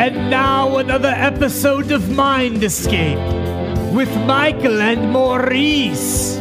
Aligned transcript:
And 0.00 0.30
now 0.30 0.78
another 0.78 1.12
episode 1.14 1.92
of 1.92 2.08
Mind 2.08 2.64
Escape 2.64 3.18
with 3.92 4.08
Michael 4.24 4.80
and 4.80 5.12
Maurice. 5.12 6.36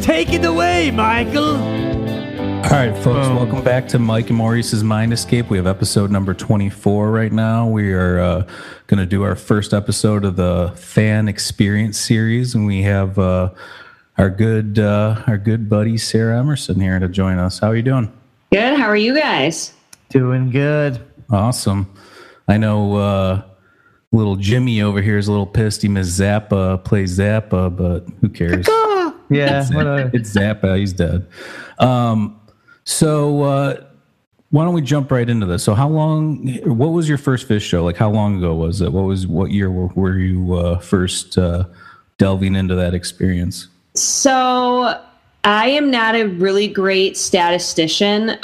Take 0.00 0.32
it 0.32 0.44
away, 0.44 0.92
Michael. 0.92 1.56
All 1.56 2.70
right, 2.70 2.96
folks, 3.02 3.26
welcome 3.30 3.64
back 3.64 3.88
to 3.88 3.98
Mike 3.98 4.28
and 4.28 4.38
Maurice's 4.38 4.84
Mind 4.84 5.12
Escape. 5.12 5.50
We 5.50 5.56
have 5.56 5.66
episode 5.66 6.12
number 6.12 6.34
24 6.34 7.10
right 7.10 7.32
now. 7.32 7.66
We 7.66 7.92
are 7.94 8.20
uh, 8.20 8.48
going 8.86 9.00
to 9.00 9.06
do 9.06 9.24
our 9.24 9.34
first 9.34 9.74
episode 9.74 10.24
of 10.24 10.36
the 10.36 10.72
fan 10.76 11.26
experience 11.26 11.98
series, 11.98 12.54
and 12.54 12.64
we 12.64 12.82
have 12.82 13.18
uh, 13.18 13.50
our 14.18 14.30
good 14.30 14.78
uh, 14.78 15.20
our 15.26 15.36
good 15.36 15.68
buddy 15.68 15.98
Sarah 15.98 16.38
Emmerson 16.38 16.80
here 16.80 17.00
to 17.00 17.08
join 17.08 17.40
us. 17.40 17.58
How 17.58 17.70
are 17.70 17.76
you 17.76 17.82
doing? 17.82 18.12
Good. 18.52 18.78
How 18.78 18.86
are 18.86 18.94
you 18.94 19.18
guys? 19.18 19.74
Doing 20.10 20.52
good. 20.52 21.04
Awesome. 21.28 21.92
I 22.48 22.56
know 22.56 22.96
uh, 22.96 23.42
little 24.12 24.36
Jimmy 24.36 24.82
over 24.82 25.00
here 25.00 25.18
is 25.18 25.28
a 25.28 25.30
little 25.30 25.46
pissed. 25.46 25.82
He 25.82 25.88
missed 25.88 26.18
Zappa, 26.20 26.82
plays 26.84 27.18
Zappa, 27.18 27.74
but 27.74 28.06
who 28.20 28.28
cares? 28.28 28.66
Yeah, 29.30 29.66
what 29.72 29.86
a- 29.86 30.10
it's 30.12 30.34
Zappa. 30.34 30.78
He's 30.78 30.92
dead. 30.92 31.26
Um, 31.78 32.38
so 32.84 33.42
uh, 33.42 33.84
why 34.50 34.64
don't 34.64 34.74
we 34.74 34.82
jump 34.82 35.10
right 35.10 35.28
into 35.28 35.46
this? 35.46 35.64
So 35.64 35.74
how 35.74 35.88
long? 35.88 36.46
What 36.64 36.88
was 36.88 37.08
your 37.08 37.18
first 37.18 37.48
Phish 37.48 37.62
show? 37.62 37.84
Like 37.84 37.96
how 37.96 38.10
long 38.10 38.36
ago 38.38 38.54
was 38.54 38.80
it? 38.82 38.92
What 38.92 39.02
was 39.04 39.26
what 39.26 39.50
year 39.50 39.70
were, 39.70 39.86
were 39.94 40.18
you 40.18 40.54
uh, 40.54 40.78
first 40.78 41.38
uh, 41.38 41.64
delving 42.18 42.54
into 42.54 42.74
that 42.74 42.92
experience? 42.92 43.68
So 43.94 45.00
I 45.44 45.68
am 45.70 45.90
not 45.90 46.14
a 46.14 46.24
really 46.24 46.68
great 46.68 47.16
statistician. 47.16 48.30
Uh, 48.30 48.38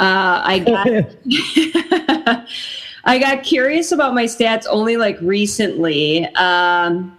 I 0.44 0.58
got 0.60 2.46
I 3.08 3.18
got 3.18 3.42
curious 3.42 3.90
about 3.90 4.14
my 4.14 4.24
stats 4.24 4.66
only 4.68 4.98
like 4.98 5.18
recently. 5.22 6.26
Um, 6.34 7.18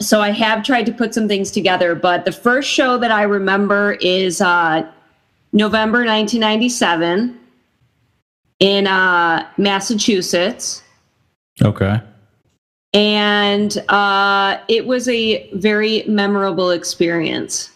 so 0.00 0.20
I 0.20 0.30
have 0.30 0.62
tried 0.62 0.86
to 0.86 0.92
put 0.92 1.12
some 1.12 1.26
things 1.26 1.50
together, 1.50 1.96
but 1.96 2.24
the 2.24 2.30
first 2.30 2.70
show 2.70 2.98
that 2.98 3.10
I 3.10 3.22
remember 3.22 3.98
is 4.00 4.40
uh, 4.40 4.88
November 5.52 6.04
1997 6.04 7.36
in 8.60 8.86
uh, 8.86 9.48
Massachusetts. 9.58 10.82
Okay. 11.62 12.00
and 12.92 13.78
uh, 13.88 14.58
it 14.68 14.86
was 14.86 15.08
a 15.08 15.50
very 15.54 16.04
memorable 16.06 16.70
experience. 16.70 17.70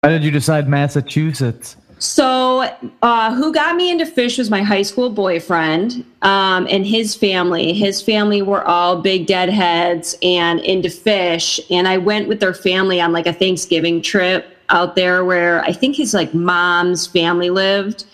Why 0.00 0.10
did 0.10 0.22
you 0.22 0.30
decide 0.30 0.68
Massachusetts? 0.68 1.76
So, 1.98 2.70
uh, 3.00 3.34
who 3.34 3.54
got 3.54 3.74
me 3.74 3.90
into 3.90 4.04
Phish 4.04 4.36
was 4.36 4.50
my 4.50 4.62
high 4.62 4.82
school 4.82 5.08
boyfriend 5.08 6.04
um, 6.20 6.66
and 6.70 6.86
his 6.86 7.14
family. 7.14 7.72
His 7.72 8.02
family 8.02 8.42
were 8.42 8.62
all 8.64 9.00
big 9.00 9.26
deadheads 9.26 10.14
and 10.22 10.60
into 10.60 10.90
Phish. 10.90 11.58
And 11.70 11.88
I 11.88 11.96
went 11.96 12.28
with 12.28 12.40
their 12.40 12.52
family 12.52 13.00
on 13.00 13.12
like 13.12 13.26
a 13.26 13.32
Thanksgiving 13.32 14.02
trip 14.02 14.58
out 14.68 14.94
there 14.94 15.24
where 15.24 15.62
I 15.62 15.72
think 15.72 15.96
his 15.96 16.12
like 16.12 16.34
mom's 16.34 17.06
family 17.06 17.48
lived. 17.48 18.04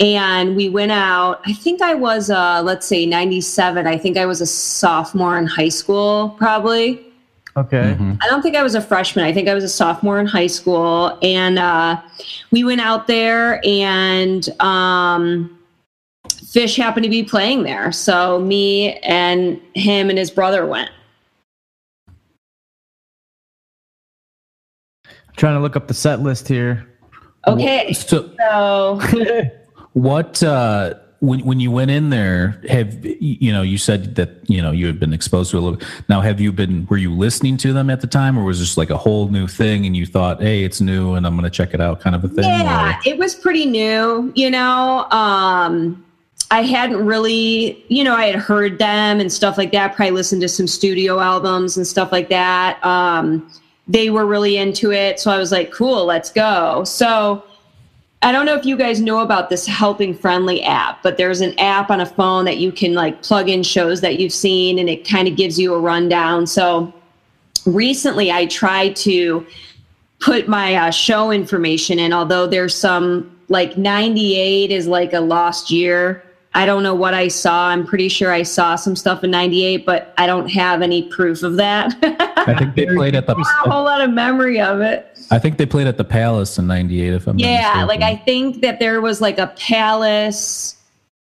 And 0.00 0.56
we 0.56 0.68
went 0.68 0.90
out. 0.90 1.42
I 1.46 1.52
think 1.52 1.80
I 1.80 1.94
was, 1.94 2.28
uh, 2.28 2.60
let's 2.64 2.86
say, 2.86 3.06
97. 3.06 3.86
I 3.86 3.98
think 3.98 4.16
I 4.16 4.26
was 4.26 4.40
a 4.40 4.46
sophomore 4.46 5.38
in 5.38 5.46
high 5.46 5.68
school, 5.68 6.30
probably. 6.38 7.11
Okay. 7.56 7.96
I 8.20 8.28
don't 8.28 8.40
think 8.42 8.56
I 8.56 8.62
was 8.62 8.74
a 8.74 8.80
freshman. 8.80 9.24
I 9.26 9.32
think 9.32 9.48
I 9.48 9.54
was 9.54 9.62
a 9.62 9.68
sophomore 9.68 10.18
in 10.18 10.26
high 10.26 10.46
school, 10.46 11.18
and 11.22 11.58
uh, 11.58 12.00
we 12.50 12.64
went 12.64 12.80
out 12.80 13.06
there, 13.06 13.60
and 13.64 14.48
um, 14.60 15.58
Phish 16.28 16.76
happened 16.76 17.04
to 17.04 17.10
be 17.10 17.22
playing 17.22 17.62
there. 17.62 17.92
So 17.92 18.40
me 18.40 18.94
and 19.00 19.60
him 19.74 20.08
and 20.08 20.18
his 20.18 20.30
brother 20.30 20.64
went. 20.64 20.90
trying 25.36 25.54
to 25.56 25.60
look 25.60 25.76
up 25.76 25.88
the 25.88 25.94
set 25.94 26.20
list 26.20 26.46
here. 26.48 26.86
Okay, 27.46 27.92
So 27.92 28.30
so 28.38 29.00
what 29.94 30.42
uh, 30.42 30.94
when 31.22 31.38
when 31.44 31.60
you 31.60 31.70
went 31.70 31.90
in 31.92 32.10
there? 32.10 32.60
Have 32.68 33.04
you 33.04 33.52
know? 33.52 33.62
You 33.62 33.78
said 33.78 34.16
that 34.16 34.30
you 34.50 34.60
know 34.60 34.72
you 34.72 34.86
had 34.86 34.98
been 34.98 35.12
exposed 35.12 35.52
to 35.52 35.58
a 35.58 35.60
little. 35.60 35.80
Now, 36.08 36.20
have 36.20 36.40
you 36.40 36.50
been? 36.50 36.84
Were 36.90 36.96
you 36.96 37.14
listening 37.14 37.56
to 37.58 37.72
them 37.72 37.90
at 37.90 38.00
the 38.00 38.08
time, 38.08 38.36
or 38.36 38.42
was 38.42 38.58
this 38.58 38.76
like 38.76 38.90
a 38.90 38.96
whole 38.96 39.28
new 39.28 39.46
thing, 39.46 39.86
and 39.86 39.96
you 39.96 40.04
thought, 40.04 40.42
"Hey, 40.42 40.64
it's 40.64 40.80
new, 40.80 41.14
and 41.14 41.24
I'm 41.24 41.34
going 41.34 41.44
to 41.44 41.50
check 41.50 41.74
it 41.74 41.80
out," 41.80 42.00
kind 42.00 42.16
of 42.16 42.24
a 42.24 42.28
thing? 42.28 42.44
yeah, 42.44 42.98
it 43.06 43.18
was 43.18 43.36
pretty 43.36 43.66
new. 43.66 44.32
You 44.34 44.50
know, 44.50 45.06
um, 45.12 46.04
I 46.50 46.62
hadn't 46.62 47.06
really, 47.06 47.84
you 47.86 48.02
know, 48.02 48.16
I 48.16 48.26
had 48.26 48.34
heard 48.34 48.78
them 48.80 49.20
and 49.20 49.32
stuff 49.32 49.56
like 49.56 49.70
that. 49.70 49.94
Probably 49.94 50.10
listened 50.10 50.42
to 50.42 50.48
some 50.48 50.66
studio 50.66 51.20
albums 51.20 51.76
and 51.76 51.86
stuff 51.86 52.10
like 52.10 52.30
that. 52.30 52.84
Um, 52.84 53.48
they 53.86 54.10
were 54.10 54.26
really 54.26 54.56
into 54.56 54.90
it, 54.90 55.20
so 55.20 55.30
I 55.30 55.38
was 55.38 55.52
like, 55.52 55.70
"Cool, 55.70 56.04
let's 56.04 56.32
go." 56.32 56.82
So. 56.82 57.44
I 58.22 58.30
don't 58.30 58.46
know 58.46 58.54
if 58.54 58.64
you 58.64 58.76
guys 58.76 59.00
know 59.00 59.20
about 59.20 59.50
this 59.50 59.66
Helping 59.66 60.14
Friendly 60.14 60.62
app, 60.62 61.02
but 61.02 61.16
there's 61.16 61.40
an 61.40 61.58
app 61.58 61.90
on 61.90 62.00
a 62.00 62.06
phone 62.06 62.44
that 62.44 62.58
you 62.58 62.70
can 62.70 62.94
like 62.94 63.22
plug 63.22 63.48
in 63.48 63.64
shows 63.64 64.00
that 64.00 64.20
you've 64.20 64.32
seen 64.32 64.78
and 64.78 64.88
it 64.88 65.06
kind 65.06 65.26
of 65.26 65.36
gives 65.36 65.58
you 65.58 65.74
a 65.74 65.80
rundown. 65.80 66.46
So 66.46 66.92
recently 67.66 68.30
I 68.30 68.46
tried 68.46 68.94
to 68.96 69.44
put 70.20 70.46
my 70.46 70.74
uh, 70.76 70.90
show 70.90 71.32
information 71.32 71.98
in, 71.98 72.12
although 72.12 72.46
there's 72.46 72.76
some 72.76 73.36
like 73.48 73.76
98 73.76 74.70
is 74.70 74.86
like 74.86 75.12
a 75.12 75.20
lost 75.20 75.70
year. 75.70 76.22
I 76.54 76.64
don't 76.66 76.82
know 76.82 76.94
what 76.94 77.14
I 77.14 77.28
saw. 77.28 77.68
I'm 77.68 77.86
pretty 77.86 78.08
sure 78.08 78.30
I 78.30 78.42
saw 78.42 78.76
some 78.76 78.94
stuff 78.94 79.24
in 79.24 79.30
98, 79.30 79.84
but 79.84 80.14
I 80.18 80.26
don't 80.26 80.48
have 80.50 80.82
any 80.82 81.08
proof 81.08 81.42
of 81.42 81.56
that. 81.56 81.96
I 82.36 82.54
think 82.58 82.76
they 82.76 82.86
played 82.86 83.14
at 83.14 83.26
the. 83.26 83.34
a 83.34 83.70
whole 83.70 83.84
lot 83.84 84.00
of 84.00 84.10
memory 84.10 84.60
of 84.60 84.80
it. 84.80 85.11
I 85.32 85.38
think 85.38 85.56
they 85.56 85.66
played 85.66 85.86
at 85.86 85.96
the 85.96 86.04
Palace 86.04 86.58
in 86.58 86.66
'98. 86.66 87.14
If 87.14 87.26
I'm 87.26 87.38
Yeah, 87.38 87.84
like 87.88 88.02
I 88.02 88.16
think 88.16 88.60
that 88.60 88.78
there 88.78 89.00
was 89.00 89.20
like 89.20 89.38
a 89.38 89.46
Palace, 89.58 90.76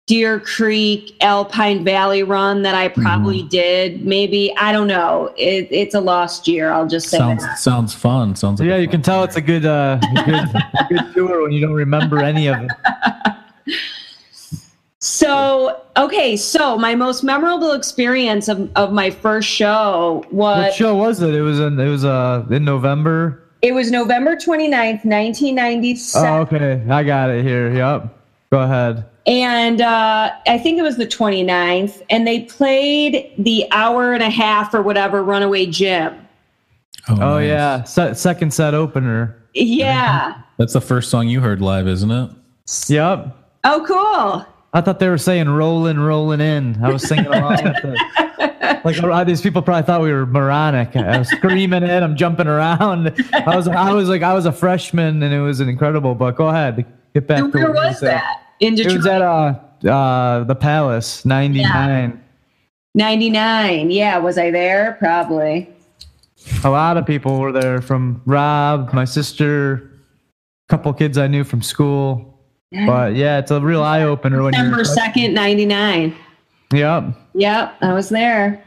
Deer 0.08 0.40
Creek, 0.40 1.16
Alpine 1.22 1.84
Valley 1.84 2.24
run 2.24 2.64
that 2.64 2.74
I 2.74 2.88
probably 2.88 3.44
did. 3.44 4.04
Maybe 4.04 4.52
I 4.58 4.72
don't 4.72 4.88
know. 4.88 5.32
It, 5.38 5.68
it's 5.70 5.94
a 5.94 6.02
lost 6.02 6.48
year. 6.48 6.72
I'll 6.72 6.88
just 6.88 7.10
say 7.10 7.20
sounds 7.20 7.44
that. 7.44 7.60
sounds 7.60 7.94
fun. 7.94 8.36
Sounds 8.36 8.60
like 8.60 8.68
yeah, 8.68 8.78
you 8.78 8.88
can 8.88 9.04
tell 9.04 9.24
it's 9.24 9.36
a 9.36 9.42
good, 9.42 9.66
uh, 9.66 10.00
good, 10.26 10.48
good 10.90 11.14
tour 11.14 11.44
when 11.44 11.52
you 11.52 11.62
don't 11.62 11.76
remember 11.76 12.24
any 12.24 12.48
of 12.48 12.64
it. 12.64 12.72
So 15.02 15.82
okay, 15.96 16.36
so 16.36 16.78
my 16.78 16.94
most 16.94 17.24
memorable 17.24 17.72
experience 17.72 18.50
of, 18.50 18.70
of 18.76 18.92
my 18.92 19.10
first 19.10 19.48
show 19.48 20.26
was 20.30 20.66
What 20.66 20.74
show 20.74 20.96
was 20.96 21.22
it? 21.22 21.34
It 21.34 21.42
was 21.42 21.60
in, 21.60 21.80
it 21.80 21.88
was 21.88 22.04
uh 22.04 22.46
in 22.50 22.66
November. 22.66 23.49
It 23.62 23.74
was 23.74 23.92
November 23.92 24.36
29th, 24.36 25.04
1997. 25.06 26.30
Oh, 26.30 26.42
okay, 26.42 26.84
I 26.90 27.04
got 27.04 27.30
it 27.30 27.44
here. 27.44 27.72
Yep. 27.74 28.16
Go 28.52 28.60
ahead. 28.62 29.06
and 29.28 29.80
uh, 29.82 30.32
I 30.48 30.58
think 30.58 30.80
it 30.80 30.82
was 30.82 30.98
the 30.98 31.06
29th, 31.06 32.02
and 32.10 32.26
they 32.26 32.42
played 32.42 33.32
the 33.38 33.66
hour 33.72 34.14
and 34.14 34.24
a 34.24 34.30
half 34.30 34.74
or 34.74 34.82
whatever 34.82 35.24
Runaway 35.24 35.68
Jim. 35.68 36.26
Oh 37.08 37.16
nice. 37.16 37.48
yeah, 37.48 37.84
Se- 37.84 38.14
second 38.16 38.54
set 38.54 38.74
opener. 38.74 39.36
Yeah. 39.54 40.42
That's 40.58 40.74
the 40.74 40.82
first 40.82 41.10
song 41.10 41.28
you 41.28 41.42
heard 41.42 41.62
live, 41.62 41.88
isn't 41.88 42.12
it? 42.12 42.30
Yep. 42.88 43.36
Oh, 43.64 43.84
cool. 43.88 44.46
I 44.74 44.82
thought 44.82 45.00
they 45.00 45.10
were 45.10 45.18
saying 45.18 45.50
"rolling, 45.50 45.98
rolling 46.00 46.40
in." 46.42 46.84
I 46.84 46.92
was 46.92 47.02
singing 47.08 47.26
along 47.28 47.64
with 47.64 47.78
it. 47.84 48.00
Like 48.84 49.28
these 49.28 49.42
people 49.42 49.62
probably 49.62 49.84
thought 49.84 50.02
we 50.02 50.12
were 50.12 50.26
moronic. 50.26 50.96
I 50.96 51.20
was 51.20 51.30
screaming 51.30 51.84
it. 51.84 52.04
I'm 52.04 52.16
jumping 52.16 52.48
around. 52.48 53.14
I 53.34 53.56
was, 53.56 53.68
I 53.68 53.94
was 53.94 54.10
like, 54.10 54.22
I 54.22 54.34
was 54.34 54.46
a 54.46 54.52
freshman, 54.52 55.22
and 55.22 55.34
it 55.34 55.42
was 55.42 55.60
an 55.60 55.70
incredible. 55.70 56.16
But 56.16 56.36
go 56.36 56.48
ahead, 56.50 56.86
get 57.14 57.28
back. 57.28 57.40
And 57.40 57.52
to 57.52 57.58
where 57.60 57.72
was 57.72 58.00
that? 58.02 58.44
In 58.60 58.76
Detroit. 58.76 58.94
It 58.94 58.98
was 58.98 59.06
at 59.08 59.22
uh, 59.22 59.60
uh, 59.90 60.44
the 60.44 60.56
Palace, 60.56 61.26
'99. 61.26 62.24
99. 62.96 63.92
Yeah, 63.92 64.18
was 64.18 64.38
I 64.38 64.52
there? 64.52 64.98
Probably. 65.00 65.70
A 66.64 66.70
lot 66.70 66.98
of 66.98 67.06
people 67.06 67.40
were 67.40 67.52
there 67.52 67.82
from 67.82 68.22
Rob, 68.26 68.94
my 68.94 69.06
sister, 69.06 69.74
a 70.68 70.70
couple 70.70 70.92
kids 70.94 71.18
I 71.18 71.28
knew 71.28 71.44
from 71.44 71.62
school. 71.62 72.40
But 72.72 73.16
yeah, 73.16 73.40
it's 73.40 73.52
a 73.52 73.60
real 73.60 73.84
eye 73.84 74.04
opener 74.04 74.44
when 74.44 74.54
December 74.54 74.78
you're. 74.78 74.86
2nd, 74.86 75.34
99. 75.34 76.16
Yep. 76.74 77.16
Yep, 77.36 77.76
I 77.82 77.94
was 77.94 78.10
there. 78.10 78.64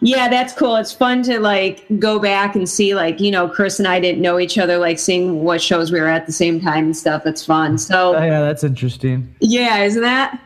Yeah, 0.00 0.28
that's 0.28 0.52
cool. 0.54 0.76
It's 0.76 0.92
fun 0.92 1.22
to 1.24 1.38
like 1.40 1.84
go 1.98 2.18
back 2.18 2.56
and 2.56 2.68
see 2.68 2.94
like, 2.94 3.20
you 3.20 3.30
know, 3.30 3.48
Chris 3.48 3.78
and 3.78 3.86
I 3.86 4.00
didn't 4.00 4.22
know 4.22 4.38
each 4.38 4.56
other, 4.58 4.78
like 4.78 4.98
seeing 4.98 5.44
what 5.44 5.60
shows 5.60 5.92
we 5.92 6.00
were 6.00 6.08
at 6.08 6.24
the 6.26 6.32
same 6.32 6.58
time 6.60 6.86
and 6.86 6.96
stuff. 6.96 7.22
That's 7.24 7.44
fun. 7.44 7.72
Oh, 7.74 7.76
So 7.76 8.12
yeah, 8.12 8.40
that's 8.40 8.64
interesting. 8.64 9.34
yeah, 9.40 9.78
isn't 9.82 10.02
that? 10.02 10.40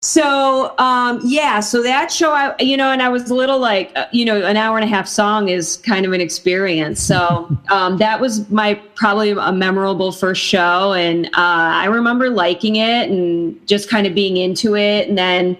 So 0.00 0.74
um 0.78 1.20
yeah, 1.24 1.58
so 1.60 1.82
that 1.82 2.10
show 2.12 2.32
I 2.32 2.54
you 2.60 2.76
know, 2.76 2.90
and 2.92 3.02
I 3.02 3.08
was 3.08 3.30
a 3.30 3.34
little 3.34 3.58
like 3.58 3.90
uh, 3.96 4.06
you 4.12 4.24
know, 4.24 4.44
an 4.44 4.56
hour 4.56 4.76
and 4.76 4.84
a 4.84 4.88
half 4.88 5.06
song 5.08 5.48
is 5.48 5.76
kind 5.78 6.06
of 6.06 6.12
an 6.12 6.20
experience. 6.20 7.00
So 7.00 7.48
um 7.70 7.98
that 7.98 8.20
was 8.20 8.48
my 8.50 8.74
probably 8.96 9.30
a 9.30 9.52
memorable 9.52 10.12
first 10.12 10.40
show 10.42 10.92
and 10.94 11.26
uh 11.26 11.30
I 11.36 11.86
remember 11.86 12.28
liking 12.30 12.76
it 12.76 13.08
and 13.10 13.64
just 13.66 13.88
kind 13.88 14.06
of 14.06 14.14
being 14.14 14.36
into 14.36 14.76
it 14.76 15.08
and 15.08 15.16
then 15.18 15.56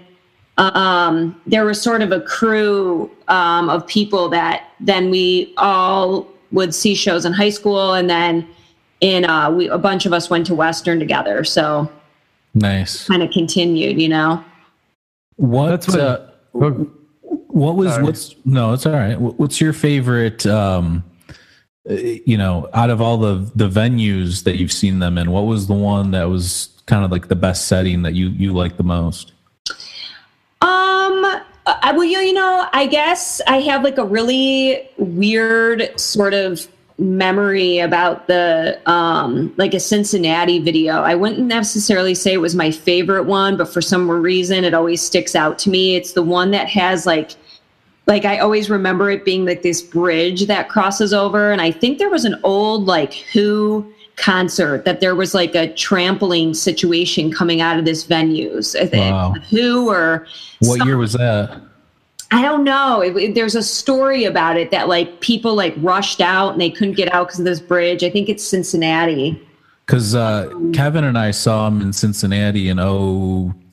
um, 0.58 1.40
there 1.46 1.64
was 1.64 1.80
sort 1.80 2.02
of 2.02 2.12
a 2.12 2.20
crew 2.20 3.10
um, 3.28 3.68
of 3.70 3.86
people 3.86 4.28
that 4.30 4.70
then 4.80 5.10
we 5.10 5.52
all 5.56 6.26
would 6.52 6.74
see 6.74 6.94
shows 6.94 7.24
in 7.24 7.32
high 7.32 7.50
school, 7.50 7.94
and 7.94 8.08
then 8.10 8.46
in 9.00 9.24
uh, 9.24 9.50
we 9.50 9.68
a 9.68 9.78
bunch 9.78 10.04
of 10.06 10.12
us 10.12 10.28
went 10.28 10.46
to 10.46 10.54
Western 10.54 10.98
together. 10.98 11.44
So 11.44 11.90
Nice. 12.54 13.06
kind 13.06 13.22
of 13.22 13.30
continued, 13.30 14.00
you 14.00 14.08
know. 14.08 14.44
What? 15.36 15.68
That's 15.70 15.88
what- 15.88 16.00
uh, 16.00 16.70
what 17.48 17.76
was? 17.76 17.92
Sorry. 17.92 18.04
What's? 18.04 18.34
No, 18.44 18.72
it's 18.72 18.86
all 18.86 18.92
right. 18.92 19.20
What's 19.20 19.60
your 19.60 19.72
favorite? 19.72 20.46
Um, 20.46 21.04
uh, 21.88 21.94
you 21.94 22.36
know, 22.36 22.68
out 22.72 22.90
of 22.90 23.00
all 23.00 23.16
the 23.18 23.50
the 23.54 23.68
venues 23.68 24.44
that 24.44 24.56
you've 24.58 24.72
seen 24.72 24.98
them 24.98 25.18
in, 25.18 25.30
what 25.30 25.42
was 25.42 25.66
the 25.66 25.74
one 25.74 26.10
that 26.12 26.24
was 26.28 26.68
kind 26.86 27.04
of 27.04 27.10
like 27.10 27.28
the 27.28 27.36
best 27.36 27.68
setting 27.68 28.02
that 28.02 28.14
you 28.14 28.28
you 28.30 28.52
like 28.52 28.76
the 28.76 28.82
most? 28.82 29.32
I, 31.82 31.92
well, 31.92 32.04
you, 32.04 32.18
you 32.18 32.32
know, 32.32 32.68
I 32.72 32.86
guess 32.86 33.40
I 33.46 33.60
have 33.60 33.82
like 33.82 33.98
a 33.98 34.04
really 34.04 34.88
weird 34.96 35.98
sort 35.98 36.34
of 36.34 36.66
memory 36.98 37.78
about 37.78 38.26
the 38.26 38.80
um 38.90 39.54
like 39.56 39.72
a 39.72 39.80
Cincinnati 39.80 40.58
video. 40.58 40.94
I 41.02 41.14
wouldn't 41.14 41.46
necessarily 41.46 42.14
say 42.14 42.32
it 42.32 42.40
was 42.40 42.56
my 42.56 42.70
favorite 42.70 43.24
one, 43.24 43.56
but 43.56 43.72
for 43.72 43.80
some 43.80 44.10
reason 44.10 44.64
it 44.64 44.74
always 44.74 45.00
sticks 45.00 45.36
out 45.36 45.58
to 45.60 45.70
me. 45.70 45.94
It's 45.94 46.12
the 46.12 46.24
one 46.24 46.50
that 46.50 46.68
has 46.68 47.06
like 47.06 47.32
like 48.06 48.24
I 48.24 48.38
always 48.38 48.68
remember 48.68 49.10
it 49.10 49.24
being 49.24 49.44
like 49.44 49.62
this 49.62 49.80
bridge 49.80 50.46
that 50.46 50.68
crosses 50.68 51.14
over 51.14 51.52
and 51.52 51.60
I 51.60 51.70
think 51.70 51.98
there 51.98 52.10
was 52.10 52.24
an 52.24 52.40
old 52.42 52.86
like 52.86 53.14
Who 53.32 53.92
concert 54.18 54.84
that 54.84 55.00
there 55.00 55.14
was 55.14 55.32
like 55.34 55.54
a 55.54 55.72
trampling 55.74 56.52
situation 56.54 57.32
coming 57.32 57.60
out 57.60 57.78
of 57.78 57.84
this 57.84 58.06
venues. 58.06 58.78
I 58.78 58.86
think 58.86 59.12
Wow. 59.12 59.34
Who 59.50 59.88
or 59.88 60.26
What 60.60 60.84
year 60.84 60.96
was 60.98 61.12
that? 61.14 61.60
I 62.30 62.42
don't 62.42 62.64
know. 62.64 63.00
It, 63.00 63.16
it- 63.16 63.34
there's 63.34 63.54
a 63.54 63.62
story 63.62 64.24
about 64.24 64.56
it 64.58 64.70
that 64.70 64.88
like 64.88 65.20
people 65.20 65.54
like 65.54 65.74
rushed 65.78 66.20
out 66.20 66.52
and 66.52 66.60
they 66.60 66.70
couldn't 66.70 66.94
get 66.94 67.12
out 67.14 67.28
because 67.28 67.38
of 67.40 67.46
this 67.46 67.60
bridge. 67.60 68.04
I 68.04 68.10
think 68.10 68.28
it's 68.28 68.44
Cincinnati. 68.44 69.40
Because 69.86 70.14
uh, 70.14 70.52
Kevin 70.74 71.04
and 71.04 71.16
I 71.16 71.30
saw 71.30 71.70
them 71.70 71.80
in 71.80 71.94
Cincinnati 71.94 72.68
in 72.68 72.76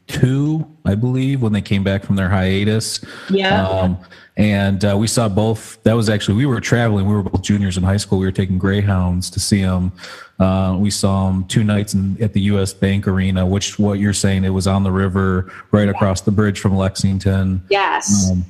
02, 0.07 0.65
I 0.85 0.95
believe, 0.95 1.41
when 1.41 1.51
they 1.51 1.61
came 1.61 1.83
back 1.83 2.05
from 2.05 2.15
their 2.15 2.29
hiatus. 2.29 3.03
Yeah. 3.29 3.67
Um, 3.67 3.97
and 4.37 4.85
uh, 4.85 4.95
we 4.97 5.07
saw 5.07 5.27
both. 5.27 5.81
That 5.83 5.93
was 5.93 6.07
actually, 6.07 6.35
we 6.37 6.45
were 6.45 6.61
traveling. 6.61 7.05
We 7.05 7.13
were 7.15 7.23
both 7.23 7.41
juniors 7.41 7.75
in 7.77 7.83
high 7.83 7.97
school. 7.97 8.19
We 8.19 8.25
were 8.25 8.31
taking 8.31 8.57
Greyhounds 8.57 9.29
to 9.31 9.39
see 9.41 9.61
them. 9.61 9.91
Uh, 10.39 10.75
we 10.77 10.89
saw 10.89 11.27
them 11.27 11.45
two 11.47 11.63
nights 11.63 11.93
in, 11.93 12.21
at 12.21 12.33
the 12.33 12.41
U.S. 12.41 12.73
Bank 12.73 13.07
Arena, 13.07 13.45
which 13.45 13.79
what 13.79 13.99
you're 13.99 14.13
saying, 14.13 14.43
it 14.43 14.49
was 14.49 14.67
on 14.67 14.83
the 14.83 14.91
river 14.91 15.51
right 15.71 15.87
across 15.87 16.21
the 16.21 16.31
bridge 16.31 16.59
from 16.59 16.75
Lexington. 16.75 17.63
yes. 17.69 18.31
Um, 18.31 18.45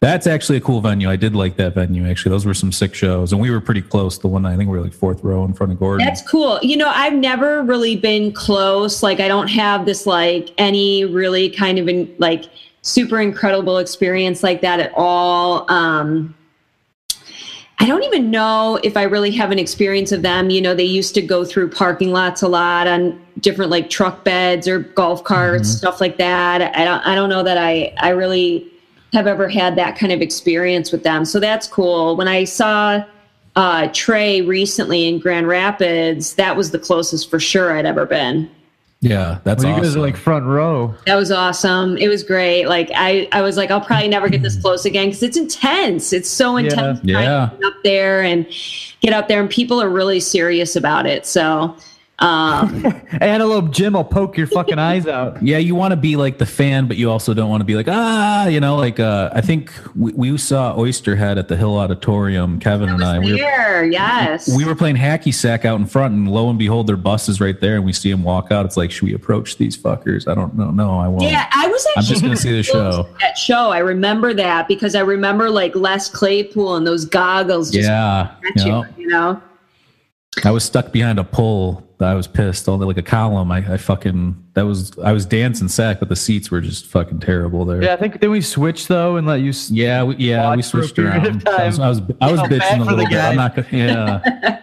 that's 0.00 0.26
actually 0.26 0.58
a 0.58 0.60
cool 0.60 0.80
venue. 0.80 1.08
I 1.08 1.14
did 1.14 1.36
like 1.36 1.56
that 1.58 1.76
venue, 1.76 2.04
actually. 2.10 2.30
Those 2.30 2.44
were 2.44 2.54
some 2.54 2.72
sick 2.72 2.92
shows. 2.92 3.32
And 3.32 3.40
we 3.40 3.52
were 3.52 3.60
pretty 3.60 3.82
close. 3.82 4.18
The 4.18 4.26
one, 4.26 4.44
I 4.44 4.56
think 4.56 4.68
we 4.68 4.76
were 4.76 4.82
like 4.82 4.92
fourth 4.92 5.22
row 5.22 5.44
in 5.44 5.54
front 5.54 5.70
of 5.70 5.78
Gordon. 5.78 6.04
That's 6.04 6.28
cool. 6.28 6.58
You 6.60 6.76
know, 6.76 6.88
I've 6.88 7.12
never 7.14 7.62
really 7.62 7.94
been 7.94 8.32
close. 8.32 9.00
Like, 9.04 9.20
I 9.20 9.28
don't 9.28 9.46
have 9.46 9.86
this, 9.86 10.04
like, 10.04 10.52
any 10.58 11.04
really 11.04 11.50
kind 11.50 11.78
of, 11.78 11.88
in, 11.88 12.12
like, 12.18 12.46
super 12.82 13.20
incredible 13.20 13.78
experience 13.78 14.42
like 14.42 14.60
that 14.62 14.80
at 14.80 14.92
all. 14.96 15.70
Um, 15.70 16.34
I 17.82 17.86
don't 17.86 18.04
even 18.04 18.30
know 18.30 18.78
if 18.84 18.96
I 18.96 19.02
really 19.02 19.32
have 19.32 19.50
an 19.50 19.58
experience 19.58 20.12
of 20.12 20.22
them. 20.22 20.50
You 20.50 20.60
know, 20.60 20.72
they 20.72 20.84
used 20.84 21.16
to 21.16 21.20
go 21.20 21.44
through 21.44 21.70
parking 21.70 22.12
lots 22.12 22.40
a 22.40 22.46
lot 22.46 22.86
on 22.86 23.20
different 23.40 23.72
like 23.72 23.90
truck 23.90 24.22
beds 24.22 24.68
or 24.68 24.78
golf 24.78 25.24
carts, 25.24 25.68
stuff 25.68 26.00
like 26.00 26.16
that. 26.18 26.62
I 26.76 26.84
don't 26.84 27.04
I 27.04 27.16
don't 27.16 27.28
know 27.28 27.42
that 27.42 27.58
I 27.58 27.92
I 27.98 28.10
really 28.10 28.70
have 29.12 29.26
ever 29.26 29.48
had 29.48 29.74
that 29.74 29.98
kind 29.98 30.12
of 30.12 30.20
experience 30.22 30.92
with 30.92 31.02
them. 31.02 31.24
So 31.24 31.40
that's 31.40 31.66
cool. 31.66 32.14
When 32.14 32.28
I 32.28 32.44
saw 32.44 33.04
uh, 33.56 33.88
Trey 33.92 34.42
recently 34.42 35.08
in 35.08 35.18
Grand 35.18 35.48
Rapids, 35.48 36.34
that 36.34 36.56
was 36.56 36.70
the 36.70 36.78
closest 36.78 37.28
for 37.30 37.40
sure 37.40 37.76
I'd 37.76 37.84
ever 37.84 38.06
been. 38.06 38.48
Yeah, 39.02 39.40
that's 39.42 39.64
Well, 39.64 39.72
you 39.72 39.78
awesome. 39.78 39.88
guys 39.88 39.96
are 39.96 40.00
like 40.00 40.16
front 40.16 40.46
row. 40.46 40.94
That 41.06 41.16
was 41.16 41.32
awesome. 41.32 41.96
It 41.96 42.06
was 42.06 42.22
great. 42.22 42.66
Like 42.66 42.88
I, 42.94 43.28
I 43.32 43.42
was 43.42 43.56
like, 43.56 43.68
I'll 43.72 43.80
probably 43.80 44.06
never 44.06 44.28
get 44.28 44.42
this 44.42 44.56
mm. 44.56 44.62
close 44.62 44.84
again 44.84 45.08
because 45.08 45.24
it's 45.24 45.36
intense. 45.36 46.12
It's 46.12 46.28
so 46.28 46.56
intense. 46.56 47.00
Yeah. 47.02 47.20
Yeah. 47.20 47.48
to 47.50 47.56
get 47.56 47.66
up 47.66 47.74
there 47.82 48.22
and 48.22 48.46
get 49.00 49.12
up 49.12 49.26
there, 49.26 49.40
and 49.40 49.50
people 49.50 49.82
are 49.82 49.90
really 49.90 50.20
serious 50.20 50.76
about 50.76 51.06
it. 51.06 51.26
So, 51.26 51.76
um, 52.22 53.02
Antelope 53.20 53.72
Jim 53.72 53.94
will 53.94 54.04
poke 54.04 54.36
your 54.36 54.46
fucking 54.46 54.78
eyes 54.78 55.06
out. 55.06 55.42
Yeah, 55.52 55.58
you 55.58 55.74
want 55.74 55.90
to 55.90 55.96
be 55.96 56.14
like 56.14 56.38
the 56.38 56.46
fan, 56.46 56.86
but 56.86 56.96
you 56.96 57.10
also 57.10 57.34
don't 57.34 57.50
want 57.50 57.62
to 57.62 57.64
be 57.64 57.74
like 57.74 57.88
ah, 57.88 58.46
you 58.46 58.60
know. 58.60 58.76
Like 58.76 59.00
uh, 59.00 59.30
I 59.32 59.40
think 59.40 59.72
we, 59.96 60.12
we 60.12 60.38
saw 60.38 60.74
Oysterhead 60.76 61.36
at 61.36 61.48
the 61.48 61.56
Hill 61.56 61.76
Auditorium. 61.76 62.60
Kevin 62.60 62.88
and 62.88 63.02
I, 63.02 63.18
we 63.18 63.32
were, 63.32 63.84
yes, 63.84 64.54
we 64.54 64.64
were 64.64 64.76
playing 64.76 64.96
hacky 64.96 65.34
sack 65.34 65.64
out 65.64 65.80
in 65.80 65.86
front, 65.86 66.14
and 66.14 66.30
lo 66.30 66.48
and 66.48 66.58
behold, 66.58 66.86
their 66.86 66.96
bus 66.96 67.28
is 67.28 67.40
right 67.40 67.60
there, 67.60 67.74
and 67.74 67.84
we 67.84 67.92
see 67.92 68.10
them 68.10 68.22
walk 68.22 68.52
out. 68.52 68.64
It's 68.64 68.76
like, 68.76 68.92
should 68.92 69.02
we 69.02 69.14
approach 69.14 69.56
these 69.56 69.76
fuckers? 69.76 70.28
I 70.28 70.34
don't 70.34 70.56
know. 70.56 70.70
No, 70.70 70.98
I 70.98 71.08
won't. 71.08 71.24
Yeah, 71.24 71.48
I 71.52 71.66
was 71.66 71.84
actually 71.96 72.00
I'm 72.00 72.06
just 72.06 72.22
gonna 72.22 72.36
see 72.36 72.52
the 72.52 72.62
show. 72.62 73.08
That 73.20 73.36
show, 73.36 73.70
I 73.70 73.78
remember 73.78 74.32
that 74.34 74.68
because 74.68 74.94
I 74.94 75.00
remember 75.00 75.50
like 75.50 75.74
Les 75.74 76.08
Claypool 76.08 76.76
and 76.76 76.86
those 76.86 77.04
goggles. 77.04 77.70
Just 77.70 77.88
Yeah, 77.88 78.34
you, 78.56 78.84
you 78.96 79.06
know. 79.08 79.42
I 80.44 80.50
was 80.50 80.64
stuck 80.64 80.92
behind 80.92 81.18
a 81.18 81.24
pole. 81.24 81.86
I 82.00 82.14
was 82.14 82.26
pissed. 82.26 82.68
All 82.68 82.78
like 82.78 82.96
a 82.96 83.02
column. 83.02 83.52
I, 83.52 83.74
I 83.74 83.76
fucking 83.76 84.42
that 84.54 84.62
was. 84.62 84.98
I 84.98 85.12
was 85.12 85.24
dancing 85.24 85.68
sack, 85.68 86.00
but 86.00 86.08
the 86.08 86.16
seats 86.16 86.50
were 86.50 86.60
just 86.60 86.86
fucking 86.86 87.20
terrible 87.20 87.64
there. 87.64 87.82
Yeah, 87.82 87.92
I 87.94 87.96
think 87.96 88.20
then 88.20 88.30
we 88.30 88.40
switched 88.40 88.88
though 88.88 89.16
and 89.16 89.26
let 89.26 89.40
you. 89.40 89.52
Yeah, 89.68 90.02
we, 90.04 90.16
yeah, 90.16 90.50
we 90.50 90.56
Watch 90.56 90.70
for 90.70 90.80
a 90.80 90.82
switched 90.82 90.98
around. 90.98 91.48
I 91.48 91.66
was, 91.66 91.78
I 91.78 91.88
was, 91.88 92.00
I 92.20 92.32
was 92.32 92.40
bitching 92.40 92.80
a 92.80 92.84
the 92.84 92.90
little 92.90 92.96
bit. 93.06 93.10
guy. 93.10 93.30
I'm 93.30 93.36
not. 93.36 93.72
Yeah. 93.72 94.62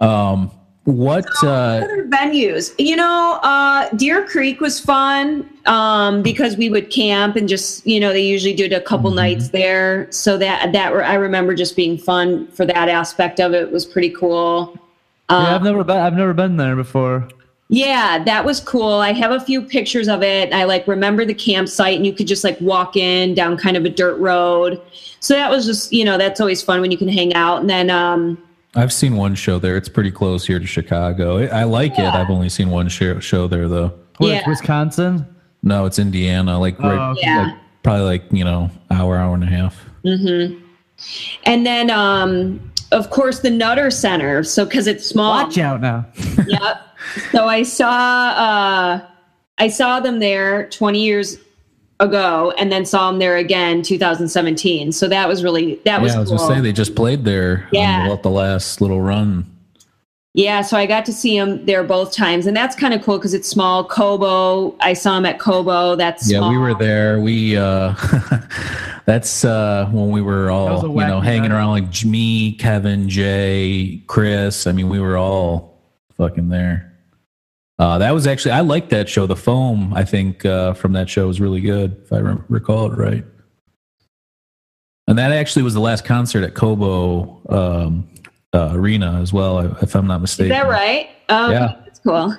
um. 0.00 0.50
What? 0.84 1.24
Uh. 1.44 1.48
other 1.84 2.08
venues 2.08 2.74
you 2.76 2.96
know 2.96 3.38
uh 3.44 3.88
deer 3.90 4.26
creek 4.26 4.60
was 4.60 4.80
fun 4.80 5.48
um 5.66 6.22
because 6.22 6.56
we 6.56 6.70
would 6.70 6.90
camp 6.90 7.36
and 7.36 7.48
just 7.48 7.86
you 7.86 8.00
know 8.00 8.12
they 8.12 8.22
usually 8.26 8.52
did 8.54 8.72
a 8.72 8.80
couple 8.80 9.12
Mhm. 9.12 9.14
nights 9.16 9.48
there 9.50 10.08
so 10.10 10.36
that 10.38 10.72
that 10.72 10.92
i 10.92 11.14
remember 11.14 11.54
just 11.54 11.76
being 11.76 11.96
fun 11.96 12.48
for 12.48 12.66
that 12.66 12.88
aspect 12.88 13.38
of 13.38 13.54
it 13.54 13.70
was 13.70 13.86
pretty 13.86 14.10
cool 14.10 14.76
um, 15.28 15.44
Yeah, 15.44 15.54
I've 15.54 15.62
never 15.62 15.84
been. 15.84 15.96
I've 15.98 16.14
never 16.16 16.34
been 16.34 16.56
there 16.56 16.74
before. 16.74 17.28
yeah 17.68 18.22
that 18.24 18.44
was 18.44 18.58
cool 18.58 18.94
i 18.94 19.12
have 19.12 19.30
a 19.30 19.38
few 19.40 19.62
pictures 19.62 20.08
of 20.08 20.20
it 20.24 20.52
i 20.52 20.64
like 20.64 20.86
remember 20.88 21.24
the 21.24 21.32
campsite 21.34 21.94
and 21.96 22.04
you 22.04 22.12
could 22.12 22.26
just 22.26 22.42
like 22.42 22.60
walk 22.60 22.96
in 22.96 23.34
down 23.34 23.56
kind 23.56 23.76
of 23.76 23.84
a 23.84 23.88
dirt 23.88 24.18
road 24.18 24.80
so 25.20 25.34
that 25.34 25.48
was 25.48 25.64
just 25.64 25.92
you 25.92 26.04
know 26.04 26.18
that's 26.18 26.40
always 26.40 26.60
fun 26.60 26.80
when 26.80 26.90
you 26.90 26.98
can 26.98 27.08
hang 27.08 27.32
out 27.34 27.60
and 27.60 27.70
then 27.70 27.88
um 27.88 28.36
I've 28.74 28.92
seen 28.92 29.16
one 29.16 29.34
show 29.34 29.58
there. 29.58 29.76
It's 29.76 29.88
pretty 29.88 30.10
close 30.10 30.46
here 30.46 30.58
to 30.58 30.66
Chicago. 30.66 31.38
I, 31.38 31.60
I 31.60 31.64
like 31.64 31.92
it. 31.98 32.04
I've 32.04 32.30
only 32.30 32.48
seen 32.48 32.70
one 32.70 32.88
show, 32.88 33.18
show 33.20 33.46
there 33.46 33.68
though. 33.68 33.92
What, 34.18 34.28
Yeah. 34.28 34.48
Wisconsin. 34.48 35.26
No, 35.62 35.84
it's 35.84 35.98
Indiana. 35.98 36.58
Like 36.58 36.76
Oh, 36.80 36.88
right, 36.88 37.10
okay. 37.10 37.20
Yeah. 37.22 37.42
like, 37.46 37.54
probably 37.82 38.04
like 38.04 38.24
you 38.30 38.44
know 38.44 38.70
hour, 38.90 39.16
hour 39.18 39.34
and 39.34 39.44
a 39.44 39.46
half. 39.46 39.84
Mm-hmm. 40.04 40.58
And 41.44 41.66
then, 41.66 41.90
um, 41.90 42.72
of 42.92 43.10
course, 43.10 43.40
the 43.40 43.50
Nutter 43.50 43.90
Center. 43.90 44.42
So, 44.44 44.64
because 44.64 44.86
it's 44.86 45.04
small. 45.06 45.44
Watch 45.44 45.58
out 45.58 45.80
now. 45.80 46.06
Yep. 46.46 46.80
So 47.32 47.46
I 47.46 47.64
saw, 47.64 47.88
uh, 47.90 49.00
I 49.58 49.68
saw 49.68 49.98
them 49.98 50.20
there 50.20 50.68
20 50.68 51.02
years 51.02 51.36
ago, 52.02 52.52
and 52.58 52.70
then 52.70 52.84
saw 52.84 53.10
them 53.10 53.18
there 53.18 53.36
again 53.36 53.82
2017. 53.82 54.92
So 54.92 55.08
that 55.08 55.28
was 55.28 55.42
really 55.42 55.76
that 55.84 56.02
was 56.02 56.12
yeah, 56.12 56.18
I 56.18 56.20
was 56.20 56.28
cool. 56.28 56.38
gonna 56.38 56.56
say 56.56 56.60
they 56.60 56.72
just 56.72 56.94
played 56.94 57.24
there. 57.24 57.68
Yeah. 57.72 58.02
On 58.02 58.08
the, 58.10 58.22
the 58.22 58.30
last 58.30 58.80
little 58.80 59.00
run. 59.00 59.46
yeah. 60.34 60.62
So 60.62 60.76
I 60.76 60.86
got 60.86 61.04
to 61.06 61.12
see 61.12 61.38
them 61.38 61.64
there 61.64 61.84
both 61.84 62.12
times, 62.14 62.46
and 62.46 62.56
that's 62.56 62.74
kind 62.76 62.92
of 62.92 63.02
cool 63.02 63.18
because 63.18 63.34
it's 63.34 63.48
small. 63.48 63.84
Cobo, 63.84 64.76
I 64.80 64.92
saw 64.92 65.14
them 65.14 65.26
at 65.26 65.38
Cobo. 65.38 65.96
That's 65.96 66.30
Yeah, 66.30 66.48
we 66.48 66.58
were 66.58 66.74
there. 66.74 67.20
We 67.20 67.56
uh 67.56 67.94
that's 69.06 69.44
uh 69.44 69.88
when 69.92 70.10
we 70.10 70.20
were 70.22 70.50
all 70.50 70.82
you 70.88 71.06
know 71.06 71.20
hanging 71.20 71.50
night. 71.50 71.56
around 71.56 71.70
like 71.70 72.04
me, 72.04 72.52
Kevin, 72.52 73.08
Jay, 73.08 74.02
Chris. 74.06 74.66
I 74.66 74.72
mean, 74.72 74.88
we 74.88 75.00
were 75.00 75.16
all 75.16 75.80
fucking 76.16 76.48
there. 76.48 76.91
Uh, 77.82 77.98
that 77.98 78.12
was 78.14 78.28
actually 78.28 78.52
I 78.52 78.60
liked 78.60 78.90
that 78.90 79.08
show. 79.08 79.26
The 79.26 79.34
foam, 79.34 79.92
I 79.92 80.04
think, 80.04 80.44
uh, 80.46 80.72
from 80.74 80.92
that 80.92 81.10
show 81.10 81.26
was 81.26 81.40
really 81.40 81.60
good, 81.60 82.00
if 82.04 82.12
I 82.12 82.20
rem- 82.20 82.44
recall 82.48 82.86
it 82.92 82.96
right. 82.96 83.24
And 85.08 85.18
that 85.18 85.32
actually 85.32 85.64
was 85.64 85.74
the 85.74 85.80
last 85.80 86.04
concert 86.04 86.44
at 86.44 86.54
Cobo 86.54 87.42
um, 87.48 88.08
uh, 88.54 88.70
Arena 88.72 89.20
as 89.20 89.32
well, 89.32 89.58
if 89.82 89.96
I'm 89.96 90.06
not 90.06 90.20
mistaken. 90.20 90.52
Is 90.52 90.62
that 90.62 90.68
right? 90.68 91.08
Um, 91.28 91.50
Yeah. 91.50 91.74
That's 91.84 91.98
cool. 91.98 92.36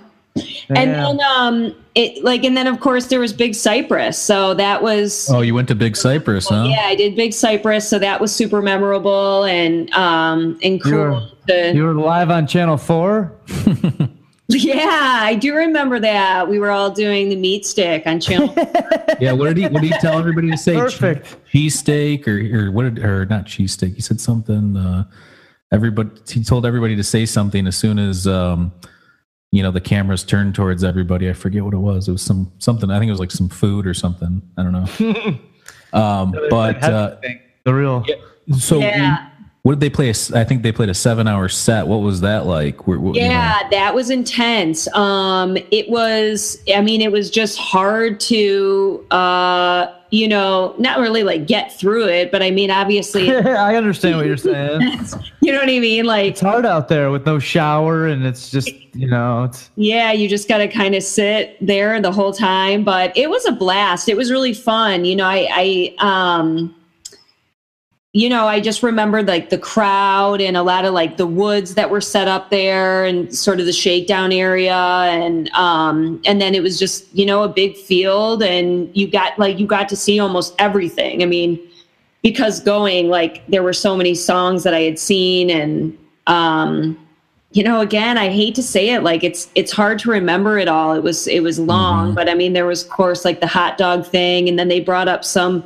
And 0.70 0.92
then, 0.92 1.20
um, 1.20 1.76
it 1.94 2.24
like, 2.24 2.46
and 2.46 2.56
then 2.56 2.66
of 2.68 2.80
course 2.80 3.08
there 3.08 3.20
was 3.20 3.34
Big 3.34 3.54
Cypress. 3.54 4.18
So 4.18 4.54
that 4.54 4.82
was. 4.82 5.30
Oh, 5.30 5.42
you 5.42 5.54
went 5.54 5.68
to 5.68 5.76
Big 5.76 5.98
Cypress, 5.98 6.48
huh? 6.48 6.68
Yeah, 6.70 6.86
I 6.86 6.96
did 6.96 7.18
Big 7.18 7.34
Cypress, 7.34 7.86
so 7.90 8.00
that 8.00 8.22
was 8.22 8.34
super 8.34 8.62
memorable 8.62 9.44
and 9.44 9.94
um 9.94 10.58
and 10.64 10.80
You 10.86 10.96
were- 10.96 11.10
cool. 11.12 11.30
to, 11.50 11.74
you 11.76 11.84
were 11.84 11.94
live 11.96 12.30
on 12.30 12.48
Channel 12.48 12.78
Four. 12.78 13.34
yeah, 14.54 14.76
Yeah, 14.76 15.20
I 15.22 15.36
do 15.36 15.56
remember 15.56 16.00
that. 16.00 16.48
We 16.48 16.60
were 16.60 16.72
all 16.72 16.90
doing 16.90 17.30
the 17.30 17.36
meat 17.36 17.66
stick 17.66 18.04
on 18.06 18.20
channel. 18.20 18.54
Yeah, 19.20 19.32
what 19.34 19.46
did 19.46 19.58
he? 19.58 19.64
What 19.68 19.82
did 19.84 19.94
he 19.94 20.00
tell 20.00 20.18
everybody 20.18 20.50
to 20.50 20.58
say? 20.58 20.76
Perfect. 20.76 21.38
Cheese 21.50 21.78
steak 21.78 22.28
or 22.28 22.40
or 22.54 22.72
what? 22.72 22.96
Did, 22.96 23.06
or 23.06 23.26
not 23.26 23.46
cheesesteak? 23.46 23.96
He 23.96 24.02
said 24.02 24.20
something. 24.20 24.76
Uh, 24.76 25.06
everybody. 25.72 26.10
He 26.28 26.44
told 26.44 26.66
everybody 26.66 26.96
to 26.96 27.04
say 27.04 27.26
something 27.26 27.68
as 27.68 27.78
soon 27.78 28.00
as 28.00 28.28
um, 28.28 28.74
you 29.52 29.62
know 29.62 29.72
the 29.72 29.80
cameras 29.80 30.24
turned 30.24 30.56
towards 30.56 30.84
everybody. 30.84 31.30
I 31.30 31.34
forget 31.34 31.64
what 31.64 31.74
it 31.74 31.78
was. 31.78 32.08
It 32.08 32.12
was 32.12 32.24
some 32.24 32.52
something. 32.58 32.90
I 32.90 32.98
think 33.00 33.10
it 33.10 33.14
was 33.14 33.20
like 33.20 33.32
some 33.32 33.50
food 33.50 33.86
or 33.86 33.94
something. 33.94 34.42
I 34.58 34.64
don't 34.64 34.72
know. 34.74 35.40
um, 35.98 36.32
but 36.50 36.84
uh, 36.84 37.18
the 37.64 37.74
real. 37.74 38.04
so 38.58 38.80
Yeah. 38.80 39.30
What 39.64 39.76
did 39.76 39.80
they 39.80 39.90
play? 39.90 40.10
I 40.10 40.44
think 40.44 40.62
they 40.62 40.74
played 40.74 40.90
a 40.90 40.94
seven-hour 40.94 41.48
set. 41.48 41.88
What 41.88 42.02
was 42.02 42.20
that 42.20 42.46
like? 42.46 42.86
Where- 42.86 43.00
what- 43.00 43.16
you 43.16 43.22
know? 43.22 43.30
Yeah, 43.30 43.60
that 43.72 43.96
was 43.96 44.10
intense. 44.10 44.94
Um, 44.94 45.58
it 45.72 45.90
was, 45.90 46.58
I 46.76 46.82
mean, 46.82 47.00
it 47.00 47.14
was 47.14 47.30
just 47.30 47.58
hard 47.58 48.20
to, 48.22 49.06
uh, 49.10 49.88
you 50.10 50.28
know, 50.28 50.76
not 50.80 51.00
really 51.00 51.24
like 51.24 51.48
get 51.48 51.72
through 51.80 52.10
it, 52.10 52.30
but 52.30 52.44
I 52.44 52.52
mean, 52.52 52.72
obviously, 52.72 53.34
I 53.36 53.78
understand 53.78 54.18
what 54.18 54.26
you're 54.26 54.36
saying. 54.36 54.82
you 55.42 55.54
know 55.54 55.60
what 55.60 55.70
I 55.70 55.80
mean? 55.80 56.04
Like, 56.04 56.32
It's 56.34 56.42
hard 56.42 56.66
out 56.66 56.90
there 56.90 57.10
with 57.10 57.26
no 57.26 57.40
shower, 57.40 58.06
and 58.08 58.26
it's 58.26 58.52
just 58.52 58.70
you 58.94 59.08
know, 59.08 59.46
it's 59.46 59.72
yeah, 59.78 60.12
you 60.12 60.28
just 60.28 60.50
got 60.50 60.58
to 60.58 60.68
kind 60.68 60.94
of 60.94 61.02
sit 61.04 61.58
there 61.66 62.02
the 62.02 62.12
whole 62.12 62.34
time. 62.34 62.84
But 62.84 63.16
it 63.18 63.30
was 63.30 63.46
a 63.46 63.52
blast. 63.54 64.10
It 64.10 64.18
was 64.18 64.30
really 64.30 64.54
fun. 64.54 65.06
You 65.06 65.16
know, 65.16 65.26
I, 65.26 65.48
I, 65.50 65.96
um, 66.38 66.76
you 68.16 68.30
know, 68.30 68.48
I 68.48 68.60
just 68.60 68.84
remembered 68.84 69.28
like 69.28 69.50
the 69.50 69.58
crowd 69.58 70.40
and 70.40 70.56
a 70.56 70.62
lot 70.62 70.86
of 70.86 70.94
like 70.94 71.18
the 71.18 71.26
woods 71.26 71.74
that 71.74 71.90
were 71.90 72.00
set 72.00 72.28
up 72.28 72.52
there 72.52 73.06
and 73.06 73.36
sort 73.36 73.60
of 73.60 73.66
the 73.66 73.74
shakedown 73.74 74.32
area. 74.32 74.76
And 74.76 75.50
um 75.52 76.22
and 76.24 76.40
then 76.40 76.54
it 76.54 76.62
was 76.62 76.78
just, 76.78 77.12
you 77.16 77.26
know, 77.26 77.42
a 77.42 77.50
big 77.50 77.76
field 77.76 78.44
and 78.44 78.96
you 78.96 79.08
got 79.08 79.38
like 79.40 79.58
you 79.58 79.66
got 79.66 79.90
to 79.90 79.96
see 79.96 80.20
almost 80.20 80.54
everything. 80.60 81.24
I 81.24 81.26
mean, 81.26 81.60
because 82.22 82.60
going 82.60 83.10
like 83.10 83.46
there 83.48 83.64
were 83.64 83.74
so 83.74 83.98
many 83.98 84.14
songs 84.14 84.62
that 84.62 84.76
I 84.76 84.82
had 84.82 85.00
seen 85.00 85.50
and 85.50 85.98
um 86.28 86.98
you 87.52 87.62
know 87.62 87.82
again 87.82 88.18
i 88.18 88.30
hate 88.30 88.56
to 88.56 88.64
say 88.64 88.92
it 88.92 89.04
like 89.04 89.24
it's 89.24 89.50
it's 89.56 89.74
hard 89.74 90.00
to 90.00 90.10
remember 90.10 90.58
it 90.58 90.70
all. 90.70 90.94
It 90.94 91.04
was 91.04 91.28
it 91.28 91.42
was 91.42 91.60
long 91.60 92.16
but 92.16 92.30
i 92.30 92.34
mean 92.34 92.54
there 92.54 92.66
was 92.66 92.84
of 92.86 92.90
course 92.90 93.26
like 93.26 93.42
the 93.42 93.48
hot 93.48 93.78
dog 93.78 94.06
thing 94.06 94.48
and 94.48 94.58
then 94.58 94.70
they 94.70 94.80
brought 94.80 95.10
up 95.10 95.26
some 95.26 95.64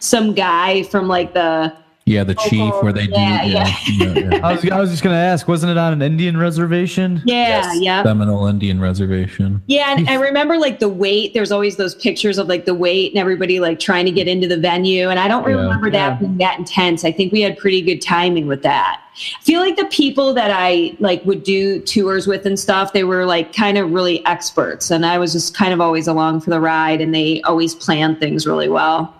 some 0.00 0.34
guy 0.34 0.82
from 0.82 1.06
like 1.06 1.32
the 1.32 1.72
yeah, 2.06 2.24
the 2.24 2.34
chief 2.34 2.72
where 2.82 2.92
they 2.92 3.06
do. 3.06 3.12
Yeah, 3.12 3.44
Yeah, 3.44 3.74
yeah, 3.88 4.18
yeah. 4.18 4.40
I 4.46 4.52
was 4.54 4.68
I 4.70 4.80
was 4.80 4.90
just 4.90 5.02
gonna 5.02 5.16
ask, 5.16 5.46
wasn't 5.46 5.70
it 5.70 5.78
on 5.78 5.92
an 5.92 6.02
Indian 6.02 6.36
reservation? 6.36 7.22
yeah 7.24 7.72
yeah 7.74 8.02
Seminole 8.02 8.46
Indian 8.46 8.80
Reservation. 8.80 9.62
yeah 9.66 9.94
and 9.96 10.08
i 10.08 10.14
remember 10.14 10.56
like 10.58 10.78
the 10.78 10.88
wait 10.88 11.34
there's 11.34 11.52
always 11.52 11.76
those 11.76 11.94
pictures 11.94 12.38
of 12.38 12.48
like 12.48 12.64
the 12.64 12.74
wait 12.74 13.12
and 13.12 13.18
everybody 13.20 13.60
like 13.60 13.78
trying 13.78 14.04
to 14.06 14.10
get 14.12 14.26
into 14.28 14.48
the 14.48 14.56
venue 14.56 15.08
and 15.08 15.18
i 15.20 15.28
don't 15.28 15.46
Yeah. 15.48 15.56
remember 15.56 15.90
that 15.90 16.12
Yeah. 16.12 16.14
being 16.16 16.38
that 16.38 16.58
intense 16.58 17.04
i 17.04 17.12
think 17.12 17.32
we 17.32 17.40
had 17.42 17.56
pretty 17.58 17.80
good 17.82 18.00
timing 18.00 18.46
with 18.46 18.62
that 18.62 19.00
i 19.14 19.42
feel 19.42 19.60
like 19.60 19.76
the 19.76 19.84
people 19.86 20.32
that 20.34 20.50
i 20.52 20.96
like 20.98 21.24
would 21.24 21.42
do 21.42 21.80
tours 21.80 22.26
with 22.26 22.46
and 22.46 22.58
stuff 22.58 22.92
they 22.92 23.04
were 23.04 23.26
like 23.26 23.52
kind 23.54 23.78
of 23.78 23.90
really 23.92 24.24
experts 24.26 24.90
and 24.90 25.04
i 25.06 25.18
was 25.18 25.32
just 25.32 25.54
kind 25.54 25.72
of 25.72 25.80
always 25.80 26.06
along 26.08 26.40
for 26.40 26.50
the 26.50 26.60
ride 26.60 27.00
and 27.00 27.14
they 27.14 27.40
always 27.42 27.74
planned 27.74 28.18
things 28.18 28.46
really 28.46 28.68
well 28.68 29.14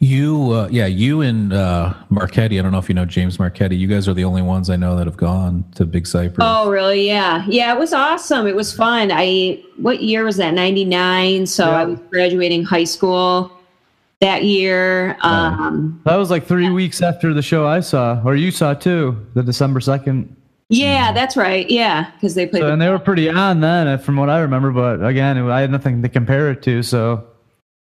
You, 0.00 0.50
uh, 0.52 0.68
yeah, 0.70 0.86
you 0.86 1.20
and 1.22 1.52
uh, 1.52 1.94
Marchetti. 2.10 2.58
I 2.58 2.62
don't 2.62 2.72
know 2.72 2.78
if 2.78 2.88
you 2.88 2.94
know 2.94 3.04
James 3.04 3.38
Marchetti. 3.38 3.76
You 3.76 3.86
guys 3.86 4.06
are 4.08 4.14
the 4.14 4.24
only 4.24 4.42
ones 4.42 4.70
I 4.70 4.76
know 4.76 4.96
that 4.96 5.06
have 5.06 5.16
gone 5.16 5.64
to 5.76 5.84
Big 5.84 6.06
Cypress. 6.06 6.38
Oh, 6.40 6.70
really? 6.70 7.06
Yeah. 7.06 7.44
Yeah, 7.48 7.74
it 7.74 7.78
was 7.78 7.92
awesome. 7.92 8.46
It 8.46 8.54
was 8.56 8.72
fun. 8.72 9.10
I 9.12 9.62
what 9.76 10.02
year 10.02 10.24
was 10.24 10.36
that? 10.36 10.54
99. 10.54 11.46
So 11.46 11.64
Yeah. 11.66 11.70
I 11.76 11.84
was 11.84 11.98
graduating 12.10 12.64
high 12.64 12.84
school 12.84 13.50
that 14.20 14.44
year. 14.44 15.16
Um 15.22 16.00
That 16.04 16.16
was 16.16 16.30
like 16.30 16.46
three 16.46 16.70
weeks 16.70 17.02
after 17.02 17.34
the 17.34 17.42
show 17.42 17.66
I 17.66 17.80
saw, 17.80 18.20
or 18.24 18.36
you 18.36 18.50
saw 18.50 18.74
too, 18.74 19.16
the 19.34 19.42
December 19.42 19.80
second. 19.80 20.34
yeah, 20.68 21.12
that's 21.12 21.36
right. 21.36 21.68
Yeah, 21.70 22.10
cuz 22.20 22.34
they 22.34 22.46
played 22.46 22.60
So, 22.62 22.66
the- 22.68 22.72
and 22.72 22.80
they 22.82 22.88
were 22.88 22.98
pretty 22.98 23.28
on 23.28 23.60
then, 23.60 23.86
uh, 23.86 23.96
from 23.98 24.16
what 24.16 24.30
I 24.30 24.40
remember. 24.40 24.70
But 24.72 25.04
again, 25.04 25.36
I 25.50 25.60
had 25.60 25.70
nothing 25.70 26.02
to 26.02 26.08
compare 26.08 26.50
it 26.50 26.62
to. 26.62 26.82
So 26.82 27.24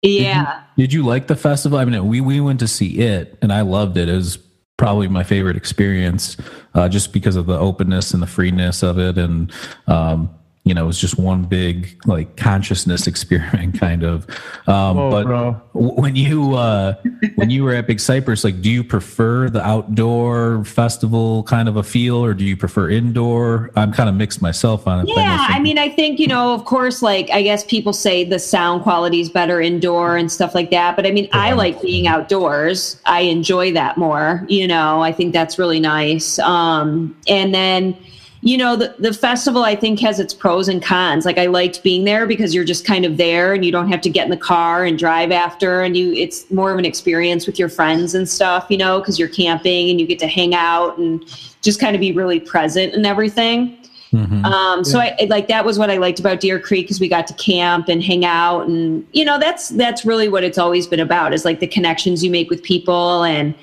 Yeah. 0.03 0.63
Did 0.77 0.91
you 0.91 1.05
like 1.05 1.27
the 1.27 1.36
festival? 1.36 1.77
I 1.77 1.86
mean, 1.86 2.07
we 2.07 2.22
we 2.22 2.39
went 2.41 2.60
to 2.60 2.67
see 2.67 3.00
it, 3.00 3.38
and 3.41 3.51
I 3.53 3.62
loved 3.62 3.98
it. 3.98 4.10
It 4.10 4.15
was 4.15 4.38
probably 4.77 5.07
my 5.07 5.24
favorite 5.24 5.55
experience, 5.55 6.36
uh, 6.74 6.89
just 6.89 7.13
because 7.13 7.36
of 7.36 7.45
the 7.45 7.57
openness 7.57 8.13
and 8.13 8.22
the 8.22 8.27
freeness 8.27 8.83
of 8.83 9.00
it, 9.00 9.17
and 9.17 9.51
um, 9.88 10.29
you 10.65 10.74
know, 10.74 10.86
it 10.86 10.88
was 10.88 10.98
just 11.00 11.20
one 11.20 11.43
big 11.43 12.00
like 12.05 12.38
consciousness 12.38 13.05
experiment, 13.08 13.77
kind 13.77 14.03
of. 14.03 14.25
Um, 14.65 14.96
Whoa, 14.96 15.12
but 15.12 15.24
bro. 15.25 15.51
when 15.74 16.15
you 16.15 16.55
uh, 16.55 16.93
when 17.36 17.50
you 17.50 17.65
were 17.65 17.74
at 17.74 17.86
Big 17.86 18.00
Cypress, 18.00 18.46
like, 18.46 18.62
do 18.62 18.70
you 18.72 18.82
prefer 18.84 19.50
the 19.50 19.62
outdoor 19.62 20.63
festival 20.63 21.43
kind 21.43 21.67
of 21.67 21.75
a 21.75 21.84
feel, 21.84 22.24
or 22.24 22.34
do 22.34 22.46
you 22.46 22.55
prefer 22.55 22.89
indoor? 22.89 23.72
I'm 23.75 23.91
kind 23.91 24.08
of 24.08 24.15
mixed 24.15 24.41
myself 24.41 24.88
on 24.88 25.01
it. 25.05 25.10
Yeah, 25.13 25.46
I 25.50 25.53
some- 25.55 25.63
mean, 25.63 25.77
I 25.77 25.89
think, 25.89 26.17
you 26.20 26.27
know, 26.27 26.53
of 26.53 26.63
course, 26.63 27.01
like, 27.01 27.29
I 27.32 27.41
guess 27.41 27.65
people 27.65 27.91
say 27.91 28.24
the 28.24 28.39
sound 28.39 28.84
quality 28.84 29.20
is 29.20 29.29
better 29.29 29.60
indoor 29.60 30.15
and 30.15 30.32
stuff 30.32 30.55
like 30.55 30.72
that. 30.72 30.96
But 30.96 31.05
I 31.05 31.12
mean, 31.12 31.27
I 31.34 31.51
like 31.53 31.82
being 31.82 32.08
outdoors. 32.08 32.98
I 33.05 33.22
enjoy 33.22 33.74
that 33.74 33.98
more. 33.98 34.46
You 34.48 34.67
know, 34.67 35.01
I 35.01 35.12
think 35.12 35.34
that's 35.34 35.60
really 35.60 35.82
nice. 35.82 36.39
Um, 36.39 37.17
and 37.27 37.53
then, 37.53 37.98
you 38.45 38.57
know, 38.57 38.75
the, 38.75 38.93
the 39.00 39.13
festival, 39.13 39.63
I 39.63 39.73
think, 39.73 40.01
has 40.01 40.19
its 40.19 40.33
pros 40.33 40.67
and 40.67 40.83
cons. 40.83 41.25
Like, 41.25 41.38
I 41.38 41.45
liked 41.45 41.81
being 41.81 42.03
there 42.03 42.27
because 42.27 42.53
you're 42.53 42.65
just 42.65 42.83
kind 42.85 43.05
of 43.05 43.15
there 43.15 43.53
and 43.53 43.63
you 43.63 43.71
don't 43.71 43.88
have 43.88 44.01
to 44.01 44.09
get 44.09 44.25
in 44.25 44.31
the 44.31 44.38
car 44.38 44.83
and 44.83 45.00
drive 45.00 45.31
after. 45.31 45.81
And 45.81 45.95
you, 45.95 46.12
it's 46.12 46.51
more 46.51 46.69
of 46.69 46.77
an 46.77 46.83
experience 46.83 47.47
with 47.47 47.57
your 47.57 47.69
friends 47.69 48.13
and 48.13 48.27
stuff, 48.27 48.67
you 48.69 48.77
know, 48.77 49.00
because 49.00 49.17
you're 49.17 49.29
camping 49.29 49.89
and 49.89 50.00
you 50.00 50.05
get 50.05 50.19
to 50.19 50.27
hang 50.27 50.53
out 50.53 50.97
and 50.97 51.23
just 51.62 51.79
kind 51.79 51.95
of 51.95 52.01
be 52.01 52.12
really 52.12 52.41
present 52.41 52.93
and 52.93 53.05
everything. 53.05 53.77
Mhm. 54.12 54.45
Um, 54.45 54.83
so 54.83 55.00
I 55.00 55.25
like 55.27 55.47
that 55.47 55.65
was 55.65 55.79
what 55.79 55.89
I 55.89 55.97
liked 55.97 56.19
about 56.19 56.39
Deer 56.39 56.59
Creek 56.59 56.85
because 56.85 57.00
we 57.00 57.07
got 57.07 57.25
to 57.27 57.33
camp 57.33 57.88
and 57.88 58.03
hang 58.03 58.25
out, 58.25 58.67
and 58.67 59.07
you 59.12 59.25
know 59.25 59.39
that's 59.39 59.69
that's 59.69 60.05
really 60.05 60.29
what 60.29 60.43
it's 60.43 60.59
always 60.59 60.85
been 60.85 61.00
about 61.00 61.33
is 61.33 61.45
like 61.45 61.59
the 61.59 61.65
connections 61.65 62.23
you 62.23 62.29
make 62.29 62.51
with 62.51 62.62
people, 62.62 63.23
and 63.23 63.55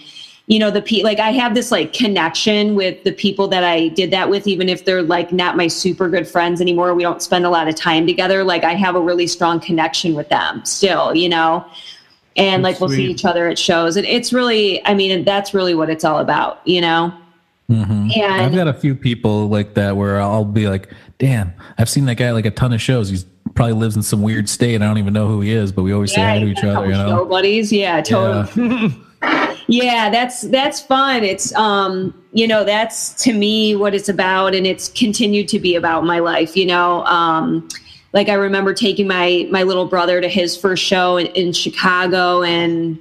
you 0.51 0.59
know 0.59 0.69
the 0.69 0.83
pe 0.83 1.05
like 1.05 1.21
I 1.21 1.31
have 1.31 1.55
this 1.55 1.71
like 1.71 1.93
connection 1.93 2.75
with 2.75 3.05
the 3.05 3.13
people 3.13 3.47
that 3.49 3.63
I 3.63 3.87
did 3.89 4.11
that 4.11 4.29
with, 4.29 4.49
even 4.49 4.69
if 4.69 4.85
they're 4.85 5.01
like 5.01 5.33
not 5.33 5.57
my 5.57 5.69
super 5.69 6.09
good 6.09 6.27
friends 6.27 6.61
anymore. 6.61 6.93
We 6.93 7.05
don't 7.05 7.23
spend 7.23 7.47
a 7.47 7.51
lot 7.51 7.69
of 7.69 7.77
time 7.77 8.05
together. 8.05 8.43
Like 8.43 8.65
I 8.65 8.75
have 8.75 8.97
a 8.97 9.01
really 9.01 9.29
strong 9.29 9.61
connection 9.61 10.15
with 10.15 10.29
them 10.29 10.65
still, 10.65 11.15
you 11.15 11.29
know. 11.29 11.65
And 12.37 12.65
That's 12.65 12.75
like 12.75 12.81
we'll 12.81 12.97
see 12.97 13.09
each 13.09 13.25
other 13.25 13.47
at 13.47 13.61
shows, 13.61 13.97
and 13.97 14.05
it's 14.05 14.33
really, 14.33 14.85
I 14.85 14.93
mean, 14.95 15.25
that's 15.25 15.55
really 15.55 15.75
what 15.75 15.89
it's 15.89 16.05
all 16.05 16.19
about, 16.19 16.67
you 16.67 16.81
know. 16.81 17.15
Mhm. 17.71 18.17
And 18.17 18.43
I've 18.43 18.55
got 18.55 18.67
a 18.67 18.75
few 18.75 18.97
people 18.97 19.49
like 19.49 19.75
that 19.75 19.97
where 19.97 20.21
I'll 20.21 20.45
be 20.45 20.69
like, 20.69 20.93
damn, 21.19 21.53
I've 21.79 21.89
seen 21.89 22.07
that 22.07 22.17
guy 22.17 22.33
like 22.33 22.47
a 22.47 22.51
ton 22.51 22.73
of 22.73 22.81
shows. 22.81 23.09
He's 23.09 23.25
probably 23.55 23.75
lives 23.75 23.95
in 23.95 24.03
some 24.03 24.23
weird 24.23 24.49
state. 24.49 24.83
I 24.83 24.87
don't 24.87 24.99
even 24.99 25.13
know 25.13 25.29
who 25.29 25.43
he 25.43 25.53
is, 25.53 25.71
but 25.71 25.85
we 25.85 25.93
always 25.93 26.13
say 26.13 26.23
hi 26.23 26.41
to 26.41 26.47
each 26.47 26.65
other, 26.65 26.87
you 26.87 26.93
know? 26.93 27.25
buddies. 27.25 27.73
Yeah, 27.73 28.01
totally. 28.01 28.89
Yeah. 29.23 29.47
that's 30.11 30.43
that's 30.43 30.81
fun. 30.81 31.23
It's 31.23 31.55
um, 31.55 32.15
you 32.33 32.47
know, 32.47 32.65
that's 32.65 33.15
to 33.25 33.33
me 33.33 33.77
what 33.77 33.95
it's 33.95 34.09
about, 34.09 34.55
and 34.55 34.67
it's 34.67 34.89
continued 34.89 35.49
to 35.49 35.59
be 35.59 35.77
about 35.77 36.05
my 36.05 36.19
life. 36.19 36.57
You 36.57 36.67
know, 36.67 37.05
um, 37.07 37.69
like 38.13 38.29
I 38.29 38.35
remember 38.35 38.75
taking 38.75 39.07
my 39.07 39.47
my 39.51 39.63
little 39.63 39.87
brother 39.87 40.21
to 40.21 40.29
his 40.29 40.57
first 40.57 40.83
show 40.83 41.17
in, 41.17 41.27
in 41.29 41.53
Chicago, 41.53 42.43
and 42.43 42.99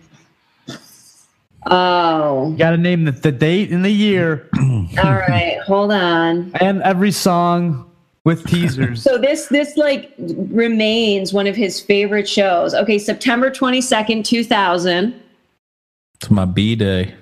oh, 1.65 2.51
got 2.57 2.71
to 2.71 2.77
name 2.77 3.05
the, 3.05 3.11
the 3.11 3.31
date 3.31 3.71
and 3.71 3.83
the 3.83 3.91
year 3.91 4.47
all 4.59 5.15
right, 5.15 5.59
hold 5.65 5.91
on. 5.91 6.51
and 6.61 6.81
every 6.83 7.11
song 7.11 7.89
with 8.25 8.45
teasers. 8.45 9.01
So 9.01 9.17
this 9.17 9.47
this 9.47 9.75
like 9.75 10.13
remains 10.19 11.33
one 11.33 11.47
of 11.47 11.55
his 11.55 11.81
favorite 11.81 12.29
shows. 12.29 12.75
Okay, 12.75 12.99
September 12.99 13.49
twenty 13.49 13.81
second, 13.81 14.25
two 14.25 14.43
thousand. 14.43 15.19
It's 16.21 16.29
my 16.29 16.43
B 16.43 16.75
day. 16.75 17.15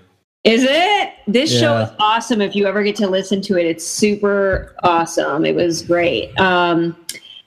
Is 0.44 0.64
it? 0.64 1.14
This 1.28 1.52
show 1.52 1.78
is 1.80 1.90
awesome. 2.00 2.42
If 2.42 2.56
you 2.56 2.66
ever 2.66 2.82
get 2.82 2.96
to 2.98 3.08
listen 3.08 3.42
to 3.44 3.58
it, 3.58 3.66
it's 3.66 3.86
super 3.86 4.76
awesome. 4.82 5.46
It 5.46 5.54
was 5.54 5.84
great. 5.84 6.38
Um, 6.40 6.96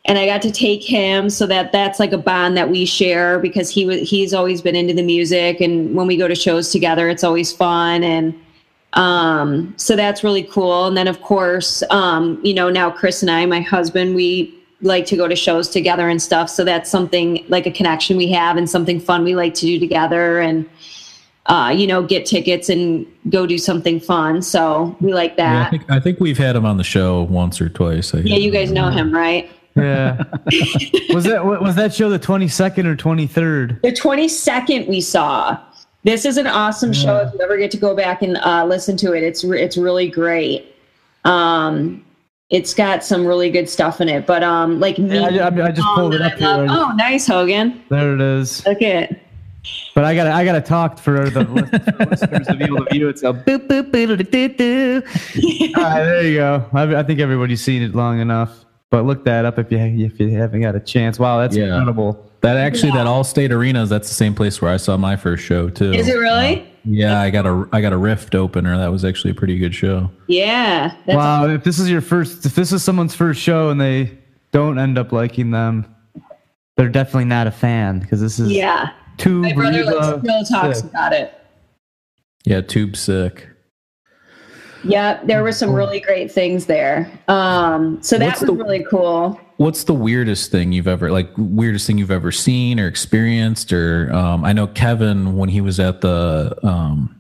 and 0.05 0.17
I 0.19 0.27
got 0.27 0.43
to 0.43 0.53
take 0.53 0.85
him, 0.85 1.29
so 1.29 1.47
that 1.47 1.73
that's 1.73 1.99
like 1.99 2.13
a 2.13 2.19
bond 2.19 2.57
that 2.57 2.71
we 2.71 2.85
share 2.85 3.39
because 3.41 3.69
he 3.69 3.85
was 3.85 4.09
he's 4.09 4.33
always 4.33 4.63
been 4.63 4.77
into 4.77 4.95
the 4.95 5.03
music, 5.03 5.61
and 5.61 5.95
when 5.95 6.07
we 6.07 6.17
go 6.17 6.29
to 6.29 6.35
shows 6.35 6.71
together, 6.71 7.09
it's 7.09 7.25
always 7.25 7.53
fun. 7.53 8.05
And 8.05 8.35
um, 8.93 9.75
so 9.77 9.97
that's 9.97 10.23
really 10.23 10.45
cool. 10.45 10.87
And 10.87 10.97
then 10.97 11.09
of 11.09 11.21
course, 11.23 11.83
um, 11.91 12.39
you 12.45 12.55
know, 12.55 12.71
now 12.71 12.91
Chris 12.91 13.23
and 13.23 13.31
I, 13.31 13.45
my 13.47 13.61
husband, 13.61 14.15
we 14.15 14.55
like 14.83 15.05
to 15.07 15.17
go 15.17 15.27
to 15.27 15.37
shows 15.37 15.69
together 15.69 16.09
and 16.09 16.23
stuff. 16.23 16.49
So 16.49 16.65
that's 16.65 16.91
something 16.91 17.45
like 17.49 17.67
a 17.67 17.71
connection 17.71 18.17
we 18.17 18.31
have 18.33 18.57
and 18.57 18.69
something 18.69 19.01
fun 19.01 19.25
we 19.25 19.35
like 19.35 19.55
to 19.55 19.67
do 19.67 19.81
together. 19.81 20.41
And 20.41 20.69
uh, 21.51 21.69
you 21.77 21.87
know, 21.87 22.03
get 22.03 22.25
tickets 22.25 22.69
and 22.71 23.05
go 23.29 23.45
do 23.47 23.59
something 23.59 24.01
fun. 24.01 24.41
So 24.41 24.97
we 25.01 25.13
like 25.13 25.35
Yeah, 25.37 25.51
I 25.51 25.63
that. 25.65 25.71
think 25.71 25.91
I 25.91 26.01
think 26.01 26.21
we've 26.21 26.39
had 26.39 26.57
him 26.57 26.65
on 26.65 26.77
the 26.79 26.85
show 26.85 27.25
once 27.25 27.61
or 27.61 27.69
twice. 27.69 28.15
I 28.15 28.19
Yeah, 28.21 28.37
you 28.37 28.51
guys 28.51 28.71
know 28.73 28.89
him, 28.91 29.13
right? 29.13 29.51
Yeah. 29.77 30.23
was 31.13 31.25
that 31.25 31.45
was 31.45 31.75
that 31.77 31.93
show 31.95 32.09
the 32.11 32.19
twenty 32.19 32.49
second 32.49 32.87
or 32.87 32.97
twenty 32.97 33.27
third? 33.27 33.79
The 33.83 33.93
22nd 33.93 34.89
we 34.89 35.01
saw. 35.01 35.59
This 36.03 36.25
is 36.25 36.39
an 36.39 36.47
awesome 36.47 36.93
show. 36.95 37.19
If 37.19 37.35
you 37.35 37.41
ever 37.43 37.59
get 37.59 37.71
to 37.73 37.77
go 37.77 37.95
back 37.95 38.23
and 38.23 38.37
uh, 38.39 38.65
listen 38.65 38.97
to 38.99 39.13
it, 39.13 39.23
it's 39.23 39.45
re- 39.45 39.61
it's 39.63 39.77
really 39.77 40.09
great. 40.09 40.75
Um, 41.25 42.05
it's 42.49 42.73
got 42.75 43.05
some 43.05 43.27
really 43.27 43.51
good 43.51 43.69
stuff 43.69 44.01
in 44.01 44.09
it. 44.09 44.27
But 44.27 44.43
um, 44.43 44.81
like 44.81 44.99
me, 44.99 45.15
Yeah, 45.15 45.45
I, 45.49 45.61
I, 45.61 45.67
I 45.67 45.71
just 45.73 45.87
pulled 45.95 46.15
it 46.15 46.23
up 46.23 46.41
love- 46.41 46.61
here. 46.63 46.67
Oh, 46.71 46.93
nice, 46.97 47.27
Hogan. 47.27 47.83
There 47.91 48.15
it 48.15 48.21
is. 48.21 48.65
Look 48.67 48.81
at 48.83 49.11
it. 49.13 49.21
But 49.95 50.05
I 50.05 50.15
gotta 50.15 50.31
I 50.33 50.45
gotta 50.45 50.61
talk 50.61 50.99
for 50.99 51.29
the 51.31 51.45
lis- 51.45 51.71
for 51.97 52.07
listeners 52.07 52.47
to 52.47 52.55
be 52.57 52.65
able 52.65 52.85
to 52.85 52.91
view 52.93 53.09
it. 53.09 53.19
So 53.19 53.33
boop 53.35 53.67
boop 53.67 53.91
boop 53.91 54.17
doo, 54.31 54.49
doo, 54.49 54.49
doo. 54.49 55.73
All 55.77 55.83
right, 55.83 56.05
there 56.05 56.23
you 56.27 56.37
go. 56.37 56.67
I, 56.73 56.97
I 56.97 57.03
think 57.03 57.19
everybody's 57.21 57.61
seen 57.63 57.83
it 57.83 57.95
long 57.95 58.21
enough. 58.21 58.65
But 58.91 59.05
look 59.05 59.25
that 59.25 59.45
up 59.45 59.59
if 59.59 59.71
you 59.71 59.79
if 59.79 60.19
you 60.21 60.31
haven't 60.37 60.63
got 60.63 60.75
a 60.75 60.81
chance. 60.81 61.19
Wow, 61.19 61.39
that's 61.39 61.57
Yeah. 61.57 61.77
incredible. 61.77 62.27
That 62.43 62.57
actually, 62.57 62.93
that 62.93 63.07
Allstate 63.07 63.51
Arenas, 63.51 63.91
that's 63.91 64.09
the 64.09 64.15
same 64.15 64.35
place 64.35 64.63
where 64.63 64.73
I 64.73 64.79
saw 64.79 64.97
my 64.97 65.15
first 65.17 65.45
show 65.45 65.69
too. 65.69 65.93
Is 65.93 66.09
it 66.09 66.17
uh, 66.17 66.21
really? 66.21 66.67
Yeah, 66.85 67.21
I 67.21 67.29
got 67.31 67.45
a 67.47 67.69
I 67.73 67.81
got 67.83 67.93
a 67.93 67.97
Rift 67.99 68.35
opener. 68.35 68.77
That 68.79 68.91
was 68.91 69.05
actually 69.05 69.33
a 69.33 69.35
pretty 69.35 69.59
good 69.59 69.75
show. 69.75 70.11
Yeah. 70.29 70.95
That's 71.05 71.17
wow, 71.17 71.47
if 71.49 71.63
this 71.65 71.79
is 71.79 71.91
your 71.91 72.01
first, 72.01 72.47
if 72.47 72.55
this 72.55 72.73
is 72.73 72.83
someone's 72.83 73.15
first 73.15 73.41
show 73.41 73.69
and 73.69 73.79
they 73.81 74.17
don't 74.53 74.79
end 74.79 74.97
up 74.99 75.13
liking 75.13 75.51
them, 75.51 75.95
they're 76.77 76.89
definitely 76.89 77.27
not 77.27 77.47
a 77.47 77.51
fan 77.51 77.99
because 77.99 78.21
this 78.23 78.39
is 78.41 78.51
Yeah. 78.51 78.91
Too. 79.21 79.43
My 79.43 79.53
brother 79.53 79.85
like, 79.85 80.21
still 80.21 80.45
talks 80.45 80.81
sick. 80.81 80.91
about 80.91 81.13
it. 81.13 81.35
Yeah, 82.45 82.61
Tube 82.63 82.97
Sick. 82.97 83.47
Yeah, 84.83 85.23
there 85.25 85.43
were 85.43 85.53
some 85.53 85.73
really 85.75 86.01
great 86.01 86.33
things 86.33 86.65
there. 86.67 87.11
Um, 87.29 88.03
so 88.03 88.17
that 88.19 88.27
What's 88.29 88.41
was 88.41 88.49
the- 88.49 88.55
really 88.57 88.85
cool. 88.91 89.39
What's 89.59 89.85
the 89.85 89.93
weirdest 89.93 90.51
thing 90.51 90.73
you've 90.73 90.89
ever 90.89 91.11
like 91.11 91.29
weirdest 91.37 91.87
thing 91.87 91.99
you've 91.99 92.11
ever 92.11 92.33
seen 92.33 92.81
or 92.81 92.87
experienced? 92.87 93.75
Or 93.75 94.11
um, 94.11 94.43
I 94.43 94.55
know 94.55 94.67
Kevin 94.67 95.37
when 95.37 95.51
he 95.51 95.61
was 95.61 95.79
at 95.79 96.01
the 96.01 96.57
um, 96.63 97.15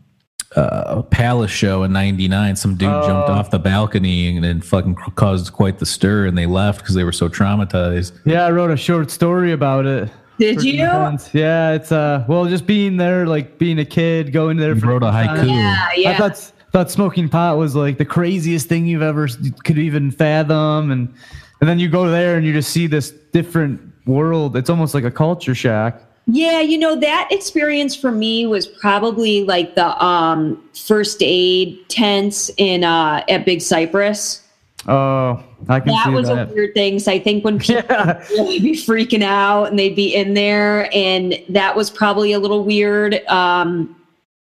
uh, 0.56 1.02
Palace 1.02 1.50
show 1.50 1.82
in 1.82 1.92
'99, 1.92 2.56
some 2.56 2.76
dude 2.76 2.88
jumped 2.88 3.28
Oh. 3.28 3.32
off 3.34 3.50
the 3.50 3.58
balcony 3.58 4.34
and 4.34 4.42
then 4.42 4.62
fucking 4.62 4.94
caused 5.16 5.52
quite 5.52 5.80
the 5.80 5.84
stir, 5.86 6.24
and 6.24 6.38
they 6.38 6.46
left 6.46 6.78
because 6.80 6.94
they 6.94 7.04
were 7.04 7.12
so 7.12 7.28
traumatized. 7.28 8.18
Yeah, 8.24 8.46
I 8.46 8.50
wrote 8.52 8.70
a 8.70 8.76
short 8.78 9.10
story 9.10 9.52
about 9.52 9.84
it. 9.84 10.08
Did 10.40 10.64
you? 10.64 10.84
intense. 10.84 11.34
Yeah, 11.34 11.72
it's 11.72 11.92
uh, 11.92 12.24
well, 12.26 12.46
just 12.46 12.66
being 12.66 12.96
there, 12.96 13.26
like 13.26 13.58
being 13.58 13.78
a 13.78 13.84
kid, 13.84 14.32
going 14.32 14.56
there. 14.56 14.74
You 14.74 14.80
for 14.80 14.86
wrote 14.86 15.02
a 15.02 15.06
the 15.06 15.12
first 15.12 15.28
haiku. 15.28 15.36
time. 15.36 15.48
Yeah, 15.48 15.88
yeah. 15.96 16.10
I 16.10 16.16
thought 16.16 16.52
thought 16.72 16.90
smoking 16.90 17.28
pot 17.28 17.58
was 17.58 17.76
like 17.76 17.98
the 17.98 18.04
craziest 18.04 18.66
thing 18.66 18.86
you've 18.86 19.02
ever 19.02 19.28
could 19.64 19.78
even 19.78 20.10
fathom, 20.10 20.90
and 20.90 21.12
and 21.60 21.68
then 21.68 21.78
you 21.78 21.88
go 21.88 22.08
there 22.08 22.36
and 22.36 22.46
you 22.46 22.54
just 22.54 22.70
see 22.70 22.86
this 22.86 23.10
different 23.32 23.80
world. 24.06 24.56
It's 24.56 24.70
almost 24.70 24.94
like 24.94 25.04
a 25.04 25.10
culture 25.10 25.54
shock. 25.54 26.00
Yeah, 26.26 26.60
you 26.60 26.78
know 26.78 26.96
that 26.96 27.28
experience 27.30 27.94
for 27.94 28.10
me 28.10 28.46
was 28.46 28.66
probably 28.66 29.44
like 29.44 29.74
the 29.74 30.02
um, 30.02 30.62
first 30.74 31.18
aid 31.22 31.78
tents 31.88 32.50
in 32.56 32.84
uh, 32.84 33.24
at 33.28 33.44
Big 33.44 33.60
Cypress. 33.60 34.42
Oh, 34.88 35.42
I 35.68 35.80
can 35.80 35.88
That 35.88 36.10
was 36.12 36.28
that. 36.28 36.50
a 36.50 36.52
weird 36.54 36.72
thing. 36.74 36.98
So 36.98 37.12
I 37.12 37.18
think 37.18 37.44
when 37.44 37.58
people 37.60 37.84
yeah, 37.88 38.18
really 38.30 38.60
be 38.60 38.72
freaking 38.72 39.22
out 39.22 39.64
and 39.64 39.78
they'd 39.78 39.94
be 39.96 40.14
in 40.14 40.34
there, 40.34 40.88
and 40.94 41.38
that 41.50 41.76
was 41.76 41.90
probably 41.90 42.32
a 42.32 42.38
little 42.38 42.64
weird. 42.64 43.24
Um, 43.26 43.94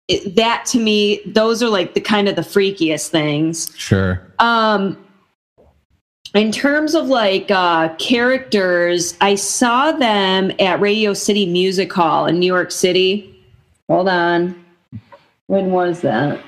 it- 0.09 0.37
that 0.37 0.65
to 0.67 0.79
me, 0.79 1.21
those 1.27 1.63
are 1.63 1.69
like 1.71 1.95
the 1.95 2.01
kind 2.01 2.29
of 2.29 2.37
the 2.37 2.43
freakiest 2.43 3.09
things. 3.09 3.73
Sure. 3.77 4.21
Um, 4.41 4.97
in 6.35 6.53
terms 6.53 6.95
of 6.95 7.07
like 7.09 7.51
uh, 7.51 7.89
characters, 7.97 9.17
I 9.21 9.35
saw 9.35 9.91
them 9.91 10.53
at 10.61 10.81
Radio 10.81 11.13
City 11.15 11.45
Music 11.47 11.93
Hall 11.93 12.27
in 12.27 12.39
New 12.39 12.47
York 12.47 12.71
City. 12.71 13.27
Hold 13.89 14.09
on. 14.09 14.65
When 15.49 15.73
was 15.73 16.03
that? 16.03 16.39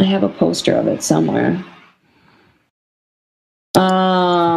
I 0.00 0.02
have 0.02 0.24
a 0.24 0.28
poster 0.28 0.74
of 0.74 0.88
it 0.88 1.02
somewhere. 1.04 1.62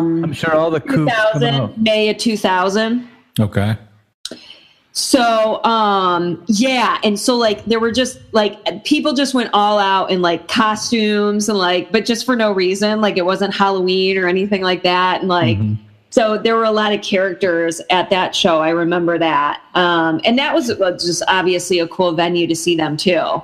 Um, 0.04 0.24
I'm 0.24 0.34
sure 0.34 0.54
all 0.56 0.70
the 0.72 0.80
coops 0.82 1.12
2000, 1.34 1.82
May 1.82 2.10
of 2.10 2.18
2000. 2.18 3.08
Okay. 3.40 3.76
So, 4.96 5.64
um, 5.64 6.44
yeah, 6.48 7.00
and 7.04 7.20
so 7.20 7.36
like 7.36 7.66
there 7.66 7.80
were 7.80 7.92
just 7.92 8.20
like 8.32 8.84
people 8.84 9.14
just 9.14 9.34
went 9.34 9.50
all 9.52 9.80
out 9.80 10.12
in 10.12 10.22
like 10.22 10.48
costumes 10.48 11.50
and 11.50 11.58
like, 11.58 11.92
but 11.92 12.06
just 12.06 12.26
for 12.28 12.36
no 12.36 12.52
reason. 12.52 13.02
Like 13.02 13.18
it 13.18 13.26
wasn't 13.26 13.56
Halloween 13.56 14.20
or 14.20 14.28
anything 14.28 14.62
like 14.62 14.84
that. 14.84 15.22
And 15.22 15.30
like, 15.30 15.58
Mm-hmm. 15.58 15.82
so 16.12 16.38
there 16.38 16.56
were 16.56 16.64
a 16.64 16.72
lot 16.72 16.94
of 16.94 17.02
characters 17.02 17.82
at 17.90 18.12
that 18.12 18.36
show. 18.36 18.62
I 18.62 18.70
remember 18.70 19.18
that, 19.18 19.62
um, 19.74 20.22
and 20.26 20.38
that 20.38 20.54
was 20.54 20.70
uh, 20.70 20.92
just 20.92 21.24
obviously 21.28 21.80
a 21.80 21.88
cool 21.88 22.12
venue 22.12 22.46
to 22.46 22.56
see 22.56 22.76
them 22.76 22.96
too. 22.96 23.42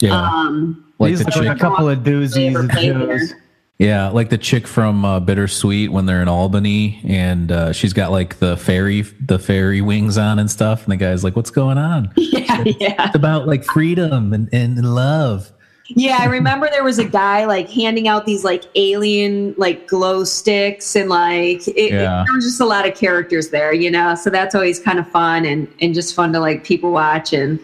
Yeah. 0.00 0.20
Um, 0.20 0.84
like 0.98 1.10
These 1.10 1.20
the 1.20 1.24
look 1.26 1.36
like 1.36 1.46
a 1.46 1.50
chick. 1.50 1.60
couple 1.60 1.88
of 1.88 1.98
doozies. 2.00 3.34
Ever 3.80 3.86
of 3.86 3.90
played 4.02 4.02
shows. 4.02 4.02
there. 4.02 4.06
Yeah, 4.08 4.08
like 4.10 4.28
the 4.30 4.38
chick 4.38 4.66
from 4.66 5.04
uh, 5.04 5.20
Bittersweet 5.20 5.90
when 5.90 6.06
they're 6.06 6.22
in 6.22 6.28
Albany, 6.28 7.00
and 7.06 7.50
uh, 7.52 7.72
she's 7.72 7.92
got 7.92 8.10
like 8.10 8.38
the 8.38 8.56
fairy, 8.56 9.02
the 9.02 9.38
fairy 9.38 9.80
wings 9.80 10.18
on 10.18 10.38
and 10.38 10.50
stuff, 10.50 10.84
and 10.84 10.92
the 10.92 10.96
guy's 10.96 11.22
like, 11.24 11.36
"What's 11.36 11.50
going 11.50 11.78
on?" 11.78 12.12
yeah, 12.16 12.64
yeah. 12.64 13.06
It's 13.06 13.14
about 13.14 13.46
like 13.46 13.64
freedom 13.64 14.32
and, 14.32 14.48
and, 14.52 14.78
and 14.78 14.94
love. 14.94 15.52
Yeah, 15.90 16.18
I 16.20 16.26
remember 16.26 16.68
there 16.70 16.84
was 16.84 16.98
a 16.98 17.04
guy 17.04 17.46
like 17.46 17.70
handing 17.70 18.08
out 18.08 18.26
these 18.26 18.44
like 18.44 18.64
alien 18.74 19.54
like 19.56 19.86
glow 19.88 20.22
sticks 20.24 20.94
and 20.94 21.08
like 21.08 21.66
it, 21.66 21.92
Yeah. 21.92 22.22
it, 22.22 22.26
there 22.26 22.34
was 22.34 22.44
just 22.44 22.60
a 22.60 22.66
lot 22.66 22.86
of 22.86 22.94
characters 22.94 23.48
there, 23.48 23.72
you 23.72 23.90
know. 23.90 24.14
So 24.14 24.28
that's 24.28 24.54
always 24.54 24.78
kind 24.80 24.98
of 24.98 25.08
fun 25.08 25.46
and 25.46 25.66
and 25.80 25.94
just 25.94 26.14
fun 26.14 26.30
to 26.34 26.40
like 26.40 26.62
people 26.62 26.90
watch 26.92 27.32
and 27.32 27.58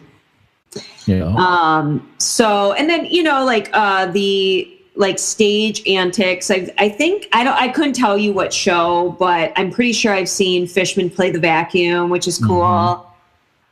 Yeah. 1.05 1.35
um 1.37 2.09
so 2.17 2.73
and 2.73 2.89
then 2.89 3.05
you 3.05 3.23
know 3.23 3.45
like 3.45 3.69
uh 3.75 4.07
the 4.07 4.74
like 4.97 5.19
stage 5.19 5.87
antics. 5.89 6.51
I 6.51 6.73
I 6.79 6.89
think 6.89 7.29
I 7.33 7.43
don't 7.45 7.55
I 7.55 7.69
couldn't 7.69 7.95
tell 7.95 8.17
you 8.17 8.33
what 8.33 8.53
show, 8.53 9.17
but 9.19 9.53
I'm 9.57 9.71
pretty 9.71 9.93
sure 9.93 10.13
I've 10.13 10.29
seen 10.29 10.67
Fishman 10.67 11.11
play 11.11 11.31
the 11.31 11.41
vacuum, 11.41 12.11
which 12.11 12.29
is 12.29 12.39
cool. 12.39 12.63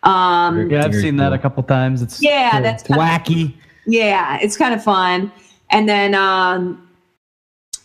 Um 0.02 0.68
Yeah, 0.70 0.84
I've 0.84 0.90
Very 0.90 1.02
seen 1.02 1.16
that 1.18 1.32
a 1.32 1.38
couple 1.38 1.62
times. 1.62 2.02
It's 2.02 2.20
Yeah, 2.22 2.58
it's 2.58 2.62
that's 2.62 2.82
kinda- 2.84 3.02
wacky. 3.02 3.54
yeah 3.86 4.38
it's 4.40 4.56
kind 4.56 4.74
of 4.74 4.82
fun. 4.82 5.30
And 5.70 5.88
then 5.88 6.14
um 6.14 6.88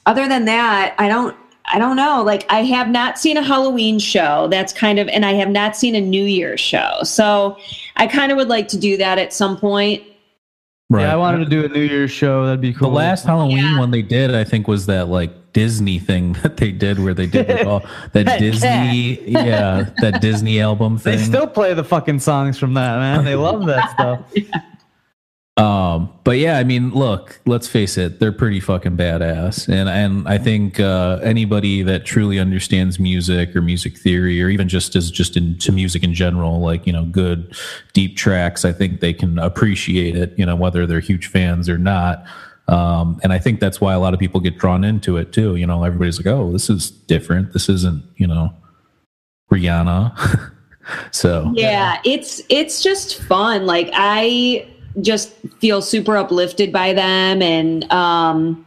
other 0.05 0.27
than 0.27 0.45
that 0.45 0.95
i 0.97 1.07
don't 1.07 1.35
i 1.65 1.77
don't 1.77 1.95
know. 1.95 2.23
Like 2.23 2.45
i 2.51 2.63
have 2.63 2.89
not 2.89 3.19
seen 3.19 3.37
a 3.37 3.43
halloween 3.43 3.99
show. 3.99 4.47
That's 4.49 4.73
kind 4.73 4.97
of 4.97 5.07
and 5.09 5.25
i 5.25 5.33
have 5.33 5.49
not 5.49 5.75
seen 5.77 5.93
a 5.95 6.01
new 6.01 6.23
year's 6.23 6.59
show. 6.59 6.99
So 7.03 7.57
i 7.97 8.07
kind 8.07 8.31
of 8.31 8.37
would 8.37 8.47
like 8.49 8.67
to 8.69 8.77
do 8.79 8.97
that 8.97 9.19
at 9.19 9.31
some 9.31 9.55
point 9.57 10.01
right. 10.89 11.01
Yeah, 11.03 11.13
I 11.13 11.15
wanted 11.17 11.39
to 11.39 11.45
do 11.49 11.65
a 11.65 11.67
New 11.67 11.81
Year's 11.81 12.11
show. 12.11 12.45
That'd 12.45 12.61
be 12.61 12.73
cool. 12.73 12.89
the 12.89 12.95
last 12.95 13.25
Halloween 13.25 13.57
Yeah. 13.57 13.79
one 13.79 13.91
they 13.91 14.01
did, 14.01 14.33
I 14.33 14.43
think, 14.43 14.67
was 14.67 14.85
that 14.87 15.07
like 15.09 15.31
Disney 15.53 15.97
thing 15.99 16.33
that 16.43 16.57
they 16.57 16.71
did 16.71 16.99
where 16.99 17.13
they 17.13 17.25
did 17.25 17.47
like 17.49 17.65
all 17.65 17.79
that 18.13 18.25
That 18.25 18.39
Disney, 18.39 19.21
yeah, 19.29 19.89
that 20.01 20.21
Disney 20.21 20.59
album 20.61 20.97
thing. 20.97 21.17
they 21.17 21.23
still 21.23 21.47
play 21.47 21.73
the 21.73 21.83
fucking 21.83 22.19
songs 22.19 22.57
from 22.59 22.73
that, 22.75 22.97
man. 22.99 23.25
They 23.25 23.35
love 23.35 23.65
that 23.65 23.91
stuff. 23.93 24.21
Um, 25.57 26.13
but 26.23 26.37
yeah, 26.37 26.59
I 26.59 26.63
mean, 26.63 26.91
look, 26.91 27.41
let's 27.47 27.67
face 27.67 27.97
it, 27.97 28.19
they're 28.19 28.31
pretty 28.31 28.59
fucking 28.59 28.95
badass, 28.95 29.67
and 29.67 29.89
and 29.89 30.27
I 30.27 30.37
think 30.37 30.79
uh, 30.79 31.19
anybody 31.23 31.81
that 31.81 32.05
truly 32.05 32.37
understands 32.37 32.99
music 32.99 33.55
or 33.55 33.63
music 33.63 33.97
theory, 33.97 34.41
or 34.43 34.49
even 34.49 34.69
just 34.69 34.95
is 34.95 35.09
just 35.09 35.35
into 35.35 35.71
music 35.71 36.03
in 36.03 36.13
general, 36.13 36.59
like 36.59 36.85
you 36.85 36.93
know, 36.93 37.05
good 37.05 37.55
deep 37.93 38.15
tracks, 38.15 38.65
I 38.65 38.71
think 38.71 38.99
they 38.99 39.13
can 39.13 39.39
appreciate 39.39 40.15
it. 40.15 40.37
You 40.37 40.45
know, 40.45 40.55
whether 40.55 40.85
they're 40.85 40.99
huge 40.99 41.25
fans 41.25 41.67
or 41.67 41.79
not. 41.79 42.23
Um, 42.67 43.19
and 43.23 43.33
I 43.33 43.39
think 43.39 43.59
that's 43.59 43.81
why 43.81 43.93
a 43.93 43.99
lot 43.99 44.13
of 44.13 44.19
people 44.19 44.39
get 44.41 44.59
drawn 44.59 44.83
into 44.83 45.17
it 45.17 45.33
too. 45.33 45.55
You 45.55 45.65
know, 45.65 45.83
everybody's 45.83 46.19
like, 46.19 46.27
"Oh, 46.27 46.51
this 46.51 46.69
is 46.69 46.91
different. 46.91 47.53
This 47.53 47.67
isn't, 47.67 48.03
you 48.17 48.27
know, 48.27 48.53
Rihanna." 49.51 50.51
so 51.11 51.51
yeah 51.53 51.99
it's 52.05 52.41
it's 52.47 52.81
just 52.81 53.21
fun 53.23 53.65
like 53.65 53.89
i 53.91 54.65
just 55.01 55.33
feel 55.59 55.81
super 55.81 56.17
uplifted 56.17 56.71
by 56.71 56.93
them 56.93 57.41
and 57.41 57.91
um 57.91 58.65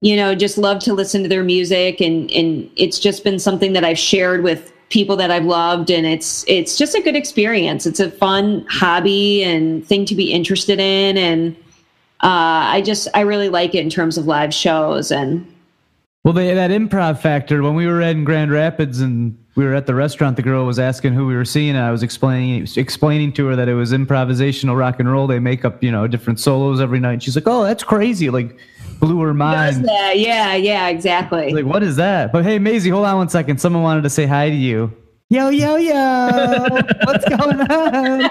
you 0.00 0.14
know 0.14 0.34
just 0.34 0.58
love 0.58 0.80
to 0.80 0.92
listen 0.92 1.22
to 1.22 1.28
their 1.28 1.42
music. 1.42 2.00
And 2.00 2.30
and 2.30 2.70
it's 2.76 2.98
just 2.98 3.24
been 3.24 3.38
something 3.38 3.72
that 3.72 3.84
i've 3.84 3.98
shared 3.98 4.42
with 4.42 4.72
people 4.88 5.16
that 5.16 5.30
i've 5.30 5.44
loved. 5.44 5.90
And 5.90 6.06
it's 6.06 6.44
it's 6.46 6.76
just 6.76 6.94
a 6.94 7.00
good 7.00 7.16
experience. 7.16 7.86
It's 7.86 8.00
a 8.00 8.10
fun 8.10 8.66
hobby 8.68 9.42
and 9.42 9.86
thing 9.86 10.04
to 10.06 10.14
be 10.14 10.32
interested 10.32 10.78
in. 10.78 11.16
And 11.16 11.56
uh 12.20 12.72
i 12.72 12.82
just 12.82 13.08
i 13.14 13.20
really 13.20 13.48
like 13.48 13.74
it 13.74 13.80
in 13.80 13.90
terms 13.90 14.16
of 14.16 14.26
live 14.26 14.54
shows 14.54 15.10
and 15.10 15.46
Well, 16.24 16.34
they 16.34 16.54
that 16.54 16.70
improv 16.70 17.20
factor 17.20 17.62
when 17.62 17.74
we 17.74 17.86
were 17.86 18.00
in 18.00 18.24
Grand 18.24 18.50
Rapids 18.50 19.00
in 19.00 19.38
we 19.56 19.64
were 19.64 19.74
at 19.74 19.86
the 19.86 19.94
restaurant. 19.94 20.36
The 20.36 20.42
girl 20.42 20.64
was 20.66 20.78
asking 20.78 21.14
who 21.14 21.26
we 21.26 21.34
were 21.34 21.44
seeing. 21.44 21.70
And 21.70 21.78
I 21.78 21.90
was 21.90 22.02
explaining 22.02 22.66
explaining 22.76 23.32
to 23.34 23.46
her 23.46 23.56
that 23.56 23.68
it 23.68 23.74
was 23.74 23.92
improvisational 23.92 24.78
rock 24.78 25.00
and 25.00 25.10
roll. 25.10 25.26
They 25.26 25.38
make 25.40 25.64
up 25.64 25.82
you 25.82 25.90
know 25.90 26.06
different 26.06 26.38
solos 26.40 26.80
every 26.80 27.00
night. 27.00 27.14
And 27.14 27.22
She's 27.22 27.34
like, 27.36 27.46
"Oh, 27.48 27.64
that's 27.64 27.82
crazy!" 27.82 28.30
Like 28.30 28.56
blew 29.00 29.20
her 29.20 29.28
Does 29.32 29.36
mind. 29.36 29.84
that. 29.88 30.18
Yeah, 30.18 30.54
yeah, 30.54 30.88
exactly. 30.88 31.52
Like, 31.52 31.64
what 31.66 31.82
is 31.82 31.96
that? 31.96 32.32
But 32.32 32.44
hey, 32.44 32.58
Maisie, 32.58 32.90
hold 32.90 33.04
on 33.06 33.16
one 33.16 33.28
second. 33.28 33.60
Someone 33.60 33.82
wanted 33.82 34.02
to 34.02 34.10
say 34.10 34.26
hi 34.26 34.48
to 34.50 34.54
you. 34.56 34.92
Yo, 35.28 35.48
yo, 35.48 35.74
yo! 35.74 35.92
What's 37.04 37.28
going 37.28 37.60
on? 37.60 38.30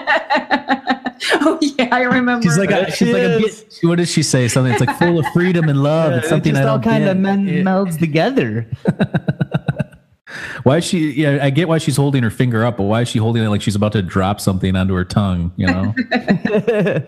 oh 1.42 1.58
yeah, 1.60 1.88
I 1.92 2.02
remember. 2.02 2.42
She's 2.42 2.56
like, 2.56 2.70
a, 2.70 2.90
she's 2.90 3.08
like, 3.12 3.22
a 3.22 3.38
bit, 3.38 3.78
what 3.82 3.96
does 3.96 4.10
she 4.10 4.22
say? 4.22 4.48
Something. 4.48 4.72
It's 4.72 4.80
like 4.80 4.96
full 4.98 5.18
of 5.18 5.26
freedom 5.34 5.68
and 5.68 5.82
love. 5.82 6.12
it's 6.14 6.28
something 6.30 6.54
it 6.54 6.58
I 6.58 6.60
just 6.62 6.68
all 6.68 6.78
don't 6.78 6.84
kind 6.84 7.04
get. 7.04 7.10
of 7.10 7.16
men- 7.18 7.46
Yeah. 7.46 7.54
melds 7.62 7.98
together. 7.98 8.66
Why 10.62 10.78
is 10.78 10.84
she? 10.84 11.12
Yeah, 11.12 11.38
I 11.42 11.50
get 11.50 11.68
why 11.68 11.78
she's 11.78 11.96
holding 11.96 12.22
her 12.22 12.30
finger 12.30 12.64
up, 12.64 12.76
but 12.76 12.84
why 12.84 13.02
is 13.02 13.08
she 13.08 13.18
holding 13.18 13.42
it 13.42 13.48
like 13.48 13.62
she's 13.62 13.76
about 13.76 13.92
to 13.92 14.02
drop 14.02 14.40
something 14.40 14.74
onto 14.76 14.94
her 14.94 15.04
tongue? 15.04 15.52
You 15.56 15.66
know? 15.66 15.94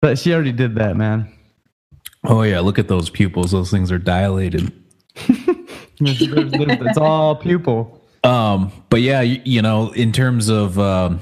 but 0.00 0.18
she 0.18 0.32
already 0.32 0.52
did 0.52 0.74
that, 0.76 0.96
man. 0.96 1.32
oh 2.24 2.42
yeah, 2.42 2.60
look 2.60 2.78
at 2.78 2.88
those 2.88 3.10
pupils. 3.10 3.50
Those 3.50 3.70
things 3.70 3.90
are 3.92 3.98
dilated. 3.98 4.72
It's 6.04 6.98
all 6.98 7.36
pupil. 7.36 8.00
Um, 8.24 8.72
but 8.88 9.00
yeah, 9.00 9.20
you, 9.20 9.40
you 9.44 9.62
know, 9.62 9.92
in 9.92 10.12
terms 10.12 10.48
of 10.48 10.78
um, 10.78 11.20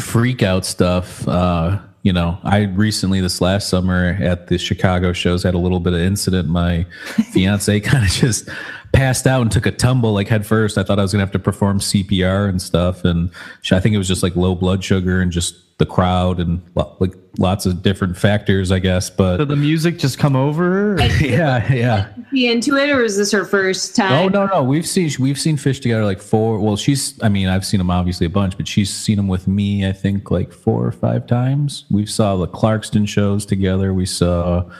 freak 0.00 0.42
out 0.42 0.64
stuff, 0.64 1.26
uh, 1.28 1.78
you 2.02 2.12
know, 2.12 2.38
I 2.44 2.64
recently 2.64 3.20
this 3.20 3.40
last 3.40 3.68
summer 3.68 4.18
at 4.20 4.48
the 4.48 4.58
Chicago 4.58 5.12
shows 5.12 5.42
had 5.42 5.54
a 5.54 5.58
little 5.58 5.80
bit 5.80 5.94
of 5.94 6.00
incident. 6.00 6.48
My 6.48 6.84
fiance 7.32 7.80
kind 7.80 8.04
of 8.04 8.10
just 8.10 8.48
passed 8.94 9.26
out 9.26 9.42
and 9.42 9.50
took 9.50 9.66
a 9.66 9.72
tumble 9.72 10.12
like 10.12 10.28
head 10.28 10.46
first. 10.46 10.78
I 10.78 10.84
thought 10.84 10.98
I 10.98 11.02
was 11.02 11.12
gonna 11.12 11.24
have 11.24 11.32
to 11.32 11.38
perform 11.38 11.80
CPR 11.80 12.48
and 12.48 12.62
stuff, 12.62 13.04
and 13.04 13.30
I 13.70 13.80
think 13.80 13.94
it 13.94 13.98
was 13.98 14.08
just 14.08 14.22
like 14.22 14.36
low 14.36 14.54
blood 14.54 14.82
sugar 14.82 15.20
and 15.20 15.30
just 15.32 15.56
the 15.78 15.86
crowd 15.86 16.38
and 16.38 16.62
lo- 16.76 16.96
like 17.00 17.12
lots 17.36 17.66
of 17.66 17.82
different 17.82 18.16
factors, 18.16 18.70
I 18.70 18.78
guess. 18.78 19.10
But 19.10 19.38
Did 19.38 19.48
the 19.48 19.56
music 19.56 19.98
just 19.98 20.18
come 20.18 20.36
over? 20.36 20.96
yeah, 21.20 21.72
yeah. 21.72 22.08
Be 22.30 22.48
into 22.48 22.76
it, 22.76 22.90
or 22.90 23.02
is 23.02 23.16
this 23.16 23.32
her 23.32 23.44
first 23.44 23.96
time? 23.96 24.12
Oh 24.12 24.28
no, 24.28 24.46
no, 24.46 24.62
we've 24.62 24.86
seen 24.86 25.10
we've 25.18 25.38
seen 25.38 25.56
Phish 25.56 25.82
together 25.82 26.04
like 26.04 26.20
four. 26.20 26.60
Well, 26.60 26.76
she's 26.76 27.20
I 27.22 27.28
mean 27.28 27.48
I've 27.48 27.66
seen 27.66 27.78
them 27.78 27.90
obviously 27.90 28.26
a 28.26 28.30
bunch, 28.30 28.56
but 28.56 28.68
she's 28.68 28.94
seen 28.94 29.16
them 29.16 29.28
with 29.28 29.48
me 29.48 29.86
I 29.86 29.92
think 29.92 30.30
like 30.30 30.52
four 30.52 30.86
or 30.86 30.92
five 30.92 31.26
times. 31.26 31.84
We 31.90 32.06
saw 32.06 32.36
the 32.36 32.48
Clarkston 32.48 33.08
shows 33.08 33.44
together. 33.44 33.92
We 33.92 34.06
saw 34.06 34.70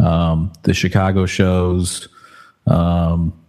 um, 0.00 0.52
the 0.62 0.74
Chicago 0.74 1.26
shows 1.26 2.08
um, 2.66 3.32
a 3.32 3.39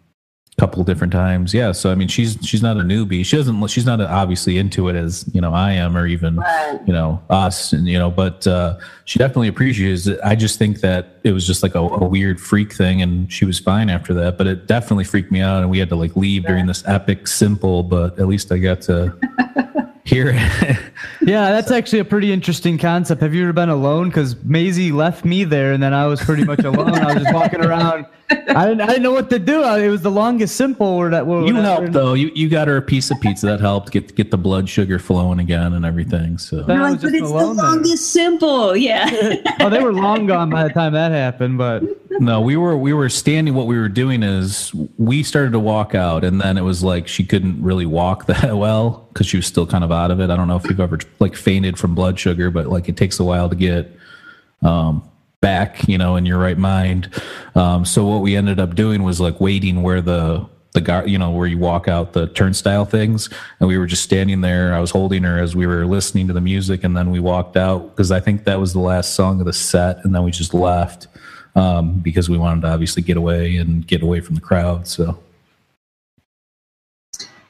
couple 0.62 0.84
different 0.84 1.12
times. 1.12 1.54
Yeah, 1.56 1.71
so 1.71 1.91
I 1.91 1.95
mean 1.95 2.08
she's 2.08 2.38
she's 2.43 2.62
not 2.62 2.78
a 2.78 2.82
newbie. 2.82 3.26
She 3.26 3.36
doesn't 3.36 3.65
she's 3.67 3.86
not 3.86 4.00
obviously 4.00 4.60
into 4.60 4.89
it 4.89 4.95
as 4.95 5.26
you 5.34 5.41
know 5.41 5.54
I 5.54 5.71
am 5.71 5.97
or 5.97 6.06
even 6.06 6.36
Right. 6.36 6.80
you 6.86 6.93
know 6.93 7.19
us 7.32 7.74
and 7.74 7.88
you 7.88 7.97
know 7.97 8.12
but 8.12 8.45
uh 8.45 8.78
she 9.06 9.17
definitely 9.17 9.47
appreciates 9.47 10.06
it 10.08 10.19
i 10.24 10.36
just 10.36 10.58
think 10.60 10.82
that 10.82 11.19
it 11.24 11.32
was 11.34 11.45
just 11.47 11.63
like 11.63 11.74
a, 11.76 11.80
a 11.80 12.06
weird 12.08 12.39
freak 12.39 12.71
thing 12.74 13.02
and 13.02 13.32
she 13.34 13.43
was 13.43 13.58
fine 13.60 13.89
after 13.89 14.13
that 14.13 14.38
but 14.38 14.45
it 14.47 14.67
definitely 14.67 15.04
freaked 15.04 15.32
me 15.32 15.41
out 15.41 15.62
and 15.62 15.69
we 15.71 15.80
had 15.80 15.89
to 15.89 15.95
like 15.95 16.15
leave 16.15 16.43
during 16.45 16.65
this 16.67 16.84
epic 16.88 17.28
simple 17.28 17.82
but 17.84 18.17
at 18.19 18.28
least 18.28 18.52
i 18.52 18.58
got 18.58 18.80
to 18.82 19.12
hear 20.04 20.32
it 20.36 20.78
Yeah, 21.21 21.52
that's 21.52 21.71
actually 21.71 22.00
a 22.00 22.06
pretty 22.06 22.32
interesting 22.34 22.78
concept. 22.80 23.21
Have 23.21 23.34
you 23.36 23.43
ever 23.43 23.54
been 23.54 23.69
alone? 23.69 24.10
Because 24.10 24.36
Maisie 24.43 24.91
left 24.91 25.24
me 25.24 25.43
there, 25.43 25.71
and 25.71 25.82
then 25.82 25.93
I 25.93 26.08
was 26.08 26.19
pretty 26.19 26.43
much 26.43 26.63
alone. 26.63 26.95
I 26.95 27.13
was 27.13 27.24
just 27.24 27.34
walking 27.34 27.63
around. 27.63 28.08
I 28.31 28.67
didn't, 28.67 28.81
I 28.81 28.87
didn't 28.87 29.03
know 29.03 29.11
what 29.11 29.29
to 29.29 29.39
do. 29.39 29.63
I- 29.63 29.79
It 29.83 29.89
was 29.89 30.01
the 30.01 30.11
longest 30.11 30.55
simple. 30.55 30.97
Where 30.97 31.09
that 31.09 31.25
where 31.27 31.39
you 31.41 31.53
whatever. 31.53 31.61
helped 31.63 31.91
though 31.93 32.13
you 32.13 32.31
you 32.35 32.49
got 32.49 32.67
her 32.67 32.77
a 32.77 32.81
piece 32.81 33.11
of 33.11 33.19
pizza 33.21 33.45
that 33.47 33.59
helped 33.59 33.91
get 33.91 34.15
get 34.15 34.31
the 34.31 34.37
blood 34.37 34.67
sugar 34.69 34.99
flowing 34.99 35.39
again 35.39 35.73
and 35.73 35.85
everything 35.85 36.37
so 36.37 36.63
That 36.63 36.73
You're 36.73 36.81
was 36.83 36.91
like, 36.91 37.01
but 37.01 37.13
it's 37.13 37.29
the 37.29 37.35
alone 37.35 37.55
there. 37.57 37.65
longest 37.65 38.11
simple. 38.11 38.75
Yeah. 38.75 39.09
Oh, 39.59 39.69
they 39.69 39.81
were 39.83 39.93
long 39.93 40.25
gone 40.25 40.49
by 40.49 40.63
the 40.63 40.69
time 40.73 40.93
that 40.93 41.11
happened. 41.11 41.57
But 41.57 41.83
No, 42.19 42.41
we 42.41 42.55
were 42.57 42.75
we 42.77 42.93
were 42.93 43.09
standing. 43.09 43.53
What 43.53 43.67
we 43.67 43.77
were 43.77 43.89
doing 43.89 44.23
is 44.23 44.71
we 44.97 45.21
started 45.23 45.51
to 45.51 45.59
walk 45.59 45.93
out, 45.93 46.23
and 46.23 46.41
then 46.41 46.57
it 46.57 46.61
was 46.61 46.83
like 46.83 47.07
she 47.07 47.23
couldn't 47.23 47.61
really 47.61 47.85
walk 47.85 48.25
that 48.31 48.57
well 48.57 49.07
because 49.13 49.27
she 49.27 49.37
was 49.37 49.45
still 49.45 49.67
kind 49.67 49.83
of 49.83 49.91
out 49.91 50.09
of 50.11 50.19
it. 50.19 50.29
I 50.31 50.35
don't 50.35 50.47
know 50.47 50.55
if 50.55 50.63
you've 50.65 50.79
ever 50.79 50.97
like 51.19 51.35
fainted 51.35 51.77
from 51.77 51.93
blood 51.95 52.19
sugar, 52.19 52.49
but 52.49 52.67
like 52.67 52.89
it 52.89 52.97
takes 52.97 53.19
a 53.19 53.23
while 53.23 53.49
to 53.49 53.55
get 53.55 53.95
um, 54.63 55.03
back, 55.41 55.88
you 55.88 55.97
know, 55.97 56.15
in 56.15 56.25
your 56.25 56.38
right 56.38 56.58
mind. 56.58 57.10
Um, 57.56 57.84
so 57.84 58.06
what 58.06 58.21
we 58.21 58.36
ended 58.36 58.60
up 58.60 58.75
doing 58.75 59.04
was 59.04 59.19
like 59.19 59.41
waiting 59.41 59.82
where 59.84 60.01
the 60.01 60.47
the 60.73 60.80
guard, 60.80 61.10
you 61.10 61.17
know, 61.17 61.32
where 61.32 61.47
you 61.47 61.58
walk 61.58 61.89
out 61.89 62.13
the 62.13 62.27
turnstile 62.27 62.86
things, 62.86 63.30
and 63.60 63.67
we 63.67 63.77
were 63.77 63.88
just 63.88 64.04
standing 64.04 64.39
there. 64.39 64.73
I 64.73 64.80
was 64.80 64.91
holding 64.91 65.23
her 65.23 65.38
as 65.38 65.54
we 65.54 65.67
were 65.67 65.86
listening 65.86 66.27
to 66.27 66.34
the 66.34 66.39
music, 66.39 66.86
and 66.86 66.95
then 66.95 67.12
we 67.12 67.19
walked 67.19 67.58
out 67.58 67.89
because 67.89 68.12
I 68.12 68.21
think 68.21 68.45
that 68.45 68.60
was 68.60 68.71
the 68.71 68.80
last 68.80 69.13
song 69.13 69.41
of 69.41 69.45
the 69.45 69.54
set, 69.54 70.04
and 70.06 70.15
then 70.15 70.23
we 70.23 70.32
just 70.32 70.54
left 70.54 71.08
um, 71.56 71.99
because 71.99 72.30
we 72.30 72.38
wanted 72.38 72.62
to 72.62 72.67
obviously 72.69 73.01
get 73.01 73.17
away 73.17 73.58
and 73.58 73.86
get 73.86 74.01
away 74.01 74.21
from 74.21 74.36
the 74.36 74.41
crowd. 74.41 74.88
So 74.88 75.19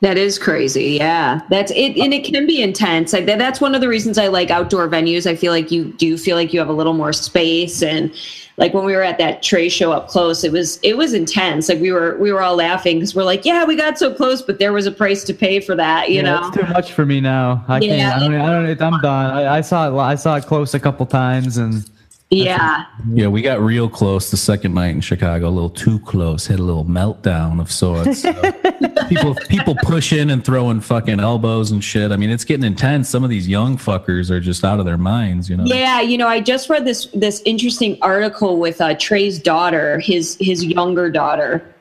That 0.01 0.17
is 0.17 0.39
crazy. 0.39 0.93
Yeah. 0.93 1.41
That's 1.51 1.71
it. 1.71 1.95
And 1.97 2.11
it 2.11 2.23
can 2.23 2.47
be 2.47 2.59
intense. 2.61 3.13
Like 3.13 3.27
that's 3.27 3.61
one 3.61 3.75
of 3.75 3.81
the 3.81 3.87
reasons 3.87 4.17
I 4.17 4.27
like 4.27 4.49
outdoor 4.49 4.87
venues. 4.89 5.27
I 5.29 5.35
feel 5.35 5.51
like 5.53 5.69
you 5.71 5.85
do 5.93 6.17
feel 6.17 6.35
like 6.35 6.53
you 6.53 6.59
have 6.59 6.69
a 6.69 6.73
little 6.73 6.93
more 6.93 7.13
space. 7.13 7.83
And 7.83 8.11
like 8.57 8.73
when 8.73 8.83
we 8.83 8.93
were 8.93 9.03
at 9.03 9.19
that 9.19 9.43
Trey 9.43 9.69
show 9.69 9.91
up 9.91 10.07
close, 10.07 10.43
it 10.43 10.51
was, 10.51 10.79
it 10.81 10.97
was 10.97 11.13
intense. 11.13 11.69
Like 11.69 11.79
we 11.79 11.91
were, 11.91 12.17
we 12.17 12.31
were 12.31 12.41
all 12.41 12.55
laughing 12.55 12.97
because 12.97 13.13
we're 13.13 13.23
like, 13.23 13.45
yeah, 13.45 13.63
we 13.63 13.75
got 13.75 13.99
so 13.99 14.11
close, 14.11 14.41
but 14.41 14.57
there 14.57 14.73
was 14.73 14.87
a 14.87 14.91
price 14.91 15.23
to 15.25 15.35
pay 15.35 15.59
for 15.59 15.75
that, 15.75 16.09
you 16.09 16.15
yeah, 16.15 16.21
know? 16.23 16.47
it's 16.47 16.57
too 16.57 16.63
much 16.73 16.93
for 16.93 17.05
me 17.05 17.21
now. 17.21 17.63
I 17.67 17.79
Yeah. 17.79 18.09
can't. 18.11 18.23
I 18.23 18.27
don't. 18.27 18.41
I 18.41 18.73
don't. 18.73 18.81
I'm 18.95 19.01
done. 19.01 19.31
I, 19.37 19.57
I 19.57 19.61
saw 19.61 19.87
it. 19.87 20.01
I 20.01 20.15
saw 20.15 20.35
it 20.35 20.45
close 20.47 20.73
a 20.73 20.79
couple 20.79 21.05
times, 21.05 21.57
and 21.57 21.87
Yeah. 22.31 22.85
yeah, 23.13 23.27
we 23.27 23.41
got 23.43 23.61
real 23.61 23.87
close 23.89 24.31
the 24.31 24.37
second 24.37 24.73
night 24.73 24.95
in 24.95 25.01
Chicago, 25.01 25.47
a 25.47 25.49
little 25.49 25.69
too 25.69 25.99
close, 25.99 26.47
had 26.47 26.59
a 26.59 26.63
little 26.63 26.85
meltdown 26.85 27.59
of 27.61 27.71
sorts. 27.71 28.21
So 28.21 28.31
people 29.09 29.35
people 29.49 29.75
pushing 29.83 30.29
and 30.29 30.43
throwing 30.43 30.81
fucking 30.81 31.19
elbows 31.19 31.71
and 31.71 31.83
shit. 31.83 32.11
I 32.11 32.17
mean, 32.17 32.29
it's 32.29 32.43
getting 32.43 32.65
intense. 32.65 33.09
Some 33.09 33.23
of 33.23 33.29
these 33.29 33.47
young 33.47 33.77
fuckers 33.77 34.29
are 34.29 34.39
just 34.39 34.63
out 34.63 34.79
of 34.79 34.85
their 34.85 34.97
minds, 34.97 35.49
you 35.49 35.57
know. 35.57 35.65
Yeah, 35.65 36.01
you 36.01 36.17
know, 36.17 36.27
I 36.27 36.39
just 36.39 36.69
read 36.69 36.85
this 36.85 37.05
this 37.13 37.41
interesting 37.45 37.97
article 38.01 38.59
with 38.59 38.81
uh, 38.81 38.95
Trey's 38.95 39.39
daughter, 39.39 39.99
his 39.99 40.37
his 40.39 40.63
younger 40.63 41.09
daughter. 41.09 41.73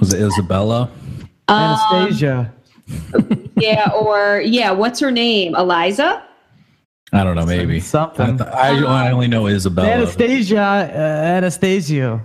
Was 0.00 0.12
it 0.12 0.20
Isabella? 0.20 0.90
Um, 1.48 1.78
Anastasia. 1.92 2.52
yeah, 3.56 3.90
or 3.94 4.40
yeah, 4.44 4.70
what's 4.70 5.00
her 5.00 5.10
name? 5.10 5.54
Eliza? 5.54 6.24
I 7.14 7.24
don't 7.24 7.36
know, 7.36 7.44
maybe. 7.44 7.78
Something. 7.78 8.40
I, 8.40 8.70
th- 8.72 8.84
I, 8.86 9.08
I 9.08 9.10
only 9.12 9.28
know 9.28 9.46
Isabella. 9.46 9.88
Anastasia. 9.88 10.58
Uh, 10.60 11.36
Anastasio. 11.36 12.22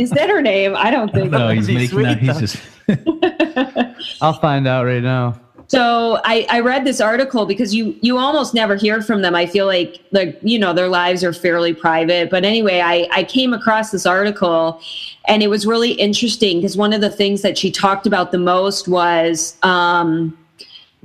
Is 0.00 0.10
that 0.10 0.28
her 0.30 0.42
name? 0.42 0.74
I 0.74 0.90
don't 0.90 1.12
think. 1.12 1.30
No, 1.30 1.50
he's 1.50 1.66
She's 1.66 1.92
making 1.92 2.02
that. 2.02 2.18
He's 2.18 2.38
just. 2.38 2.56
I'll 4.20 4.38
find 4.40 4.66
out 4.66 4.84
right 4.84 5.02
now. 5.02 5.40
So 5.68 6.20
I, 6.24 6.46
I 6.50 6.60
read 6.60 6.84
this 6.84 7.00
article 7.00 7.46
because 7.46 7.74
you 7.74 7.96
you 8.02 8.18
almost 8.18 8.54
never 8.54 8.76
hear 8.76 9.00
from 9.00 9.22
them. 9.22 9.34
I 9.34 9.46
feel 9.46 9.66
like 9.66 10.00
like 10.12 10.38
you 10.42 10.58
know 10.58 10.72
their 10.72 10.88
lives 10.88 11.24
are 11.24 11.32
fairly 11.32 11.72
private. 11.72 12.30
But 12.30 12.44
anyway, 12.44 12.80
I 12.80 13.08
I 13.10 13.24
came 13.24 13.52
across 13.54 13.90
this 13.90 14.04
article, 14.04 14.80
and 15.26 15.42
it 15.42 15.48
was 15.48 15.66
really 15.66 15.92
interesting 15.92 16.58
because 16.58 16.76
one 16.76 16.92
of 16.92 17.00
the 17.00 17.10
things 17.10 17.42
that 17.42 17.56
she 17.56 17.70
talked 17.70 18.06
about 18.06 18.30
the 18.30 18.38
most 18.38 18.88
was 18.88 19.56
um, 19.62 20.36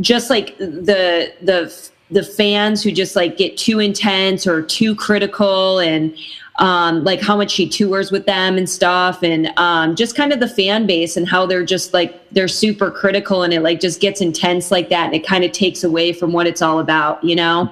just 0.02 0.30
like 0.30 0.58
the 0.58 1.34
the 1.42 1.90
the 2.12 2.24
fans 2.24 2.84
who 2.84 2.92
just 2.92 3.16
like 3.16 3.38
get 3.38 3.58
too 3.58 3.80
intense 3.80 4.46
or 4.46 4.62
too 4.62 4.96
critical 4.96 5.80
and 5.80 6.16
um, 6.60 7.04
like 7.04 7.22
how 7.22 7.36
much 7.36 7.52
she 7.52 7.68
tours 7.68 8.12
with 8.12 8.26
them 8.26 8.58
and 8.58 8.70
stuff 8.70 9.24
and 9.24 9.52
um, 9.58 9.96
just 9.96 10.16
kind 10.16 10.32
of 10.32 10.40
the 10.40 10.48
fan 10.48 10.86
base 10.86 11.18
and 11.18 11.28
how 11.28 11.46
they're 11.46 11.66
just 11.66 11.94
like 11.94 12.22
they're 12.32 12.48
super 12.48 12.92
critical 12.92 13.44
and 13.44 13.54
it 13.54 13.62
like 13.62 13.80
just 13.80 14.00
gets 14.02 14.22
intense 14.22 14.70
like 14.70 14.90
that 14.90 15.06
and 15.08 15.16
it 15.16 15.26
kind 15.26 15.44
of 15.44 15.52
takes 15.52 15.84
away 15.84 16.14
from 16.14 16.32
what 16.34 16.46
it's 16.48 16.62
all 16.62 16.80
about 16.80 17.24
you 17.24 17.36
know 17.36 17.70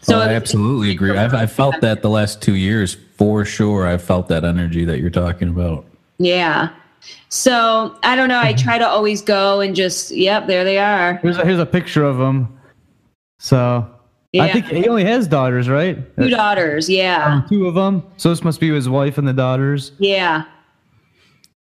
So 0.00 0.16
Oh, 0.16 0.20
I 0.20 0.34
absolutely 0.34 0.90
agree. 0.90 1.16
I've 1.16 1.34
I 1.34 1.46
felt 1.46 1.80
that 1.80 2.02
the 2.02 2.10
last 2.10 2.40
two 2.42 2.54
years 2.54 2.96
for 3.16 3.44
sure. 3.44 3.86
I 3.86 3.98
felt 3.98 4.28
that 4.28 4.44
energy 4.44 4.84
that 4.86 4.98
you're 5.00 5.10
talking 5.10 5.48
about. 5.48 5.84
yeah 6.18 6.70
so 7.30 7.96
i 8.02 8.14
don't 8.14 8.28
know 8.28 8.38
i 8.38 8.52
try 8.52 8.76
to 8.76 8.86
always 8.86 9.22
go 9.22 9.60
and 9.60 9.74
just 9.74 10.10
yep 10.10 10.46
there 10.46 10.64
they 10.64 10.76
are 10.76 11.14
Here's 11.22 11.38
a, 11.38 11.44
here's 11.46 11.58
a 11.58 11.64
picture 11.64 12.04
of 12.04 12.18
them. 12.18 12.58
So 13.38 13.88
yeah 14.32 14.44
I 14.44 14.52
think 14.52 14.66
he 14.66 14.86
only 14.88 15.04
has 15.04 15.26
daughters, 15.26 15.68
right? 15.68 15.98
two 16.16 16.30
daughters 16.30 16.88
yeah 16.88 17.34
Um, 17.34 17.46
two 17.48 17.66
of 17.66 17.74
them. 17.74 18.02
So 18.16 18.28
this 18.30 18.42
must 18.44 18.60
be 18.60 18.70
his 18.70 18.88
wife 18.88 19.18
and 19.18 19.26
the 19.26 19.32
daughters. 19.32 19.92
yeah 19.98 20.44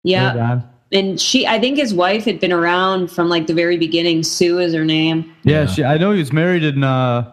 yeah 0.03 0.61
and 0.93 1.19
she 1.19 1.45
i 1.45 1.59
think 1.59 1.75
his 1.77 1.93
wife 1.93 2.23
had 2.23 2.39
been 2.39 2.53
around 2.53 3.09
from 3.11 3.27
like 3.27 3.45
the 3.47 3.53
very 3.53 3.77
beginning 3.77 4.23
sue 4.23 4.59
is 4.59 4.73
her 4.73 4.85
name 4.85 5.33
Yeah, 5.43 5.61
Yeah. 5.61 5.65
She, 5.65 5.83
I 5.83 5.97
know 5.97 6.11
he 6.11 6.19
was 6.19 6.31
married 6.31 6.63
in 6.63 6.81
uh, 6.83 7.29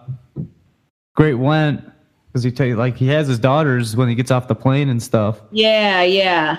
Great 1.15 1.35
Went 1.35 1.81
because 2.27 2.43
he 2.43 2.51
tell 2.51 2.67
you 2.67 2.75
like 2.77 2.97
he 2.97 3.07
has 3.09 3.29
his 3.29 3.39
daughters 3.39 3.95
when 3.97 4.09
he 4.09 4.17
gets 4.17 4.33
off 4.33 4.49
the 4.49 4.57
plane 4.57 4.89
and 4.89 5.01
stuff. 5.01 5.41
yeah 5.53 6.03
yeah 6.03 6.59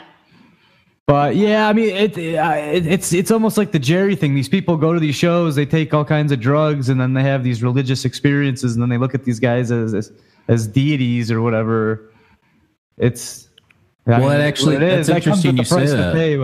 But 1.07 1.35
yeah, 1.35 1.67
I 1.67 1.73
mean, 1.73 1.89
it, 1.89 2.17
it, 2.17 2.87
it's 2.87 3.13
it's 3.13 3.29
almost 3.29 3.57
like 3.57 3.71
the 3.71 3.79
Jerry 3.79 4.15
thing. 4.15 4.33
These 4.33 4.49
people 4.49 4.75
go 4.75 4.91
to 4.91 4.99
these 4.99 5.15
shows, 5.15 5.55
they 5.55 5.65
take 5.65 5.93
all 5.93 6.03
kinds 6.03 6.31
of 6.31 6.39
drugs, 6.39 6.89
and 6.89 6.99
then 6.99 7.13
they 7.13 7.21
have 7.21 7.43
these 7.43 7.61
religious 7.61 8.05
experiences, 8.05 8.73
and 8.73 8.81
then 8.81 8.89
they 8.89 8.97
look 8.97 9.13
at 9.13 9.23
these 9.23 9.39
guys 9.39 9.71
as 9.71 9.93
as, 9.93 10.11
as 10.47 10.65
deities 10.65 11.29
or 11.29 11.43
whatever. 11.43 12.11
It's 12.97 13.49
well, 14.07 14.29
I 14.29 14.37
mean, 14.37 14.41
actually, 14.41 14.77
it 14.77 14.83
is. 14.83 15.07
That's 15.07 15.17
interesting. 15.27 15.57
You 15.57 15.63
say 15.63 15.85
that. 15.85 16.13
Pay, 16.13 16.37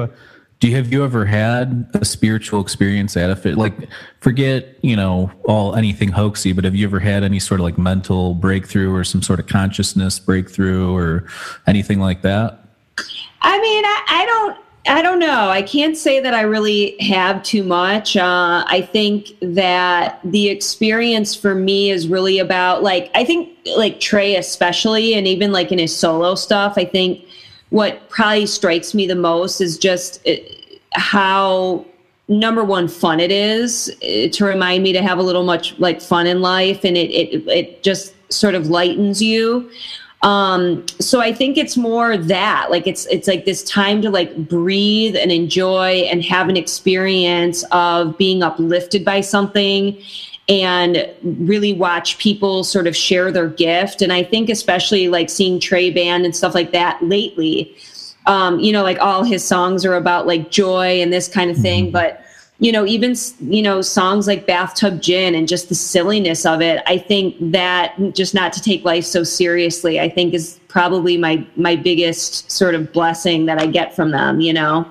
do 0.60 0.68
you 0.68 0.76
have 0.76 0.94
you 0.94 1.04
ever 1.04 1.26
had 1.26 1.90
a 1.96 2.06
spiritual 2.06 2.62
experience 2.62 3.18
at 3.18 3.32
a 3.32 3.36
fit? 3.36 3.58
Like, 3.58 3.74
forget 4.20 4.78
you 4.84 4.96
know 4.96 5.32
all 5.46 5.76
anything 5.76 6.12
hoaxy, 6.12 6.56
but 6.56 6.66
have 6.66 6.76
you 6.76 6.86
ever 6.86 7.00
had 7.00 7.24
any 7.24 7.40
sort 7.40 7.60
of 7.60 7.64
like 7.64 7.80
mental 7.80 8.36
breakthrough 8.36 8.94
or 8.94 9.04
some 9.04 9.24
sort 9.24 9.40
of 9.40 9.48
consciousness 9.48 10.20
breakthrough 10.20 10.96
or 10.96 11.26
anything 11.66 12.00
like 12.00 12.22
that? 12.22 12.61
I 13.42 13.60
mean, 13.60 13.86
I, 13.86 14.04
I 14.08 14.26
don't. 14.26 14.58
I 14.88 15.04
don't 15.04 15.20
know. 15.20 15.50
I 15.50 15.62
can't 15.62 15.96
say 15.96 16.20
that 16.22 16.34
I 16.34 16.42
really 16.42 16.98
have 17.02 17.44
too 17.44 17.64
much. 17.64 18.18
Uh, 18.18 18.64
I 18.66 18.82
think 18.82 19.28
that 19.40 20.20
the 20.24 20.50
experience 20.50 21.36
for 21.36 21.54
me 21.54 21.92
is 21.92 22.08
really 22.08 22.40
about 22.40 22.82
like 22.82 23.12
I 23.14 23.24
think 23.24 23.56
like 23.76 24.00
Trey 24.00 24.36
especially, 24.38 25.14
and 25.14 25.28
even 25.28 25.52
like 25.52 25.72
in 25.72 25.78
his 25.78 25.96
solo 25.96 26.34
stuff. 26.34 26.74
I 26.78 26.86
think 26.86 27.24
what 27.70 28.10
probably 28.10 28.48
strikes 28.48 28.94
me 28.96 29.06
the 29.06 29.16
most 29.16 29.62
is 29.62 29.78
just 29.78 30.28
uh, 30.28 30.34
how 30.94 31.86
number 32.28 32.64
one 32.64 32.88
fun 32.88 33.20
it 33.20 33.32
is 33.32 33.90
uh, 34.04 34.30
to 34.32 34.46
remind 34.46 34.82
me 34.82 34.94
to 34.94 35.02
have 35.02 35.20
a 35.20 35.24
little 35.24 35.44
much 35.44 35.78
like 35.80 36.02
fun 36.02 36.26
in 36.26 36.42
life, 36.42 36.84
and 36.84 36.98
it 36.98 37.12
it 37.12 37.48
it 37.48 37.84
just 37.84 38.16
sort 38.34 38.56
of 38.56 38.68
lightens 38.68 39.22
you. 39.22 39.70
Um, 40.24 40.86
so 41.00 41.20
I 41.20 41.34
think 41.34 41.58
it's 41.58 41.76
more 41.76 42.16
that 42.16 42.70
like 42.70 42.86
it's 42.86 43.08
it's 43.08 43.28
like 43.28 43.46
this 43.46 43.64
time 43.64 44.04
to 44.04 44.12
like 44.12 44.36
breathe 44.48 45.16
and 45.16 45.32
enjoy 45.32 46.08
and 46.12 46.24
have 46.24 46.48
an 46.48 46.58
experience 46.58 47.64
of 47.72 48.18
being 48.20 48.44
uplifted 48.44 49.04
by 49.04 49.22
something 49.22 50.00
and 50.48 51.08
really 51.24 51.74
watch 51.74 52.18
people 52.18 52.64
sort 52.64 52.86
of 52.86 52.96
share 52.96 53.32
their 53.32 53.48
gift. 53.48 54.02
And 54.02 54.12
I 54.12 54.24
think 54.24 54.50
especially 54.50 55.08
like 55.08 55.30
seeing 55.30 55.60
Trey 55.60 55.90
Band 55.90 56.26
and 56.26 56.36
stuff 56.36 56.54
like 56.54 56.72
that 56.72 57.02
lately, 57.02 57.76
um, 58.28 58.60
you 58.60 58.72
know, 58.72 58.84
like 58.84 59.00
all 59.00 59.24
his 59.24 59.48
songs 59.48 59.86
are 59.86 59.96
about 59.96 60.28
like 60.28 60.52
joy 60.52 61.02
and 61.02 61.12
this 61.12 61.28
kind 61.28 61.50
of 61.50 61.58
thing, 61.58 61.86
mm-hmm. 61.86 61.94
but 61.94 62.24
you 62.62 62.72
know, 62.72 62.86
even, 62.86 63.16
you 63.40 63.64
know, 63.64 63.82
songs 63.82 64.28
like 64.28 64.46
Bathtub 64.46 65.02
Gin 65.02 65.34
and 65.34 65.48
just 65.48 65.68
the 65.68 65.74
silliness 65.74 66.46
of 66.46 66.62
it, 66.62 66.84
I 66.86 67.00
think 67.00 67.36
that 67.52 67.96
just 68.14 68.36
not 68.36 68.54
to 68.54 68.62
take 68.62 68.86
life 68.86 69.04
so 69.04 69.24
seriously, 69.24 70.00
I 70.00 70.08
think 70.08 70.36
is 70.36 70.60
probably 70.68 71.18
my, 71.18 71.44
my 71.56 71.76
biggest 71.76 72.52
sort 72.52 72.76
of 72.76 72.94
blessing 72.94 73.48
that 73.48 73.60
I 73.60 73.66
get 73.66 73.96
from 73.96 74.12
them, 74.12 74.42
you 74.42 74.54
know? 74.54 74.88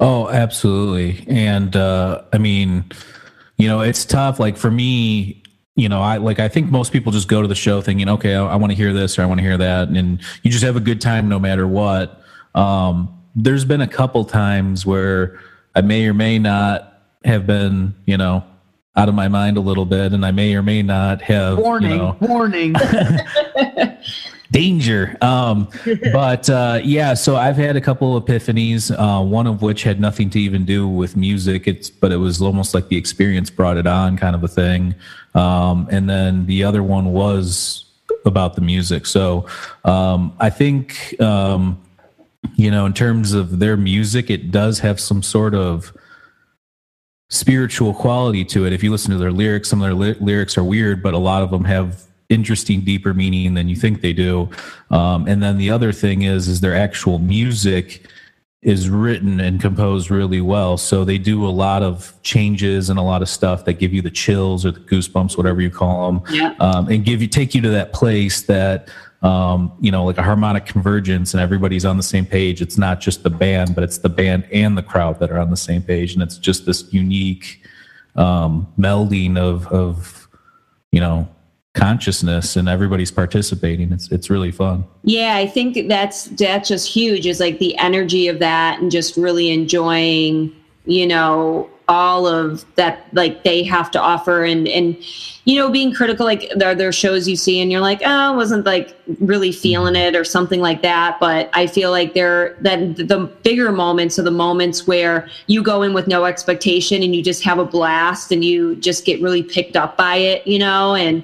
Oh, 0.00 0.28
absolutely. 0.28 1.24
And, 1.28 1.76
uh, 1.76 2.22
I 2.32 2.38
mean, 2.38 2.84
you 3.58 3.68
know, 3.68 3.80
it's 3.80 4.04
tough. 4.04 4.40
Like 4.40 4.56
for 4.56 4.70
me, 4.70 5.44
you 5.76 5.88
know, 5.88 6.02
I 6.02 6.16
like 6.16 6.40
I 6.40 6.48
think 6.48 6.72
most 6.72 6.92
people 6.92 7.12
just 7.12 7.28
go 7.28 7.40
to 7.40 7.46
the 7.46 7.54
show 7.54 7.80
thinking, 7.80 8.08
okay, 8.08 8.34
I, 8.34 8.44
I 8.44 8.56
want 8.56 8.72
to 8.72 8.76
hear 8.76 8.92
this 8.92 9.16
or 9.16 9.22
I 9.22 9.26
want 9.26 9.38
to 9.38 9.44
hear 9.44 9.56
that, 9.58 9.88
and 9.88 10.20
you 10.42 10.50
just 10.50 10.64
have 10.64 10.74
a 10.74 10.80
good 10.80 11.00
time 11.00 11.28
no 11.28 11.38
matter 11.38 11.68
what. 11.68 12.20
Um, 12.56 13.16
there's 13.36 13.64
been 13.64 13.80
a 13.80 13.86
couple 13.86 14.24
times 14.24 14.84
where 14.84 15.38
I 15.76 15.80
may 15.80 16.08
or 16.08 16.14
may 16.14 16.40
not 16.40 16.87
have 17.24 17.46
been, 17.46 17.94
you 18.06 18.16
know, 18.16 18.44
out 18.96 19.08
of 19.08 19.14
my 19.14 19.28
mind 19.28 19.56
a 19.56 19.60
little 19.60 19.84
bit, 19.84 20.12
and 20.12 20.24
I 20.26 20.30
may 20.30 20.54
or 20.54 20.62
may 20.62 20.82
not 20.82 21.22
have. 21.22 21.58
Warning! 21.58 21.90
You 21.90 21.96
know, 21.96 22.16
warning! 22.20 22.74
danger. 24.50 25.16
Um, 25.20 25.68
but 26.12 26.48
uh, 26.48 26.80
yeah, 26.82 27.14
so 27.14 27.36
I've 27.36 27.56
had 27.56 27.76
a 27.76 27.80
couple 27.80 28.16
of 28.16 28.24
epiphanies. 28.24 28.90
Uh, 28.90 29.22
one 29.22 29.46
of 29.46 29.62
which 29.62 29.82
had 29.82 30.00
nothing 30.00 30.30
to 30.30 30.40
even 30.40 30.64
do 30.64 30.88
with 30.88 31.16
music. 31.16 31.66
It's 31.66 31.90
but 31.90 32.12
it 32.12 32.16
was 32.16 32.40
almost 32.40 32.74
like 32.74 32.88
the 32.88 32.96
experience 32.96 33.50
brought 33.50 33.76
it 33.76 33.86
on, 33.86 34.16
kind 34.16 34.34
of 34.34 34.42
a 34.42 34.48
thing. 34.48 34.94
Um, 35.34 35.88
and 35.90 36.08
then 36.08 36.46
the 36.46 36.64
other 36.64 36.82
one 36.82 37.12
was 37.12 37.84
about 38.24 38.54
the 38.54 38.60
music. 38.60 39.06
So 39.06 39.46
um, 39.84 40.34
I 40.40 40.50
think 40.50 41.20
um, 41.20 41.80
you 42.56 42.70
know, 42.70 42.86
in 42.86 42.94
terms 42.94 43.32
of 43.34 43.58
their 43.58 43.76
music, 43.76 44.30
it 44.30 44.50
does 44.50 44.80
have 44.80 44.98
some 44.98 45.22
sort 45.22 45.54
of 45.54 45.92
spiritual 47.30 47.92
quality 47.92 48.44
to 48.44 48.66
it. 48.66 48.72
If 48.72 48.82
you 48.82 48.90
listen 48.90 49.10
to 49.12 49.18
their 49.18 49.32
lyrics, 49.32 49.68
some 49.68 49.82
of 49.82 49.86
their 49.86 49.94
ly- 49.94 50.18
lyrics 50.20 50.56
are 50.56 50.64
weird, 50.64 51.02
but 51.02 51.14
a 51.14 51.18
lot 51.18 51.42
of 51.42 51.50
them 51.50 51.64
have 51.64 52.02
interesting, 52.28 52.82
deeper 52.82 53.14
meaning 53.14 53.54
than 53.54 53.68
you 53.68 53.76
think 53.76 54.00
they 54.00 54.12
do. 54.12 54.50
Um, 54.90 55.26
and 55.26 55.42
then 55.42 55.58
the 55.58 55.70
other 55.70 55.92
thing 55.92 56.22
is, 56.22 56.48
is 56.48 56.60
their 56.60 56.74
actual 56.74 57.18
music 57.18 58.06
is 58.60 58.90
written 58.90 59.40
and 59.40 59.60
composed 59.60 60.10
really 60.10 60.40
well. 60.40 60.76
So 60.76 61.04
they 61.04 61.16
do 61.16 61.46
a 61.46 61.48
lot 61.48 61.82
of 61.82 62.12
changes 62.22 62.90
and 62.90 62.98
a 62.98 63.02
lot 63.02 63.22
of 63.22 63.28
stuff 63.28 63.64
that 63.66 63.74
give 63.74 63.92
you 63.92 64.02
the 64.02 64.10
chills 64.10 64.66
or 64.66 64.72
the 64.72 64.80
goosebumps, 64.80 65.36
whatever 65.36 65.60
you 65.60 65.70
call 65.70 66.12
them, 66.12 66.34
yeah. 66.34 66.54
um, 66.58 66.88
and 66.88 67.04
give 67.04 67.22
you 67.22 67.28
take 67.28 67.54
you 67.54 67.60
to 67.62 67.70
that 67.70 67.92
place 67.92 68.42
that 68.42 68.90
um, 69.22 69.72
you 69.80 69.90
know, 69.90 70.04
like 70.04 70.18
a 70.18 70.22
harmonic 70.22 70.64
convergence 70.66 71.34
and 71.34 71.40
everybody's 71.40 71.84
on 71.84 71.96
the 71.96 72.02
same 72.02 72.24
page. 72.24 72.62
It's 72.62 72.78
not 72.78 73.00
just 73.00 73.24
the 73.24 73.30
band, 73.30 73.74
but 73.74 73.82
it's 73.82 73.98
the 73.98 74.08
band 74.08 74.46
and 74.52 74.78
the 74.78 74.82
crowd 74.82 75.18
that 75.18 75.30
are 75.30 75.38
on 75.38 75.50
the 75.50 75.56
same 75.56 75.82
page. 75.82 76.14
And 76.14 76.22
it's 76.22 76.38
just 76.38 76.66
this 76.66 76.92
unique 76.92 77.62
um, 78.14 78.72
melding 78.78 79.36
of, 79.36 79.66
of, 79.68 80.28
you 80.92 81.00
know, 81.00 81.28
consciousness 81.74 82.56
and 82.56 82.68
everybody's 82.68 83.10
participating. 83.10 83.92
It's, 83.92 84.10
it's 84.10 84.30
really 84.30 84.52
fun. 84.52 84.84
Yeah. 85.02 85.36
I 85.36 85.46
think 85.46 85.88
that's, 85.88 86.24
that's 86.26 86.68
just 86.68 86.88
huge 86.88 87.26
is 87.26 87.40
like 87.40 87.58
the 87.58 87.76
energy 87.78 88.28
of 88.28 88.38
that 88.38 88.80
and 88.80 88.90
just 88.90 89.16
really 89.16 89.50
enjoying, 89.50 90.54
you 90.86 91.06
know, 91.06 91.68
all 91.88 92.26
of 92.26 92.64
that 92.76 93.06
like 93.14 93.42
they 93.44 93.62
have 93.64 93.90
to 93.92 94.00
offer. 94.00 94.44
And 94.44 94.68
and 94.68 94.96
you 95.44 95.56
know 95.56 95.70
being 95.70 95.94
critical 95.94 96.26
like 96.26 96.50
there 96.56 96.70
are 96.70 96.74
there 96.74 96.92
shows 96.92 97.26
you 97.26 97.34
see 97.34 97.60
and 97.60 97.72
you're 97.72 97.80
like 97.80 98.02
oh 98.04 98.32
I 98.32 98.36
wasn't 98.36 98.66
like 98.66 98.94
really 99.18 99.50
feeling 99.50 99.96
it 99.96 100.14
or 100.14 100.24
something 100.24 100.60
like 100.60 100.82
that. 100.82 101.18
But 101.18 101.50
i 101.54 101.66
feel 101.66 101.90
like 101.90 102.14
they're 102.14 102.56
that 102.60 102.96
the 102.96 103.30
bigger 103.42 103.72
moments 103.72 104.18
are 104.18 104.22
the 104.22 104.30
moments 104.30 104.86
where 104.86 105.28
you 105.46 105.62
go 105.62 105.82
in 105.82 105.94
with 105.94 106.06
no 106.06 106.26
expectation 106.26 107.02
and 107.02 107.16
you 107.16 107.22
just 107.22 107.42
have 107.42 107.58
a 107.58 107.64
blast 107.64 108.30
and 108.30 108.44
you 108.44 108.76
just 108.76 109.04
get 109.04 109.20
really 109.22 109.42
picked 109.42 109.76
up 109.76 109.96
by 109.96 110.16
it 110.16 110.46
you 110.46 110.58
know? 110.58 110.94
And 110.94 111.22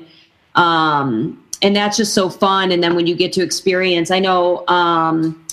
um 0.55 1.41
and 1.63 1.75
that's 1.75 1.97
just 1.97 2.13
so 2.13 2.29
fun. 2.29 2.73
And 2.73 2.83
then 2.83 2.95
when 2.95 3.07
you 3.07 3.15
get 3.15 3.33
to 3.35 3.43
experience 3.43 4.11
i 4.11 4.19
know 4.19 4.67
um 4.69 5.45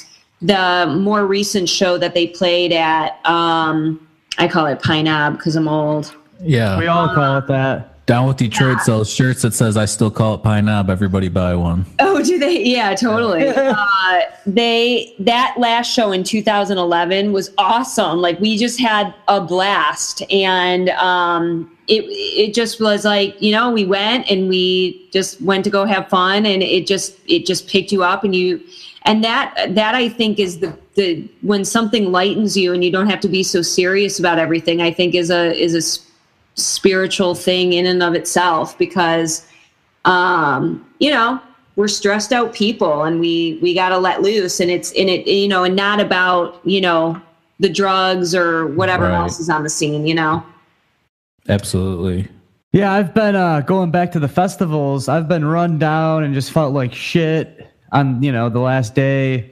the 0.41 0.91
more 1.00 1.26
recent 1.26 1.69
show 1.69 1.97
that 1.97 2.13
they 2.13 2.28
played 2.28 2.74
at 2.74 3.24
um 3.26 4.08
I 4.37 4.47
call 4.47 4.65
it 4.67 4.81
Pine 4.81 5.05
Knob 5.05 5.37
because 5.37 5.55
I'm 5.55 5.67
old. 5.67 6.15
Yeah. 6.41 6.77
We 6.79 6.87
all 6.87 7.09
call 7.13 7.37
it 7.37 7.47
that. 7.47 8.05
Down 8.07 8.27
with 8.27 8.37
Detroit 8.37 8.77
yeah. 8.77 8.83
sells 8.83 9.13
shirts 9.13 9.43
that 9.43 9.53
says 9.53 9.77
I 9.77 9.85
still 9.85 10.09
call 10.09 10.35
it 10.35 10.39
Pine 10.39 10.65
Knob. 10.65 10.89
Everybody 10.89 11.29
buy 11.29 11.55
one. 11.55 11.85
Oh, 11.99 12.21
do 12.23 12.39
they? 12.39 12.63
Yeah, 12.63 12.95
totally. 12.95 13.47
uh, 13.47 14.21
they 14.45 15.15
that 15.19 15.55
last 15.57 15.87
show 15.93 16.11
in 16.11 16.23
2011 16.23 17.31
was 17.31 17.51
awesome. 17.57 18.19
Like 18.19 18.39
we 18.39 18.57
just 18.57 18.79
had 18.79 19.13
a 19.27 19.39
blast, 19.39 20.23
and 20.31 20.89
um, 20.89 21.77
it 21.87 22.03
it 22.05 22.53
just 22.53 22.81
was 22.81 23.05
like 23.05 23.39
you 23.41 23.51
know 23.51 23.71
we 23.71 23.85
went 23.85 24.29
and 24.29 24.49
we 24.49 25.07
just 25.11 25.39
went 25.41 25.63
to 25.63 25.69
go 25.69 25.85
have 25.85 26.09
fun, 26.09 26.45
and 26.45 26.63
it 26.63 26.87
just 26.87 27.17
it 27.27 27.45
just 27.45 27.69
picked 27.69 27.91
you 27.91 28.03
up, 28.03 28.23
and 28.23 28.35
you 28.35 28.61
and 29.03 29.23
that 29.23 29.75
that 29.75 29.95
I 29.95 30.09
think 30.09 30.39
is 30.39 30.59
the 30.59 30.77
the 30.95 31.27
when 31.41 31.65
something 31.65 32.11
lightens 32.11 32.55
you 32.55 32.73
and 32.73 32.83
you 32.83 32.91
don't 32.91 33.09
have 33.09 33.19
to 33.21 33.29
be 33.29 33.43
so 33.43 33.61
serious 33.61 34.19
about 34.19 34.39
everything. 34.39 34.81
I 34.81 34.91
think 34.91 35.15
is 35.15 35.31
a 35.31 35.53
is 35.53 35.73
a 35.75 36.61
spiritual 36.61 37.35
thing 37.35 37.73
in 37.73 37.85
and 37.85 38.03
of 38.03 38.13
itself 38.13 38.77
because 38.77 39.45
um, 40.05 40.85
you 40.99 41.09
know 41.09 41.41
we're 41.75 41.87
stressed 41.87 42.33
out 42.33 42.53
people 42.53 43.03
and 43.03 43.19
we 43.19 43.57
we 43.61 43.73
got 43.73 43.89
to 43.89 43.97
let 43.97 44.21
loose 44.21 44.59
and 44.59 44.69
it's 44.69 44.91
in 44.91 45.07
it 45.07 45.25
you 45.27 45.47
know 45.47 45.63
and 45.63 45.75
not 45.75 45.99
about 45.99 46.59
you 46.65 46.81
know 46.81 47.19
the 47.59 47.69
drugs 47.69 48.35
or 48.35 48.67
whatever 48.67 49.05
right. 49.05 49.15
else 49.15 49.39
is 49.39 49.49
on 49.49 49.63
the 49.63 49.69
scene 49.69 50.05
you 50.05 50.13
know 50.13 50.43
absolutely 51.47 52.27
yeah 52.73 52.91
i've 52.93 53.13
been 53.13 53.35
uh 53.35 53.61
going 53.61 53.89
back 53.89 54.11
to 54.11 54.19
the 54.19 54.27
festivals 54.27 55.07
i've 55.07 55.27
been 55.27 55.45
run 55.45 55.79
down 55.79 56.23
and 56.23 56.33
just 56.33 56.51
felt 56.51 56.73
like 56.73 56.93
shit 56.93 57.70
on 57.91 58.21
you 58.21 58.32
know 58.32 58.49
the 58.49 58.60
last 58.60 58.95
day. 58.95 59.51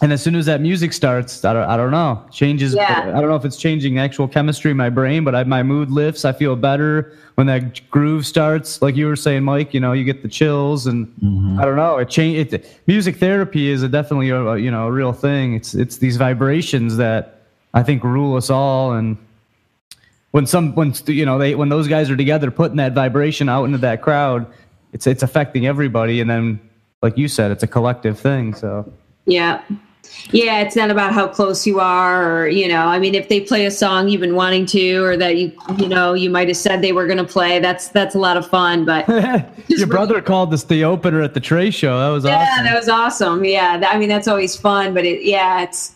And 0.00 0.12
as 0.12 0.20
soon 0.20 0.34
as 0.34 0.46
that 0.46 0.60
music 0.60 0.92
starts 0.92 1.44
i 1.44 1.52
don't, 1.52 1.62
I 1.62 1.76
don't 1.76 1.92
know 1.92 2.26
changes 2.32 2.74
yeah. 2.74 3.12
i 3.14 3.20
don't 3.20 3.28
know 3.28 3.36
if 3.36 3.44
it's 3.44 3.56
changing 3.56 4.00
actual 4.00 4.26
chemistry 4.26 4.72
in 4.72 4.76
my 4.76 4.90
brain 4.90 5.22
but 5.22 5.36
I, 5.36 5.44
my 5.44 5.62
mood 5.62 5.92
lifts. 5.92 6.24
I 6.24 6.32
feel 6.32 6.56
better 6.56 7.16
when 7.36 7.46
that 7.46 7.88
groove 7.88 8.26
starts. 8.26 8.82
Like 8.82 8.96
you 8.96 9.06
were 9.06 9.14
saying 9.14 9.44
mike 9.44 9.72
you 9.72 9.78
know 9.78 9.92
you 9.92 10.02
get 10.02 10.22
the 10.22 10.28
chills 10.28 10.88
and 10.88 11.06
mm-hmm. 11.22 11.60
i 11.60 11.64
don't 11.64 11.76
know 11.76 11.98
it 11.98 12.10
change 12.10 12.52
it, 12.52 12.80
music 12.88 13.14
therapy 13.18 13.68
is 13.70 13.84
a 13.84 13.88
definitely 13.88 14.30
a, 14.30 14.56
you 14.56 14.72
know 14.72 14.88
a 14.88 14.90
real 14.90 15.12
thing. 15.12 15.54
It's 15.54 15.72
it's 15.72 15.98
these 15.98 16.16
vibrations 16.16 16.96
that 16.96 17.42
i 17.72 17.84
think 17.84 18.02
rule 18.02 18.34
us 18.36 18.50
all. 18.50 18.94
And 18.94 19.16
when 20.32 20.46
some 20.46 20.74
when 20.74 20.94
you 21.06 21.24
know 21.24 21.38
they 21.38 21.54
when 21.54 21.68
those 21.68 21.86
guys 21.86 22.10
are 22.10 22.16
together 22.16 22.50
putting 22.50 22.78
that 22.78 22.92
vibration 22.92 23.48
out 23.48 23.66
into 23.66 23.78
that 23.78 24.02
crowd 24.02 24.52
it's 24.92 25.06
it's 25.06 25.22
affecting 25.22 25.66
everybody. 25.66 26.20
And 26.20 26.28
then 26.28 26.60
like 27.02 27.18
you 27.18 27.28
said, 27.28 27.50
it's 27.50 27.62
a 27.62 27.66
collective 27.66 28.18
thing. 28.18 28.54
So 28.54 28.90
yeah, 29.26 29.62
Yeah, 30.30 30.60
it's 30.60 30.76
not 30.76 30.90
about 30.90 31.12
how 31.12 31.28
close 31.28 31.66
you 31.66 31.80
are, 31.80 32.42
or 32.42 32.48
you 32.48 32.68
know, 32.68 32.86
I 32.86 32.98
mean, 32.98 33.14
if 33.14 33.28
they 33.28 33.40
play 33.40 33.66
a 33.66 33.70
song 33.70 34.08
you've 34.08 34.20
been 34.20 34.34
wanting 34.34 34.66
to, 34.66 35.02
or 35.02 35.16
that 35.16 35.36
you, 35.36 35.52
you 35.78 35.88
know, 35.88 36.14
you 36.14 36.30
might 36.30 36.48
have 36.48 36.56
said 36.56 36.80
they 36.80 36.92
were 36.92 37.06
going 37.06 37.18
to 37.18 37.24
play. 37.24 37.58
That's 37.58 37.88
that's 37.88 38.14
a 38.14 38.18
lot 38.18 38.36
of 38.36 38.46
fun. 38.46 38.84
But 38.84 39.08
Your 39.68 39.86
brother 39.86 40.20
called 40.22 40.50
this 40.50 40.64
the 40.64 40.84
opener 40.84 41.22
at 41.22 41.34
the 41.34 41.40
Trey 41.40 41.70
show. 41.70 41.98
That 41.98 42.08
was 42.08 42.24
yeah, 42.24 42.48
awesome. 42.50 42.64
that 42.64 42.76
was 42.76 42.88
awesome. 42.88 43.44
Yeah, 43.44 43.78
that, 43.78 43.94
I 43.94 43.98
mean, 43.98 44.08
that's 44.08 44.28
always 44.28 44.56
fun. 44.56 44.94
But 44.94 45.04
it, 45.04 45.22
yeah, 45.22 45.62
it's 45.62 45.94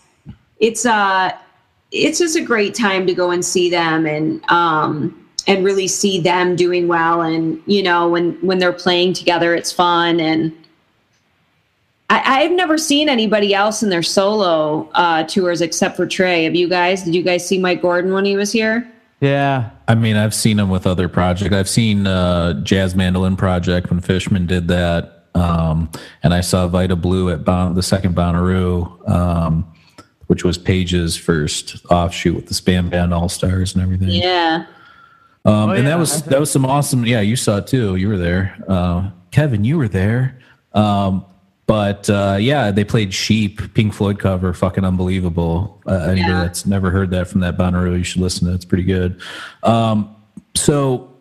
it's 0.61 0.85
uh, 0.85 1.33
it's 1.93 2.19
just 2.19 2.37
a 2.37 2.43
great 2.43 2.75
time 2.75 3.07
to 3.07 3.15
go 3.15 3.31
and 3.31 3.45
see 3.45 3.71
them 3.71 4.07
and 4.07 4.45
um 4.51 5.23
and 5.47 5.65
really 5.65 5.89
see 5.89 6.21
them 6.21 6.57
doing 6.57 6.89
well. 6.89 7.23
And 7.23 7.63
you 7.67 7.83
know, 7.83 8.09
when 8.09 8.33
when 8.45 8.59
they're 8.59 8.73
playing 8.73 9.15
together, 9.15 9.55
it's 9.55 9.73
fun 9.73 10.21
and. 10.21 10.57
I, 12.09 12.43
I've 12.45 12.53
never 12.53 12.79
seen 12.79 13.09
anybody 13.09 13.53
else 13.55 13.83
in 13.83 13.89
their 13.91 14.03
solo 14.03 14.89
uh, 14.95 15.25
tours 15.25 15.61
except 15.61 15.97
for 15.97 16.07
Trey. 16.07 16.45
Have 16.45 16.55
you 16.55 16.69
guys? 16.69 17.03
Did 17.03 17.15
you 17.15 17.23
guys 17.23 17.47
see 17.47 17.59
Mike 17.59 17.83
Gordon 17.83 18.13
when 18.13 18.25
he 18.25 18.37
was 18.37 18.53
here? 18.53 18.91
yeah. 19.21 19.71
I 19.89 19.95
mean, 19.95 20.17
I've 20.17 20.35
seen 20.35 20.59
him 20.59 20.69
with 20.69 20.87
other 20.87 21.09
projects. 21.09 21.55
I've 21.55 21.69
seen 21.69 22.07
uh, 22.07 22.55
Jazz 22.65 22.95
Mandolin 22.97 23.37
Project 23.37 23.89
when 23.91 24.01
Fishman 24.01 24.47
did 24.47 24.67
that, 24.69 25.27
um, 25.35 25.91
and 26.25 26.35
I 26.35 26.41
saw 26.41 26.67
Vida 26.67 26.97
Blue 26.97 27.31
at 27.31 27.45
bon- 27.45 27.75
the 27.77 27.83
second 27.85 28.17
Bonnaroo, 28.17 29.09
um, 29.09 29.73
which 30.27 30.43
was 30.45 30.59
Page's 30.59 31.17
first 31.17 31.87
offshoot 31.89 32.35
with 32.35 32.47
the 32.47 32.55
Spam 32.55 32.91
Band 32.91 33.15
All 33.15 33.29
Stars 33.29 33.75
and 33.75 33.83
everything. 33.83 34.09
Yeah. 34.11 34.67
Um, 35.45 35.55
Oh, 35.55 35.71
and 35.71 35.85
yeah. 35.85 35.91
that 35.91 35.99
was 36.01 36.23
that 36.25 36.41
was 36.41 36.51
some 36.51 36.67
awesome. 36.67 37.07
Yeah, 37.07 37.21
you 37.21 37.37
saw 37.37 37.59
it 37.59 37.69
too. 37.69 37.95
You 37.95 38.09
were 38.09 38.17
there, 38.17 38.57
uh, 38.69 39.11
Kevin. 39.31 39.63
You 39.65 39.79
were 39.79 39.87
there. 39.89 40.41
Um, 40.73 41.25
but 41.67 42.09
uh, 42.09 42.37
yeah, 42.41 42.71
they 42.71 42.85
played 42.85 43.13
"Sheep," 43.13 43.75
Pink 43.75 43.93
Floyd 43.93 44.19
cover, 44.19 44.53
fucking 44.53 44.85
unbelievable. 44.85 45.83
Uh, 45.87 45.95
anybody 46.11 46.21
Yeah. 46.33 46.43
that's 46.43 46.65
never 46.67 46.91
heard 46.91 47.11
that 47.11 47.29
from 47.29 47.41
that 47.41 47.57
Bonnaroo, 47.57 47.99
you 47.99 48.05
should 48.05 48.23
listen 48.23 48.47
to. 48.47 48.53
it. 48.53 48.57
It's 48.57 48.65
pretty 48.65 48.85
good. 48.85 49.21
Um, 49.63 50.15
so, 50.55 51.13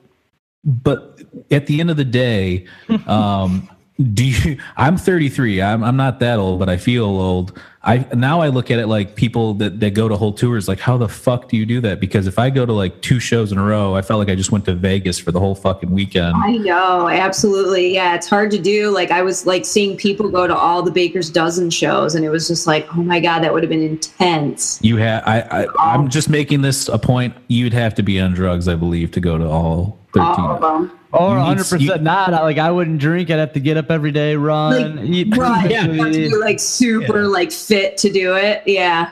but 0.63 1.21
at 1.51 1.67
the 1.67 1.79
end 1.79 1.89
of 1.91 1.97
the 1.97 2.05
day, 2.05 2.65
um, 3.07 3.69
do 4.01 4.25
you? 4.25 4.57
I'm 4.77 4.97
33. 4.97 5.61
I'm 5.61 5.83
I'm 5.83 5.97
not 5.97 6.19
that 6.19 6.39
old, 6.39 6.59
but 6.59 6.69
I 6.69 6.77
feel 6.77 7.05
old. 7.05 7.59
I 7.87 8.07
now 8.15 8.41
I 8.41 8.47
look 8.47 8.71
at 8.71 8.79
it 8.79 8.87
like 8.87 9.15
people 9.15 9.53
that 9.55 9.79
that 9.79 9.93
go 9.93 10.09
to 10.09 10.17
whole 10.17 10.33
tours. 10.33 10.67
Like, 10.67 10.79
how 10.79 10.97
the 10.97 11.07
fuck 11.07 11.49
do 11.49 11.55
you 11.55 11.65
do 11.65 11.79
that? 11.81 11.99
Because 11.99 12.25
if 12.25 12.39
I 12.39 12.49
go 12.49 12.65
to 12.65 12.73
like 12.73 12.99
two 13.01 13.19
shows 13.19 13.51
in 13.51 13.57
a 13.57 13.63
row, 13.63 13.95
I 13.95 14.01
felt 14.01 14.17
like 14.17 14.27
I 14.27 14.35
just 14.35 14.51
went 14.51 14.65
to 14.65 14.73
Vegas 14.73 15.19
for 15.19 15.31
the 15.31 15.39
whole 15.39 15.55
fucking 15.55 15.91
weekend. 15.91 16.35
I 16.35 16.57
know, 16.57 17.07
absolutely. 17.07 17.93
Yeah, 17.93 18.15
it's 18.15 18.27
hard 18.27 18.49
to 18.51 18.59
do. 18.59 18.89
Like 18.89 19.11
I 19.11 19.21
was 19.21 19.45
like 19.45 19.65
seeing 19.65 19.97
people 19.97 20.29
go 20.29 20.47
to 20.47 20.55
all 20.55 20.81
the 20.81 20.91
Baker's 20.91 21.29
dozen 21.29 21.69
shows 21.69 22.15
and 22.15 22.25
it 22.25 22.29
was 22.29 22.47
just 22.47 22.65
like, 22.65 22.87
oh 22.97 23.03
my 23.03 23.19
God, 23.19 23.41
that 23.41 23.53
would 23.53 23.61
have 23.61 23.69
been 23.69 23.83
intense. 23.83 24.79
You 24.81 24.97
have 24.97 25.23
I, 25.27 25.41
I 25.41 25.67
I'm 25.79 26.09
just 26.09 26.27
making 26.27 26.63
this 26.63 26.87
a 26.87 26.97
point. 26.97 27.35
You'd 27.47 27.73
have 27.73 27.93
to 27.95 28.03
be 28.03 28.19
on 28.19 28.33
drugs, 28.33 28.67
I 28.67 28.75
believe, 28.75 29.11
to 29.11 29.19
go 29.19 29.37
to 29.37 29.47
all 29.47 29.99
13. 29.99 30.04
All 30.21 30.51
of 30.55 30.61
them. 30.61 30.99
Or 31.11 31.35
100 31.37 31.57
percent 31.69 32.03
not. 32.03 32.31
Like 32.31 32.57
I 32.57 32.71
wouldn't 32.71 32.99
drink. 32.99 33.29
I'd 33.31 33.39
have 33.39 33.53
to 33.53 33.59
get 33.59 33.77
up 33.77 33.89
every 33.91 34.11
day, 34.11 34.35
run, 34.35 34.97
Like, 34.97 35.05
eat. 35.09 35.35
right. 35.37 35.69
Yeah. 35.71 35.85
You 35.85 36.03
have 36.03 36.13
to 36.13 36.29
be 36.29 36.35
like 36.35 36.59
super 36.59 37.27
like 37.27 37.51
fit 37.51 37.97
to 37.99 38.11
do 38.11 38.35
it. 38.35 38.63
Yeah. 38.65 39.11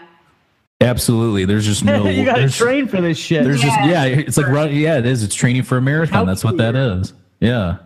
Absolutely. 0.81 1.45
There's 1.45 1.65
just 1.65 1.83
no 1.85 2.05
you 2.09 2.25
got 2.25 2.33
to 2.35 2.39
there's- 2.41 2.57
train 2.57 2.87
for 2.87 2.99
this 3.01 3.17
shit. 3.17 3.43
There's 3.45 3.61
just 3.61 3.77
Yeah. 3.81 4.05
yeah, 4.05 4.15
it's 4.19 4.37
like 4.37 4.47
run, 4.47 4.73
yeah, 4.75 4.97
it 4.97 5.05
is. 5.05 5.23
It's 5.23 5.35
training 5.35 5.63
for 5.63 5.77
a 5.77 5.81
marathon. 5.81 6.25
That's 6.25 6.43
what 6.43 6.57
that 6.57 6.75
is. 6.75 7.13
Yeah. 7.39 7.77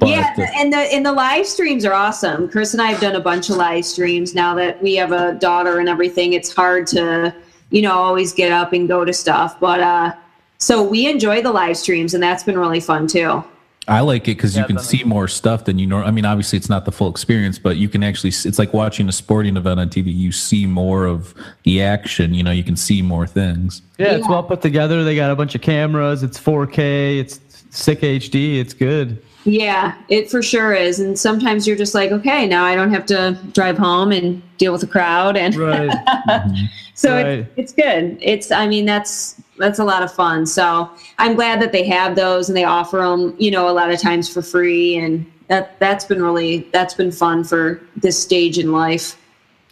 But, 0.00 0.08
yeah, 0.08 0.34
uh, 0.36 0.46
and 0.56 0.72
the 0.72 0.78
and 0.78 1.06
the 1.06 1.12
live 1.12 1.46
streams 1.46 1.84
are 1.84 1.92
awesome. 1.92 2.48
Chris 2.48 2.72
and 2.74 2.82
I 2.82 2.86
have 2.86 3.00
done 3.00 3.14
a 3.14 3.20
bunch 3.20 3.50
of 3.50 3.56
live 3.56 3.84
streams 3.84 4.34
now 4.34 4.52
that 4.56 4.82
we 4.82 4.96
have 4.96 5.12
a 5.12 5.34
daughter 5.34 5.78
and 5.78 5.88
everything. 5.88 6.32
It's 6.32 6.52
hard 6.52 6.88
to, 6.88 7.32
you 7.70 7.82
know, 7.82 7.92
always 7.92 8.32
get 8.32 8.50
up 8.50 8.72
and 8.72 8.88
go 8.88 9.04
to 9.04 9.12
stuff. 9.12 9.58
But 9.60 9.80
uh 9.80 10.12
so 10.58 10.82
we 10.82 11.08
enjoy 11.08 11.42
the 11.42 11.52
live 11.52 11.76
streams 11.76 12.14
and 12.14 12.22
that's 12.22 12.42
been 12.42 12.58
really 12.58 12.80
fun 12.80 13.06
too. 13.06 13.42
I 13.88 14.00
like 14.00 14.22
it 14.22 14.36
because 14.36 14.56
you 14.56 14.64
can 14.64 14.80
see 14.80 15.04
more 15.04 15.28
stuff 15.28 15.64
than 15.64 15.78
you 15.78 15.86
know. 15.86 15.98
I 15.98 16.10
mean, 16.10 16.24
obviously, 16.24 16.56
it's 16.56 16.68
not 16.68 16.86
the 16.86 16.90
full 16.90 17.08
experience, 17.08 17.56
but 17.56 17.76
you 17.76 17.88
can 17.88 18.02
actually. 18.02 18.30
It's 18.30 18.58
like 18.58 18.72
watching 18.72 19.08
a 19.08 19.12
sporting 19.12 19.56
event 19.56 19.78
on 19.78 19.88
TV. 19.90 20.12
You 20.12 20.32
see 20.32 20.66
more 20.66 21.04
of 21.06 21.34
the 21.62 21.80
action. 21.82 22.34
You 22.34 22.42
know, 22.42 22.50
you 22.50 22.64
can 22.64 22.74
see 22.74 23.00
more 23.00 23.28
things. 23.28 23.82
yeah, 23.96 24.14
it's 24.16 24.28
well 24.28 24.42
put 24.42 24.60
together. 24.60 25.04
They 25.04 25.14
got 25.14 25.30
a 25.30 25.36
bunch 25.36 25.54
of 25.54 25.60
cameras. 25.60 26.24
It's 26.24 26.36
4K. 26.36 27.20
It's 27.20 27.38
sick 27.70 28.00
HD. 28.00 28.58
It's 28.58 28.74
good. 28.74 29.22
Yeah, 29.44 29.94
it 30.08 30.28
for 30.32 30.42
sure 30.42 30.74
is. 30.74 30.98
And 30.98 31.16
sometimes 31.16 31.68
you're 31.68 31.76
just 31.76 31.94
like, 31.94 32.10
okay, 32.10 32.44
now 32.48 32.64
I 32.64 32.74
don't 32.74 32.90
have 32.90 33.06
to 33.06 33.38
drive 33.52 33.78
home 33.78 34.10
and 34.10 34.42
deal 34.58 34.72
with 34.72 34.80
the 34.80 34.88
crowd 34.88 35.36
and 35.36 35.54
Right. 35.54 35.96
so 36.94 37.12
Right. 37.14 37.26
it's, 37.26 37.48
it's 37.56 37.72
good 37.74 38.16
it's 38.22 38.50
i 38.50 38.66
mean 38.66 38.86
that's 38.86 39.38
that's 39.58 39.78
a 39.78 39.84
lot 39.84 40.02
of 40.02 40.12
fun 40.12 40.44
so 40.46 40.90
i'm 41.18 41.34
glad 41.34 41.60
that 41.60 41.72
they 41.72 41.84
have 41.86 42.14
those 42.16 42.48
and 42.48 42.56
they 42.56 42.64
offer 42.64 42.98
them 42.98 43.34
you 43.38 43.50
know 43.50 43.68
a 43.68 43.72
lot 43.72 43.90
of 43.90 44.00
times 44.00 44.28
for 44.32 44.42
free 44.42 44.96
and 44.96 45.30
that 45.48 45.78
that's 45.78 46.04
been 46.04 46.22
really 46.22 46.68
that's 46.72 46.94
been 46.94 47.12
fun 47.12 47.44
for 47.44 47.80
this 47.96 48.20
stage 48.20 48.58
in 48.58 48.72
life 48.72 49.16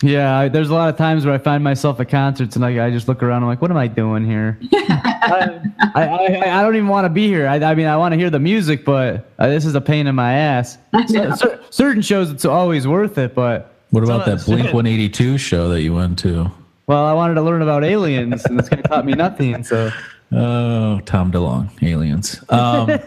Yeah, 0.03 0.37
I, 0.39 0.49
there's 0.49 0.71
a 0.71 0.75
lot 0.75 0.89
of 0.89 0.97
times 0.99 1.25
where 1.25 1.33
I 1.35 1.39
find 1.39 1.63
myself 1.65 1.99
at 2.01 2.09
concerts 2.11 2.57
and 2.57 2.65
I, 2.65 2.87
I 2.87 2.91
just 2.91 3.09
look 3.09 3.23
around. 3.23 3.43
I'm 3.43 3.49
like, 3.49 3.63
what 3.63 3.71
am 3.71 3.77
I 3.79 3.87
doing 3.87 4.27
here? 4.27 4.59
I, 4.73 5.61
I, 5.95 6.03
I, 6.03 6.59
I 6.59 6.63
don't 6.63 6.75
even 6.77 6.89
want 6.89 7.07
to 7.07 7.09
be 7.09 7.27
here. 7.29 7.47
I, 7.47 7.57
I 7.57 7.75
mean, 7.75 7.87
I 7.87 7.97
want 7.97 8.13
to 8.13 8.19
hear 8.19 8.29
the 8.29 8.41
music, 8.41 8.85
but 8.85 9.31
uh, 9.39 9.49
this 9.49 9.65
is 9.65 9.75
a 9.75 9.81
pain 9.81 10.07
in 10.07 10.15
my 10.15 10.33
ass. 10.35 10.77
I 10.93 11.05
know. 11.05 11.35
Cer- 11.37 11.61
certain 11.71 12.03
shows, 12.03 12.31
it's 12.31 12.45
always 12.45 12.87
worth 12.87 13.17
it, 13.19 13.35
but 13.35 13.73
What 13.91 14.05
about 14.05 14.27
that 14.27 14.45
Blink 14.45 14.65
182 14.75 15.39
show 15.39 15.69
that 15.71 15.81
you 15.81 15.95
went 15.95 16.19
to? 16.19 16.51
Well, 16.87 17.05
I 17.07 17.13
wanted 17.15 17.35
to 17.35 17.43
learn 17.43 17.63
about 17.63 17.83
aliens, 17.85 18.45
and 18.45 18.59
this 18.59 18.69
guy 18.69 18.77
taught 18.83 19.07
me 19.07 19.13
nothing. 19.15 19.65
So 19.65 19.91
Oh, 20.33 21.01
Tom 21.05 21.31
DeLonge, 21.31 21.71
aliens. 21.83 22.43
Um, 22.49 22.99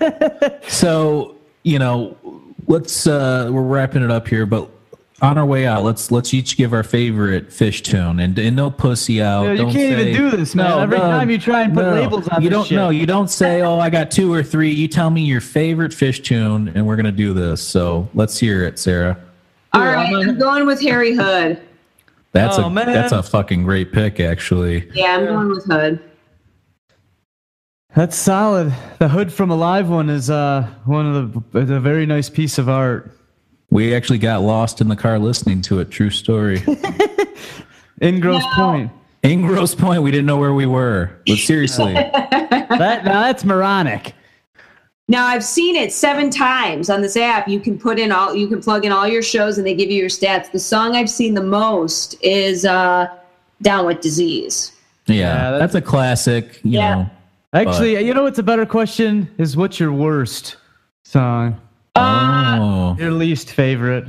so 0.68 1.36
you 1.64 1.80
know, 1.80 2.16
let's 2.68 3.06
uh, 3.08 3.50
we're 3.52 3.62
wrapping 3.64 4.04
it 4.04 4.12
up 4.12 4.28
here, 4.28 4.46
but 4.46 4.70
on 5.22 5.38
our 5.38 5.46
way 5.46 5.66
out, 5.68 5.84
let's 5.84 6.12
let's 6.12 6.34
each 6.34 6.58
give 6.58 6.74
our 6.74 6.84
favorite 6.84 7.50
Phish 7.50 7.84
tune, 7.84 8.20
and, 8.20 8.38
and 8.40 8.56
no 8.56 8.70
pussy 8.72 9.22
out. 9.22 9.44
Yeah, 9.44 9.52
you 9.52 9.58
Don't 9.58 9.72
can't 9.74 10.00
even 10.00 10.14
do 10.16 10.30
this, 10.38 10.56
man. 10.56 10.80
Every 10.80 10.98
time 11.00 11.30
you 11.30 11.38
try 11.38 11.64
and 11.64 11.74
put 11.74 11.86
labels 11.86 12.28
on 12.30 12.42
you 12.42 12.50
don't. 12.50 12.66
shit. 12.68 12.76
No, 12.78 12.90
you 12.92 13.06
don't 13.06 13.30
say, 13.30 13.62
"Oh, 13.64 13.80
I 13.80 13.90
got 13.90 14.10
two 14.12 14.32
or 14.32 14.44
three. 14.44 14.72
You 14.72 14.88
tell 14.88 15.10
me 15.10 15.22
your 15.22 15.42
favorite 15.42 15.92
Phish 15.92 16.24
tune, 16.24 16.70
and 16.76 16.86
we're 16.88 16.96
gonna 16.96 17.12
do 17.12 17.34
this. 17.34 17.62
So 17.62 18.08
let's 18.14 18.38
hear 18.40 18.64
it, 18.64 18.80
Sarah. 18.80 19.18
all 19.74 19.82
right 19.82 20.14
i'm 20.16 20.40
going 20.40 20.66
with 20.66 20.80
harry 20.82 21.14
hood 21.14 21.62
That's 22.38 22.60
Oh, 22.60 22.66
a 22.66 22.70
man. 22.70 22.88
that's 22.94 23.12
a 23.12 23.24
fucking 23.24 23.64
great 23.64 23.92
pick, 23.92 24.20
actually. 24.20 24.90
yeah 24.94 25.18
i'm 25.18 25.26
going 25.26 25.50
with 25.50 25.66
hood 25.66 26.00
that's 27.96 28.16
solid. 28.16 28.72
The 29.00 29.08
hood 29.08 29.34
from 29.34 29.50
a 29.50 29.56
live 29.56 29.90
one 29.90 30.10
is 30.12 30.30
uh 30.30 30.68
one 30.86 31.16
of 31.16 31.52
the 31.52 31.60
is 31.62 31.70
a 31.72 31.80
very 31.80 32.06
nice 32.06 32.30
piece 32.30 32.60
of 32.60 32.70
art. 32.70 33.12
We 33.72 33.96
actually 33.96 34.20
got 34.20 34.42
lost 34.44 34.82
in 34.82 34.88
the 34.88 34.96
car 34.96 35.18
listening 35.18 35.62
to 35.64 35.80
it. 35.80 35.90
True 35.90 36.12
story. 36.12 36.62
In 38.02 38.20
Grosse 38.20 38.44
No. 38.44 38.54
Point. 38.56 38.92
In 39.24 39.42
Grosse 39.48 39.74
Pointe, 39.74 40.04
we 40.04 40.12
didn't 40.12 40.28
know 40.28 40.38
where 40.38 40.54
we 40.54 40.68
were. 40.68 41.10
But 41.26 41.38
seriously, 41.40 41.94
That 42.30 43.02
now 43.04 43.22
that's 43.22 43.44
moronic. 43.44 44.14
Now 45.08 45.26
i've 45.26 45.44
seen 45.44 45.76
it 45.76 45.92
seven 45.94 46.30
times 46.30 46.90
on 46.90 47.02
this 47.02 47.16
app 47.18 47.48
you 47.48 47.60
can 47.60 47.78
put 47.78 47.98
in 48.00 48.12
all 48.12 48.36
you 48.36 48.48
can 48.48 48.62
plug 48.62 48.86
in 48.86 48.92
all 48.92 49.08
your 49.08 49.22
shows 49.22 49.58
and 49.58 49.66
they 49.66 49.74
give 49.76 49.90
you 49.90 49.98
your 50.00 50.10
stats 50.10 50.52
the 50.52 50.60
song 50.60 50.96
i've 50.96 51.10
seen 51.10 51.34
the 51.34 51.44
most 51.44 52.16
is 52.22 52.66
uh 52.66 53.08
down 53.62 53.86
with 53.86 54.02
disease 54.02 54.72
yeah, 55.08 55.52
Yeah, 55.52 55.58
that's, 55.60 55.74
a 55.76 55.82
classic. 55.82 56.60
You 56.64 56.80
Yeah. 56.80 56.96
know, 56.96 57.10
Actually, 57.54 58.06
you 58.06 58.14
know 58.14 58.24
what's 58.24 58.40
a 58.40 58.44
better 58.44 58.66
question 58.66 59.30
is 59.38 59.56
what's 59.56 59.80
your 59.80 59.94
worst 59.94 60.58
song? 61.06 61.60
uh, 61.96 62.58
oh, 62.60 62.96
Your 63.00 63.12
least 63.12 63.50
favorite? 63.52 64.06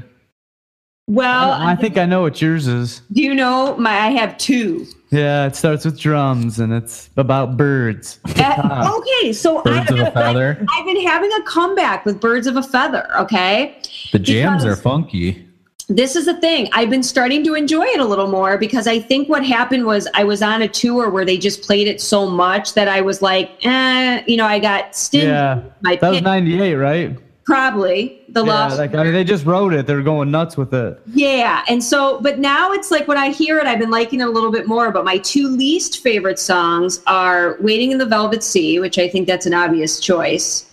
Well 1.09 1.51
I 1.53 1.75
think 1.75 1.99
I 1.99 2.05
know 2.07 2.21
what 2.23 2.41
yours 2.41 2.67
is. 2.69 3.03
Do 3.13 3.21
you 3.23 3.35
know 3.35 3.77
my? 3.77 3.91
I 3.91 4.11
have 4.11 4.39
two. 4.39 4.87
Yeah, 5.11 5.47
it 5.47 5.57
starts 5.57 5.85
with 5.87 5.99
drums 5.99 6.61
and 6.61 6.71
it's 6.73 7.09
about 7.17 7.57
birds. 7.57 8.21
Uh, 8.37 9.01
okay, 9.01 9.33
so 9.33 9.63
Birds 9.63 9.91
I've, 9.91 9.99
of 9.99 10.07
a 10.09 10.11
feather. 10.11 10.67
I've 10.77 10.85
been 10.85 11.05
having 11.07 11.33
a 11.33 11.43
comeback 11.45 12.05
with 12.05 12.21
Birds 12.21 12.47
of 12.47 12.57
a 12.57 12.63
Feather. 12.63 13.09
Okay, 13.19 13.81
The 14.13 14.19
jams 14.19 14.63
Because- 14.65 14.79
are 14.79 14.83
funky. 14.83 15.47
this 15.89 16.15
is 16.15 16.27
the 16.27 16.39
thing. 16.41 16.69
I've 16.75 16.91
been 16.91 17.03
starting 17.03 17.43
to 17.45 17.55
enjoy 17.55 17.85
it 17.87 18.01
a 18.01 18.05
little 18.05 18.27
more 18.31 18.59
because 18.59 18.87
I 18.87 18.99
think 19.01 19.31
what 19.31 19.43
happened 19.47 19.87
was 19.87 20.07
I 20.13 20.25
was 20.25 20.43
on 20.43 20.61
a 20.61 20.69
tour 20.69 21.09
where 21.09 21.25
they 21.25 21.39
just 21.39 21.63
played 21.63 21.89
it 21.89 22.03
so 22.03 22.29
much 22.29 22.75
that 22.75 22.87
I 22.89 23.01
was 23.01 23.23
like, 23.23 23.51
eh, 23.65 24.23
you 24.27 24.37
know, 24.37 24.45
I 24.47 24.59
got 24.59 24.95
stingy. 24.95 25.29
Yeah, 25.29 25.63
my 25.81 25.97
that 25.97 26.11
was 26.11 26.21
98, 26.21 26.75
right? 26.75 27.17
probably 27.47 28.18
the 28.31 28.45
Yeah, 28.45 28.53
lost. 28.53 28.79
like, 28.79 28.95
I 28.95 29.03
mean, 29.05 29.13
they 29.13 29.25
just 29.25 29.45
wrote 29.47 29.73
it. 29.73 29.87
They're 29.87 30.03
going 30.03 30.31
nuts 30.31 30.57
with 30.57 30.75
it. 30.75 31.01
Yeah. 31.07 31.65
And 31.69 31.83
so, 31.83 32.21
but 32.21 32.39
now 32.39 32.73
it's 32.73 32.91
like 32.91 33.09
when 33.09 33.17
I 33.19 33.31
hear 33.31 33.59
it, 33.59 33.67
I've 33.67 33.79
been 33.79 33.91
liking 33.91 34.21
it 34.21 34.27
a 34.27 34.31
little 34.31 34.53
bit 34.53 34.67
more. 34.67 34.91
But 34.93 35.05
my 35.05 35.19
two 35.19 35.49
least 35.49 36.01
favorite 36.01 36.39
songs 36.39 37.01
are 37.07 37.57
Wading 37.61 37.91
in 37.93 37.99
the 37.99 38.07
Velvet 38.07 38.43
Sea, 38.43 38.81
which 38.81 38.99
I 38.99 39.09
think 39.09 39.27
that's 39.27 39.47
an 39.47 39.55
obvious 39.55 39.99
choice, 40.01 40.67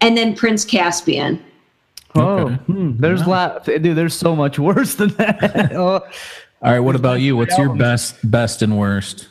and 0.00 0.16
then 0.16 0.34
Prince 0.34 0.64
Caspian. 0.64 1.42
Oh, 2.14 2.40
Okay. 2.40 2.54
hmm, 2.66 2.92
there's 2.98 3.26
lot, 3.26 3.64
dude. 3.64 3.82
There's 3.96 4.14
so 4.14 4.36
much 4.36 4.58
worse 4.58 4.94
than 4.96 5.08
that. 5.14 5.72
oh, 5.74 6.00
All 6.62 6.70
right, 6.70 6.80
what 6.80 6.94
about 6.94 7.20
you? 7.20 7.36
What's 7.36 7.56
your 7.58 7.74
best, 7.74 8.16
best 8.30 8.62
and 8.62 8.78
worst? 8.78 9.28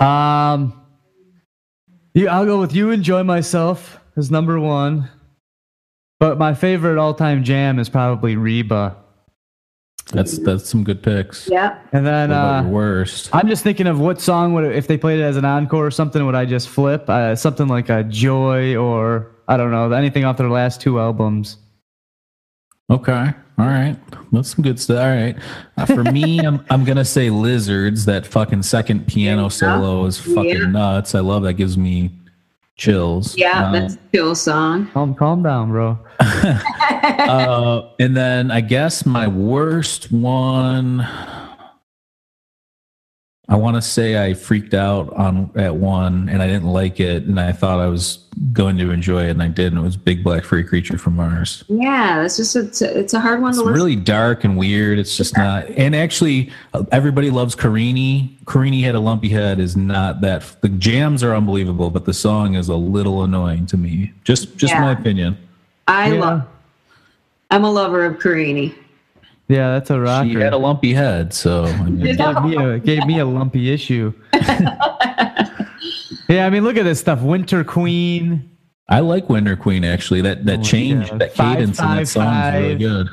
Um, 0.00 0.80
yeah, 2.14 2.34
I'll 2.36 2.44
go 2.46 2.58
with 2.60 2.74
you. 2.74 2.90
Enjoy 2.90 3.22
myself 3.22 4.00
as 4.16 4.30
number 4.30 4.58
one, 4.58 5.08
but 6.24 6.38
my 6.38 6.54
favorite 6.54 6.96
all-time 6.96 7.44
jam 7.44 7.78
is 7.78 7.90
probably 7.90 8.34
Reba. 8.34 8.96
That's 10.10 10.38
that's 10.38 10.66
some 10.66 10.82
good 10.82 11.02
picks. 11.02 11.46
Yeah. 11.50 11.78
And 11.92 12.06
then 12.06 12.30
uh, 12.32 12.62
worst? 12.66 13.28
I'm 13.34 13.46
just 13.46 13.62
thinking 13.62 13.86
of 13.86 14.00
what 14.00 14.22
song 14.22 14.54
would 14.54 14.64
if 14.74 14.86
they 14.86 14.96
played 14.96 15.20
it 15.20 15.22
as 15.22 15.36
an 15.36 15.44
encore 15.44 15.86
or 15.86 15.90
something 15.90 16.24
would 16.24 16.34
I 16.34 16.46
just 16.46 16.70
flip 16.70 17.10
uh, 17.10 17.36
something 17.36 17.68
like 17.68 17.90
a 17.90 18.04
Joy 18.04 18.74
or 18.74 19.32
I 19.48 19.58
don't 19.58 19.70
know 19.70 19.92
anything 19.92 20.24
off 20.24 20.38
their 20.38 20.48
last 20.48 20.80
two 20.80 20.98
albums. 20.98 21.58
Okay. 22.88 23.30
All 23.58 23.66
right. 23.66 23.98
That's 24.32 24.54
some 24.54 24.62
good 24.64 24.80
stuff. 24.80 25.00
All 25.00 25.06
right. 25.14 25.36
Uh, 25.76 25.84
for 25.84 26.04
me, 26.04 26.38
I'm, 26.46 26.64
I'm 26.70 26.84
going 26.86 26.96
to 26.96 27.04
say 27.04 27.28
Lizards. 27.28 28.06
That 28.06 28.26
fucking 28.26 28.62
second 28.62 29.06
piano 29.06 29.50
solo 29.50 30.06
is 30.06 30.18
fucking 30.18 30.44
Yeah. 30.56 30.66
nuts. 30.68 31.14
I 31.14 31.20
love 31.20 31.42
that. 31.42 31.54
Gives 31.54 31.76
me 31.76 32.12
chills. 32.76 33.36
Yeah, 33.36 33.68
Uh, 33.68 33.72
that's 33.72 33.94
a 33.94 33.98
cool 34.16 34.34
song. 34.34 34.88
Calm, 34.92 35.14
calm 35.14 35.42
down, 35.42 35.70
bro. 35.70 35.98
uh, 36.20 37.90
and 37.98 38.16
then 38.16 38.50
I 38.50 38.60
guess 38.60 39.06
my 39.06 39.26
worst 39.28 40.10
one. 40.12 41.06
I 43.46 43.56
want 43.56 43.76
to 43.76 43.82
say 43.82 44.24
I 44.24 44.32
freaked 44.34 44.72
out 44.72 45.12
on 45.12 45.50
at 45.54 45.76
one 45.76 46.28
and 46.30 46.42
I 46.42 46.46
didn't 46.46 46.68
like 46.68 46.98
it 46.98 47.24
and 47.24 47.38
I 47.38 47.52
thought 47.52 47.78
I 47.78 47.88
was 47.88 48.24
going 48.52 48.76
to 48.78 48.90
enjoy 48.90 49.24
it 49.26 49.30
and 49.30 49.42
I 49.42 49.48
did 49.48 49.72
and 49.72 49.78
it 49.80 49.84
was 49.84 49.96
Big 49.96 50.22
Black 50.22 50.44
Furry 50.44 50.64
Creature 50.64 50.98
from 50.98 51.16
Mars. 51.16 51.64
Yeah, 51.68 52.22
it's 52.24 52.36
just 52.36 52.54
it's 52.56 52.82
a, 52.82 52.98
it's 52.98 53.14
a 53.14 53.20
hard 53.20 53.40
one 53.40 53.50
It's 53.50 53.58
to 53.58 53.64
listen. 53.64 53.74
really 53.74 53.96
dark 53.96 54.44
and 54.44 54.56
weird. 54.58 54.98
It's 54.98 55.16
just 55.16 55.36
not. 55.36 55.66
And 55.70 55.96
actually, 55.96 56.50
everybody 56.92 57.30
loves 57.30 57.54
Carini. 57.54 58.36
Carini 58.46 58.82
had 58.82 58.94
a 58.94 59.00
lumpy 59.00 59.28
head. 59.30 59.58
Is 59.60 59.76
not 59.76 60.20
that. 60.20 60.56
The 60.60 60.68
jams 60.68 61.22
are 61.22 61.34
unbelievable, 61.34 61.88
but 61.90 62.04
the 62.04 62.12
song 62.14 62.54
is 62.54 62.68
a 62.68 62.76
little 62.76 63.22
annoying 63.22 63.66
to 63.66 63.76
me. 63.76 64.12
Just, 64.24 64.56
just 64.56 64.74
Yeah. 64.74 64.80
my 64.82 64.92
opinion. 64.92 65.38
I 65.88 66.12
Yeah. 66.12 66.20
love. 66.20 66.42
I'm 67.50 67.64
a 67.64 67.70
lover 67.70 68.04
of 68.04 68.18
Carini. 68.18 68.74
Yeah, 69.48 69.72
that's 69.72 69.90
a 69.90 70.00
rocker. 70.00 70.28
She 70.28 70.34
had 70.36 70.52
a 70.54 70.56
lumpy 70.58 70.92
head, 70.94 71.32
so 71.34 71.64
I 71.64 71.82
mean, 71.84 72.06
It 72.06 72.16
gave 72.18 72.42
me 72.42 72.56
a 72.56 72.78
gave 72.78 73.06
me 73.06 73.18
a 73.20 73.26
lumpy 73.26 73.70
issue. 73.72 74.12
yeah, 76.28 76.46
I 76.46 76.50
mean, 76.50 76.64
look 76.64 76.76
at 76.76 76.84
this 76.84 77.00
stuff. 77.00 77.20
Winter 77.22 77.64
Queen. 77.64 78.50
I 78.88 79.00
like 79.00 79.28
Winter 79.30 79.56
Queen 79.56 79.84
actually. 79.84 80.20
That 80.20 80.44
that 80.46 80.60
Oh, 80.60 80.62
change, 80.62 81.08
yeah. 81.10 81.16
that 81.18 81.34
Five, 81.34 81.56
cadence 81.58 81.78
in 81.78 81.84
that 81.86 81.96
five, 81.96 82.08
song 82.08 82.34
is 82.34 82.54
really 82.62 82.74
good. 82.76 83.08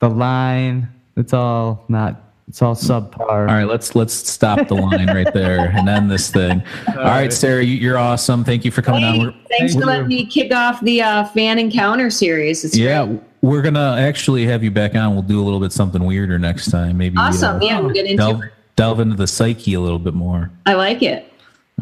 The 0.00 0.08
line. 0.08 0.88
It's 1.16 1.32
all 1.32 1.84
not. 1.88 2.22
It's 2.46 2.62
all 2.62 2.74
subpar. 2.74 3.20
All 3.28 3.44
right, 3.44 3.64
let's 3.64 3.94
let's 3.94 4.14
stop 4.14 4.68
the 4.68 4.74
line 4.74 5.08
right 5.08 5.30
there 5.34 5.66
and 5.76 5.86
end 5.88 6.10
this 6.10 6.30
thing. 6.30 6.62
All 6.88 6.94
right, 7.04 7.30
Sarah, 7.30 7.62
you, 7.62 7.74
you're 7.76 7.98
awesome. 7.98 8.42
Thank 8.42 8.64
you 8.64 8.70
for 8.70 8.80
coming 8.80 9.04
on. 9.04 9.18
We're- 9.18 9.36
thanks 9.58 9.74
for 9.74 9.80
letting 9.84 10.06
me 10.08 10.24
kick 10.24 10.50
off 10.54 10.80
the 10.80 11.02
uh, 11.02 11.24
fan 11.26 11.58
encounter 11.58 12.08
series. 12.08 12.64
It's 12.64 12.74
Yeah, 12.74 13.04
great. 13.04 13.20
we're 13.42 13.60
gonna 13.60 13.96
actually 13.98 14.46
have 14.46 14.64
you 14.64 14.70
back 14.70 14.94
on. 14.94 15.12
We'll 15.12 15.20
do 15.24 15.42
a 15.42 15.44
little 15.44 15.60
bit 15.60 15.72
something 15.72 16.02
weirder 16.02 16.38
next 16.38 16.70
time. 16.70 16.96
Maybe 16.96 17.18
awesome. 17.18 17.56
uh, 17.56 17.60
Yeah, 17.60 17.80
we'll 17.80 17.90
get 17.92 18.06
into 18.06 18.16
delve, 18.16 18.42
it. 18.44 18.52
Delve 18.78 19.00
into 19.00 19.16
the 19.16 19.26
psyche 19.26 19.74
a 19.74 19.80
little 19.80 19.98
bit 19.98 20.14
more. 20.14 20.50
I 20.64 20.74
like 20.74 21.02
it. 21.02 21.30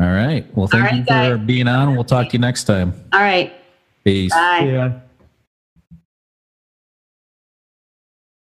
All 0.00 0.06
right. 0.06 0.46
Well, 0.56 0.66
thank 0.66 0.84
All 0.84 0.90
right, 0.90 0.96
you 0.96 1.02
for 1.04 1.36
guys. 1.36 1.46
being 1.46 1.68
on. 1.68 1.94
We'll 1.94 2.04
talk 2.04 2.28
to 2.28 2.32
you 2.32 2.38
next 2.38 2.64
time. 2.64 2.94
All 3.12 3.20
right. 3.20 3.52
Peace. 4.02 4.32
Bye. 4.32 4.60
Yeah. 4.60 5.00